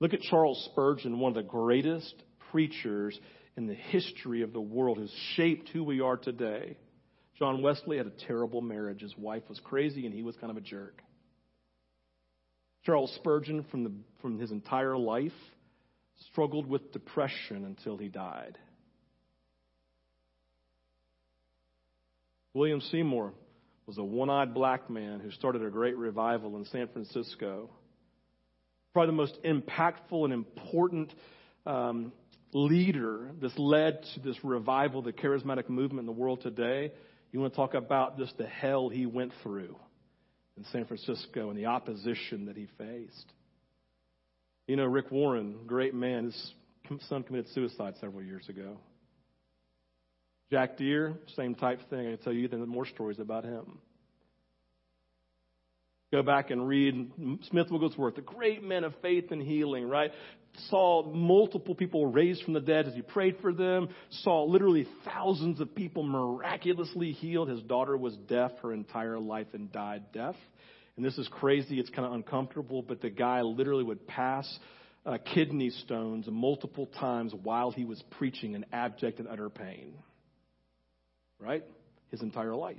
Look 0.00 0.12
at 0.12 0.20
Charles 0.20 0.62
Spurgeon, 0.70 1.18
one 1.18 1.30
of 1.30 1.36
the 1.36 1.48
greatest 1.48 2.14
preachers 2.50 3.18
in 3.56 3.66
the 3.66 3.74
history 3.74 4.42
of 4.42 4.52
the 4.52 4.60
world, 4.60 4.98
who's 4.98 5.14
shaped 5.34 5.70
who 5.70 5.82
we 5.82 6.00
are 6.00 6.16
today. 6.16 6.76
John 7.38 7.62
Wesley 7.62 7.96
had 7.96 8.06
a 8.06 8.26
terrible 8.26 8.60
marriage. 8.60 9.00
His 9.00 9.16
wife 9.16 9.42
was 9.48 9.60
crazy 9.64 10.04
and 10.04 10.14
he 10.14 10.22
was 10.22 10.36
kind 10.36 10.50
of 10.50 10.56
a 10.56 10.60
jerk. 10.60 11.02
Charles 12.84 13.12
Spurgeon, 13.16 13.64
from, 13.70 13.84
the, 13.84 13.92
from 14.20 14.38
his 14.38 14.50
entire 14.50 14.96
life, 14.96 15.32
struggled 16.30 16.66
with 16.66 16.92
depression 16.92 17.64
until 17.64 17.96
he 17.96 18.08
died. 18.08 18.58
William 22.54 22.80
Seymour 22.80 23.32
was 23.86 23.98
a 23.98 24.04
one 24.04 24.30
eyed 24.30 24.54
black 24.54 24.90
man 24.90 25.20
who 25.20 25.30
started 25.30 25.64
a 25.64 25.70
great 25.70 25.96
revival 25.96 26.56
in 26.56 26.64
San 26.66 26.88
Francisco. 26.88 27.70
Probably 28.92 29.08
the 29.08 29.16
most 29.16 29.38
impactful 29.42 30.24
and 30.24 30.32
important 30.32 31.12
um, 31.66 32.12
leader 32.52 33.30
that's 33.40 33.58
led 33.58 34.02
to 34.14 34.20
this 34.20 34.36
revival, 34.44 35.02
the 35.02 35.12
charismatic 35.12 35.68
movement 35.68 36.00
in 36.00 36.06
the 36.06 36.12
world 36.12 36.42
today. 36.42 36.92
You 37.32 37.40
want 37.40 37.54
to 37.54 37.56
talk 37.56 37.74
about 37.74 38.18
just 38.18 38.36
the 38.36 38.46
hell 38.46 38.90
he 38.90 39.06
went 39.06 39.32
through 39.42 39.76
in 40.58 40.64
San 40.64 40.84
Francisco 40.84 41.48
and 41.48 41.58
the 41.58 41.66
opposition 41.66 42.46
that 42.46 42.56
he 42.56 42.68
faced. 42.76 43.32
You 44.66 44.76
know, 44.76 44.84
Rick 44.84 45.10
Warren, 45.10 45.60
great 45.66 45.94
man, 45.94 46.24
his 46.26 46.52
son 47.08 47.22
committed 47.22 47.50
suicide 47.54 47.94
several 48.00 48.22
years 48.22 48.48
ago. 48.50 48.76
Jack 50.52 50.76
Deere, 50.76 51.14
same 51.34 51.54
type 51.54 51.80
thing. 51.88 52.00
I 52.00 52.10
can 52.10 52.18
tell 52.18 52.32
you 52.34 52.44
even 52.44 52.68
more 52.68 52.84
stories 52.84 53.18
about 53.18 53.44
him. 53.44 53.78
Go 56.12 56.22
back 56.22 56.50
and 56.50 56.68
read 56.68 57.10
Smith 57.48 57.68
Wigglesworth, 57.70 58.16
the 58.16 58.20
great 58.20 58.62
man 58.62 58.84
of 58.84 58.92
faith 59.00 59.30
and 59.30 59.40
healing, 59.40 59.88
right? 59.88 60.10
Saw 60.68 61.10
multiple 61.10 61.74
people 61.74 62.04
raised 62.04 62.44
from 62.44 62.52
the 62.52 62.60
dead 62.60 62.86
as 62.86 62.92
he 62.92 63.00
prayed 63.00 63.36
for 63.40 63.54
them. 63.54 63.88
Saw 64.10 64.44
literally 64.44 64.86
thousands 65.06 65.58
of 65.58 65.74
people 65.74 66.02
miraculously 66.02 67.12
healed. 67.12 67.48
His 67.48 67.62
daughter 67.62 67.96
was 67.96 68.14
deaf 68.28 68.50
her 68.62 68.74
entire 68.74 69.18
life 69.18 69.46
and 69.54 69.72
died 69.72 70.12
deaf. 70.12 70.36
And 70.98 71.04
this 71.06 71.16
is 71.16 71.26
crazy. 71.28 71.80
It's 71.80 71.88
kind 71.88 72.04
of 72.04 72.12
uncomfortable, 72.12 72.82
but 72.82 73.00
the 73.00 73.08
guy 73.08 73.40
literally 73.40 73.84
would 73.84 74.06
pass 74.06 74.46
uh, 75.06 75.16
kidney 75.32 75.70
stones 75.70 76.26
multiple 76.30 76.88
times 77.00 77.32
while 77.42 77.70
he 77.70 77.86
was 77.86 78.02
preaching 78.18 78.52
in 78.52 78.66
abject 78.70 79.18
and 79.18 79.28
utter 79.28 79.48
pain 79.48 79.94
right? 81.42 81.64
His 82.10 82.22
entire 82.22 82.54
life. 82.54 82.76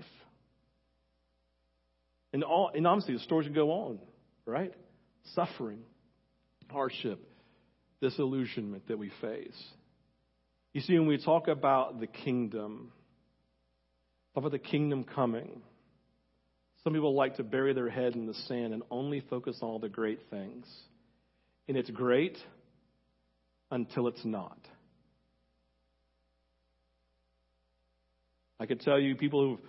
And, 2.32 2.43
all, 2.43 2.72
and 2.74 2.88
honestly, 2.88 3.14
the 3.14 3.20
stories 3.20 3.45
can 3.45 3.53
go 3.53 3.72
on, 3.72 3.99
right? 4.45 4.74
Suffering, 5.36 5.80
hardship, 6.70 7.20
disillusionment 8.01 8.88
that 8.88 8.97
we 8.97 9.11
face. 9.22 9.64
You 10.74 10.82
see, 10.82 10.97
when 10.97 11.07
we 11.07 11.24
talk 11.24 11.47
about 11.47 11.99
the 11.99 12.07
kingdom, 12.07 12.91
about 14.36 14.51
the 14.51 14.59
kingdom 14.59 15.03
coming, 15.03 15.61
some 16.84 16.93
people 16.93 17.16
like 17.16 17.38
to 17.38 17.43
bury 17.43 17.74
their 17.74 17.89
head 17.89 18.16
in 18.16 18.26
the 18.26 18.34
sand 18.34 18.74
and 18.74 18.84
only 18.89 19.22
focus 19.30 19.57
on 19.61 19.70
all 19.70 19.80
the 19.80 19.88
great 19.88 20.20
things. 20.30 20.66
And 21.68 21.78
it's 21.78 21.89
great 21.91 22.38
until 23.72 24.07
it's 24.07 24.26
not. 24.26 24.57
I 28.60 28.66
could 28.66 28.82
tell 28.82 28.99
you 28.99 29.16
people 29.16 29.41
who've 29.41 29.60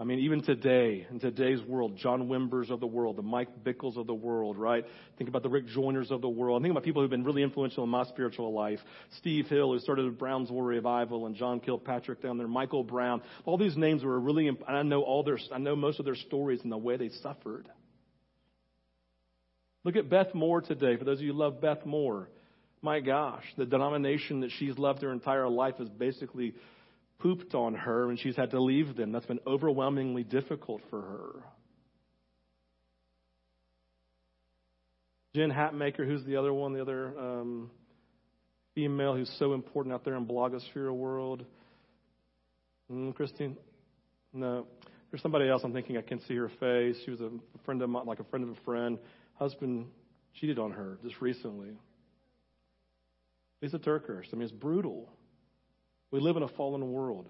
I 0.00 0.04
mean, 0.04 0.20
even 0.20 0.42
today, 0.42 1.06
in 1.10 1.20
today's 1.20 1.60
world, 1.60 1.98
John 1.98 2.26
Wimbers 2.26 2.70
of 2.70 2.80
the 2.80 2.86
world, 2.86 3.16
the 3.16 3.22
Mike 3.22 3.62
Bickles 3.62 3.98
of 3.98 4.06
the 4.06 4.14
world, 4.14 4.56
right? 4.56 4.82
Think 5.18 5.28
about 5.28 5.42
the 5.42 5.50
Rick 5.50 5.66
Joyners 5.68 6.10
of 6.10 6.22
the 6.22 6.28
world. 6.28 6.62
Think 6.62 6.72
about 6.72 6.84
people 6.84 7.02
who've 7.02 7.10
been 7.10 7.22
really 7.22 7.42
influential 7.42 7.84
in 7.84 7.90
my 7.90 8.04
spiritual 8.04 8.50
life. 8.54 8.78
Steve 9.18 9.46
Hill, 9.48 9.74
who 9.74 9.78
started 9.78 10.18
Brownsville 10.18 10.62
Revival, 10.62 11.26
and 11.26 11.36
John 11.36 11.60
Kilpatrick 11.60 12.22
down 12.22 12.38
there, 12.38 12.48
Michael 12.48 12.82
Brown. 12.82 13.20
All 13.44 13.58
these 13.58 13.76
names 13.76 14.02
were 14.02 14.18
really, 14.18 14.48
and 14.48 14.56
I 14.66 14.82
know 14.82 15.02
all 15.02 15.22
their, 15.22 15.38
I 15.52 15.58
know 15.58 15.76
most 15.76 15.98
of 15.98 16.06
their 16.06 16.16
stories 16.16 16.60
and 16.62 16.72
the 16.72 16.78
way 16.78 16.96
they 16.96 17.10
suffered. 17.22 17.68
Look 19.84 19.96
at 19.96 20.08
Beth 20.08 20.34
Moore 20.34 20.62
today. 20.62 20.96
For 20.96 21.04
those 21.04 21.18
of 21.18 21.24
you 21.24 21.34
who 21.34 21.38
love 21.38 21.60
Beth 21.60 21.84
Moore, 21.84 22.30
my 22.80 23.00
gosh, 23.00 23.44
the 23.58 23.66
denomination 23.66 24.40
that 24.40 24.50
she's 24.52 24.78
loved 24.78 25.02
her 25.02 25.12
entire 25.12 25.46
life 25.46 25.74
is 25.78 25.90
basically 25.90 26.54
pooped 27.20 27.54
on 27.54 27.74
her 27.74 28.10
and 28.10 28.18
she's 28.18 28.36
had 28.36 28.50
to 28.50 28.60
leave 28.60 28.96
them. 28.96 29.12
That's 29.12 29.26
been 29.26 29.40
overwhelmingly 29.46 30.24
difficult 30.24 30.82
for 30.90 31.00
her. 31.00 31.30
Jen 35.34 35.50
Hatmaker, 35.50 36.06
who's 36.06 36.24
the 36.24 36.36
other 36.36 36.52
one, 36.52 36.72
the 36.72 36.82
other 36.82 37.18
um, 37.18 37.70
female 38.74 39.14
who's 39.14 39.32
so 39.38 39.52
important 39.54 39.94
out 39.94 40.04
there 40.04 40.16
in 40.16 40.26
blogosphere 40.26 40.92
world. 40.92 41.44
Mm, 42.90 43.14
Christine? 43.14 43.56
No. 44.32 44.66
There's 45.10 45.22
somebody 45.22 45.48
else 45.48 45.62
I'm 45.64 45.72
thinking 45.72 45.96
I 45.96 46.02
can 46.02 46.20
see 46.26 46.34
her 46.36 46.50
face. 46.60 46.96
She 47.04 47.10
was 47.10 47.20
a 47.20 47.30
friend 47.64 47.82
of 47.82 47.90
mine, 47.90 48.06
like 48.06 48.20
a 48.20 48.24
friend 48.24 48.44
of 48.44 48.50
a 48.50 48.60
friend. 48.64 48.98
Husband 49.34 49.86
cheated 50.34 50.58
on 50.58 50.72
her 50.72 50.98
just 51.02 51.20
recently. 51.20 51.70
Lysa 53.62 53.76
TerKeurst. 53.76 54.32
I 54.32 54.36
mean, 54.36 54.42
it's 54.42 54.52
brutal. 54.52 55.08
We 56.10 56.20
live 56.20 56.36
in 56.36 56.42
a 56.42 56.48
fallen 56.48 56.92
world. 56.92 57.26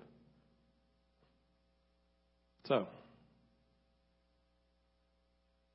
So, 2.66 2.86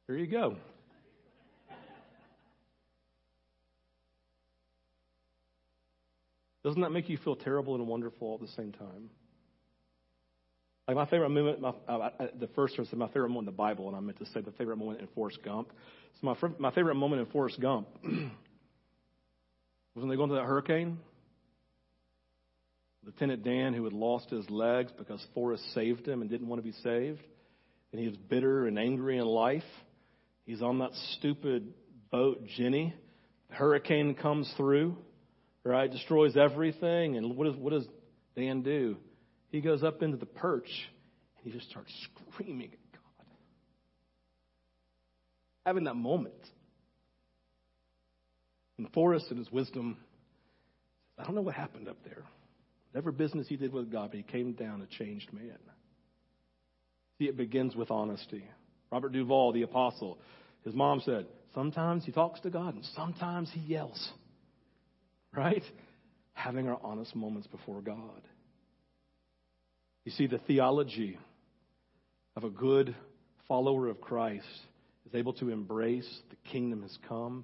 here 0.07 0.17
you 0.17 0.27
go. 0.27 0.55
Doesn't 6.63 6.81
that 6.81 6.91
make 6.91 7.09
you 7.09 7.17
feel 7.17 7.35
terrible 7.35 7.75
and 7.75 7.85
wonderful 7.87 8.33
at 8.33 8.41
the 8.41 8.51
same 8.53 8.71
time? 8.71 9.11
Like 10.87 10.97
my 10.97 11.05
favorite 11.05 11.29
moment, 11.29 11.61
my, 11.61 11.73
uh, 11.87 12.09
the 12.39 12.47
first 12.47 12.77
verse, 12.77 12.87
my 12.93 13.07
favorite 13.07 13.29
moment 13.29 13.47
in 13.47 13.53
the 13.53 13.57
Bible, 13.57 13.87
and 13.87 13.95
I 13.95 13.99
meant 13.99 14.17
to 14.19 14.25
say 14.25 14.41
the 14.41 14.51
favorite 14.51 14.77
moment 14.77 15.01
in 15.01 15.07
Forrest 15.07 15.39
Gump. 15.43 15.71
So 16.21 16.27
my 16.27 16.35
my 16.59 16.71
favorite 16.71 16.95
moment 16.95 17.21
in 17.21 17.27
Forrest 17.27 17.59
Gump 17.59 17.87
was 18.03 18.29
when 19.93 20.09
they 20.09 20.15
go 20.15 20.23
into 20.23 20.35
that 20.35 20.45
hurricane 20.45 20.97
Lieutenant 23.05 23.43
Dan, 23.43 23.73
who 23.73 23.83
had 23.83 23.93
lost 23.93 24.31
his 24.31 24.49
legs 24.49 24.91
because 24.97 25.23
Forrest 25.35 25.63
saved 25.73 26.07
him 26.07 26.21
and 26.21 26.29
didn't 26.29 26.47
want 26.47 26.59
to 26.59 26.67
be 26.67 26.75
saved, 26.83 27.21
and 27.91 28.01
he 28.01 28.07
was 28.07 28.17
bitter 28.17 28.65
and 28.65 28.79
angry 28.79 29.19
in 29.19 29.25
life. 29.25 29.63
He's 30.45 30.61
on 30.61 30.79
that 30.79 30.91
stupid 31.17 31.73
boat, 32.11 32.45
Jenny. 32.57 32.95
Hurricane 33.49 34.15
comes 34.15 34.51
through, 34.57 34.97
right? 35.63 35.91
Destroys 35.91 36.35
everything. 36.35 37.15
And 37.15 37.37
what 37.37 37.45
does, 37.45 37.55
what 37.55 37.73
does 37.73 37.85
Dan 38.35 38.63
do? 38.63 38.97
He 39.49 39.61
goes 39.61 39.83
up 39.83 40.01
into 40.01 40.17
the 40.17 40.25
perch 40.25 40.69
and 41.37 41.45
he 41.45 41.57
just 41.57 41.69
starts 41.69 41.91
screaming 42.33 42.71
at 42.73 42.91
God. 42.91 43.27
Having 45.65 45.83
that 45.85 45.95
moment. 45.95 46.33
And 48.77 48.91
Forrest, 48.93 49.27
in 49.31 49.37
his 49.37 49.51
wisdom, 49.51 49.97
I 51.17 51.23
don't 51.23 51.35
know 51.35 51.41
what 51.41 51.55
happened 51.55 51.87
up 51.87 51.97
there. 52.03 52.23
Whatever 52.95 53.11
business 53.11 53.49
he 53.49 53.57
did 53.57 53.73
with 53.73 53.91
God, 53.91 54.11
but 54.11 54.15
he 54.15 54.23
came 54.23 54.53
down 54.53 54.81
a 54.81 54.85
changed 54.85 55.33
man. 55.33 55.59
See, 57.19 57.25
it 57.25 57.35
begins 57.35 57.75
with 57.75 57.91
honesty. 57.91 58.45
Robert 58.89 59.11
Duvall, 59.11 59.51
the 59.51 59.63
apostle, 59.63 60.17
his 60.63 60.73
mom 60.73 61.01
said, 61.03 61.25
sometimes 61.53 62.05
he 62.05 62.13
talks 62.13 62.39
to 62.39 62.49
God 62.49 62.73
and 62.73 62.85
sometimes 62.95 63.51
he 63.53 63.59
yells. 63.59 64.13
Right? 65.35 65.61
Having 66.35 66.69
our 66.69 66.79
honest 66.81 67.13
moments 67.17 67.47
before 67.47 67.81
God. 67.81 68.21
You 70.05 70.13
see, 70.13 70.27
the 70.27 70.37
theology 70.37 71.19
of 72.37 72.45
a 72.45 72.49
good 72.49 72.95
follower 73.45 73.89
of 73.89 73.99
Christ 73.99 74.45
is 75.05 75.13
able 75.13 75.33
to 75.33 75.49
embrace 75.49 76.07
the 76.29 76.49
kingdom 76.49 76.81
has 76.83 76.97
come, 77.09 77.43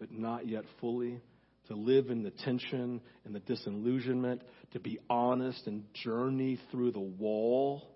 but 0.00 0.10
not 0.10 0.48
yet 0.48 0.64
fully 0.80 1.20
to 1.68 1.74
live 1.74 2.10
in 2.10 2.22
the 2.22 2.30
tension 2.30 3.00
and 3.24 3.34
the 3.34 3.40
disillusionment, 3.40 4.42
to 4.72 4.80
be 4.80 4.98
honest 5.10 5.66
and 5.66 5.84
journey 5.94 6.58
through 6.70 6.92
the 6.92 7.00
wall, 7.00 7.88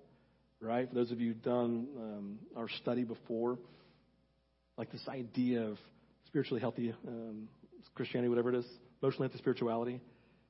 right? 0.61 0.89
For 0.89 0.95
those 0.95 1.11
of 1.11 1.21
you 1.21 1.33
who've 1.33 1.43
done 1.43 1.89
um, 1.97 2.39
our 2.57 2.69
study 2.83 3.05
before, 3.05 3.59
like 4.77 4.91
this 4.93 5.07
idea 5.09 5.63
of 5.63 5.79
spiritually 6.27 6.61
healthy 6.61 6.95
um, 7.07 7.49
Christianity, 7.95 8.29
whatever 8.29 8.51
it 8.51 8.57
is, 8.57 8.67
emotionally 9.03 9.29
healthy 9.29 9.39
spirituality. 9.39 10.01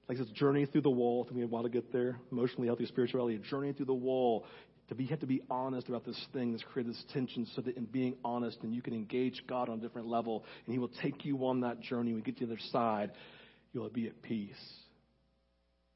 Like 0.08 0.18
this 0.18 0.28
journey 0.30 0.66
through 0.66 0.80
the 0.80 0.90
wall. 0.90 1.22
It 1.22 1.28
took 1.28 1.36
me 1.36 1.42
a 1.42 1.46
while 1.46 1.62
to 1.62 1.68
get 1.68 1.92
there. 1.92 2.18
Emotionally 2.32 2.66
healthy 2.66 2.86
spirituality, 2.86 3.36
a 3.36 3.38
journey 3.38 3.72
through 3.72 3.86
the 3.86 3.94
wall 3.94 4.44
to 4.90 4.94
be, 4.94 5.04
you 5.04 5.10
have 5.10 5.20
to 5.20 5.26
be 5.26 5.40
honest 5.48 5.88
about 5.88 6.04
this 6.04 6.20
thing 6.32 6.52
that's 6.52 6.64
created 6.64 6.92
this 6.92 7.04
tension 7.12 7.46
so 7.54 7.62
that 7.62 7.76
in 7.76 7.84
being 7.84 8.16
honest 8.24 8.58
and 8.62 8.74
you 8.74 8.82
can 8.82 8.92
engage 8.92 9.42
God 9.48 9.68
on 9.68 9.78
a 9.78 9.80
different 9.80 10.08
level 10.08 10.44
and 10.66 10.72
He 10.72 10.78
will 10.78 10.90
take 11.02 11.24
you 11.24 11.46
on 11.46 11.60
that 11.60 11.80
journey. 11.80 12.10
When 12.12 12.18
you 12.18 12.24
get 12.24 12.38
to 12.38 12.46
the 12.46 12.52
other 12.52 12.62
side, 12.70 13.12
you'll 13.72 13.88
be 13.88 14.06
at 14.06 14.20
peace. 14.22 14.52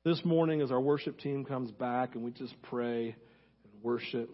This 0.04 0.24
morning, 0.24 0.60
as 0.60 0.70
our 0.70 0.80
worship 0.80 1.18
team 1.18 1.44
comes 1.44 1.70
back 1.72 2.14
and 2.14 2.24
we 2.24 2.30
just 2.30 2.54
pray 2.62 3.06
and 3.06 3.82
worship, 3.82 4.30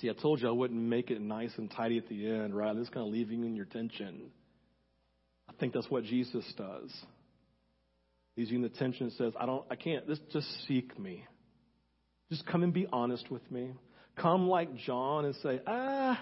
see, 0.00 0.10
I 0.10 0.14
told 0.14 0.40
you 0.40 0.48
I 0.48 0.52
wouldn't 0.52 0.80
make 0.80 1.10
it 1.10 1.20
nice 1.20 1.52
and 1.56 1.70
tidy 1.70 1.98
at 1.98 2.08
the 2.08 2.26
end, 2.26 2.56
right? 2.56 2.68
I'm 2.68 2.78
just 2.78 2.92
kind 2.92 3.06
of 3.06 3.12
leaving 3.12 3.40
you 3.40 3.46
in 3.46 3.54
your 3.54 3.66
tension. 3.66 4.30
I 5.48 5.52
think 5.60 5.72
that's 5.72 5.90
what 5.90 6.04
Jesus 6.04 6.44
does. 6.56 6.90
He's 8.34 8.50
in 8.50 8.62
the 8.62 8.70
tension 8.70 9.04
and 9.04 9.12
says, 9.12 9.34
I 9.38 9.46
don't, 9.46 9.64
I 9.70 9.76
can't, 9.76 10.08
this, 10.08 10.18
just 10.32 10.48
seek 10.66 10.98
me. 10.98 11.26
Just 12.32 12.46
come 12.46 12.62
and 12.62 12.72
be 12.72 12.86
honest 12.90 13.30
with 13.30 13.42
me. 13.50 13.72
Come 14.16 14.48
like 14.48 14.74
John 14.86 15.26
and 15.26 15.34
say, 15.42 15.60
ah, 15.66 16.18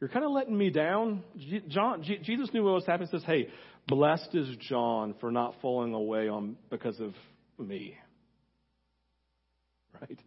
you're 0.00 0.08
kind 0.08 0.24
of 0.24 0.30
letting 0.30 0.56
me 0.56 0.70
down. 0.70 1.22
John, 1.68 2.02
Jesus 2.02 2.48
knew 2.54 2.64
what 2.64 2.72
was 2.72 2.86
happening. 2.86 3.10
He 3.12 3.18
says, 3.18 3.26
hey, 3.26 3.48
blessed 3.86 4.30
is 4.32 4.48
John 4.70 5.14
for 5.20 5.30
not 5.30 5.54
falling 5.60 5.92
away 5.92 6.28
on 6.28 6.56
because 6.70 6.98
of 6.98 7.12
me. 7.58 7.94
Right? 10.00 10.18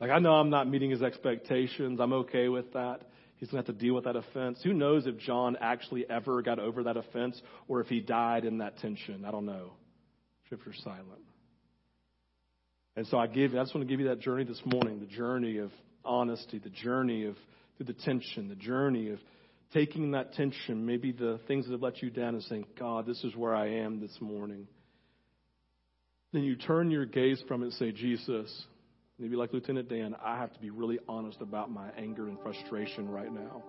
Like 0.00 0.10
I 0.10 0.18
know 0.18 0.32
I'm 0.32 0.48
not 0.48 0.66
meeting 0.66 0.92
his 0.92 1.02
expectations. 1.02 2.00
I'm 2.00 2.14
okay 2.14 2.48
with 2.48 2.72
that. 2.72 3.02
He's 3.36 3.50
going 3.50 3.62
to 3.62 3.68
have 3.68 3.78
to 3.78 3.84
deal 3.84 3.94
with 3.94 4.04
that 4.04 4.16
offense. 4.16 4.60
Who 4.64 4.72
knows 4.72 5.06
if 5.06 5.18
John 5.18 5.58
actually 5.60 6.08
ever 6.08 6.40
got 6.40 6.58
over 6.58 6.84
that 6.84 6.96
offense 6.96 7.38
or 7.68 7.82
if 7.82 7.88
he 7.88 8.00
died 8.00 8.46
in 8.46 8.58
that 8.58 8.78
tension? 8.78 9.26
I 9.26 9.30
don't 9.30 9.44
know. 9.44 9.72
Scripture's 10.46 10.80
silent. 10.82 11.27
And 12.98 13.06
so 13.06 13.16
I 13.16 13.28
give, 13.28 13.54
I 13.54 13.58
just 13.62 13.72
want 13.76 13.86
to 13.86 13.92
give 13.92 14.00
you 14.00 14.08
that 14.08 14.18
journey 14.18 14.42
this 14.42 14.60
morning, 14.64 14.98
the 14.98 15.06
journey 15.06 15.58
of 15.58 15.70
honesty, 16.04 16.58
the 16.58 16.68
journey 16.68 17.26
of 17.26 17.36
through 17.76 17.86
the 17.86 17.92
tension, 17.92 18.48
the 18.48 18.56
journey 18.56 19.10
of 19.10 19.20
taking 19.72 20.10
that 20.10 20.32
tension, 20.32 20.84
maybe 20.84 21.12
the 21.12 21.38
things 21.46 21.66
that 21.66 21.70
have 21.70 21.80
let 21.80 22.02
you 22.02 22.10
down, 22.10 22.34
and 22.34 22.42
saying, 22.42 22.66
God, 22.76 23.06
this 23.06 23.22
is 23.22 23.36
where 23.36 23.54
I 23.54 23.68
am 23.68 24.00
this 24.00 24.16
morning. 24.20 24.66
Then 26.32 26.42
you 26.42 26.56
turn 26.56 26.90
your 26.90 27.06
gaze 27.06 27.40
from 27.46 27.62
it 27.62 27.66
and 27.66 27.74
say, 27.74 27.92
Jesus, 27.92 28.52
maybe 29.16 29.36
like 29.36 29.52
Lieutenant 29.52 29.88
Dan, 29.88 30.16
I 30.20 30.36
have 30.36 30.52
to 30.54 30.58
be 30.58 30.70
really 30.70 30.98
honest 31.08 31.40
about 31.40 31.70
my 31.70 31.90
anger 31.96 32.26
and 32.26 32.36
frustration 32.40 33.08
right 33.08 33.32
now. 33.32 33.62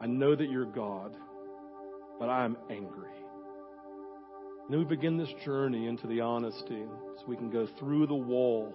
I 0.00 0.06
know 0.06 0.34
that 0.34 0.50
you're 0.50 0.64
God, 0.64 1.14
but 2.18 2.30
I 2.30 2.46
am 2.46 2.56
angry. 2.70 3.10
And 4.68 4.74
then 4.74 4.86
we 4.86 4.96
begin 4.96 5.16
this 5.16 5.32
journey 5.46 5.86
into 5.86 6.06
the 6.06 6.20
honesty 6.20 6.84
so 7.16 7.24
we 7.26 7.36
can 7.36 7.48
go 7.48 7.66
through 7.78 8.06
the 8.06 8.14
wall 8.14 8.74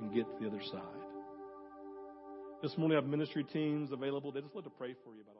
and 0.00 0.14
get 0.14 0.24
to 0.24 0.32
the 0.40 0.48
other 0.48 0.62
side. 0.62 0.80
This 2.62 2.78
morning 2.78 2.96
I 2.96 3.02
have 3.02 3.10
ministry 3.10 3.44
teams 3.44 3.92
available. 3.92 4.32
They 4.32 4.40
just 4.40 4.54
love 4.54 4.64
to 4.64 4.70
pray 4.70 4.94
for 5.04 5.14
you 5.14 5.20
about 5.20 5.37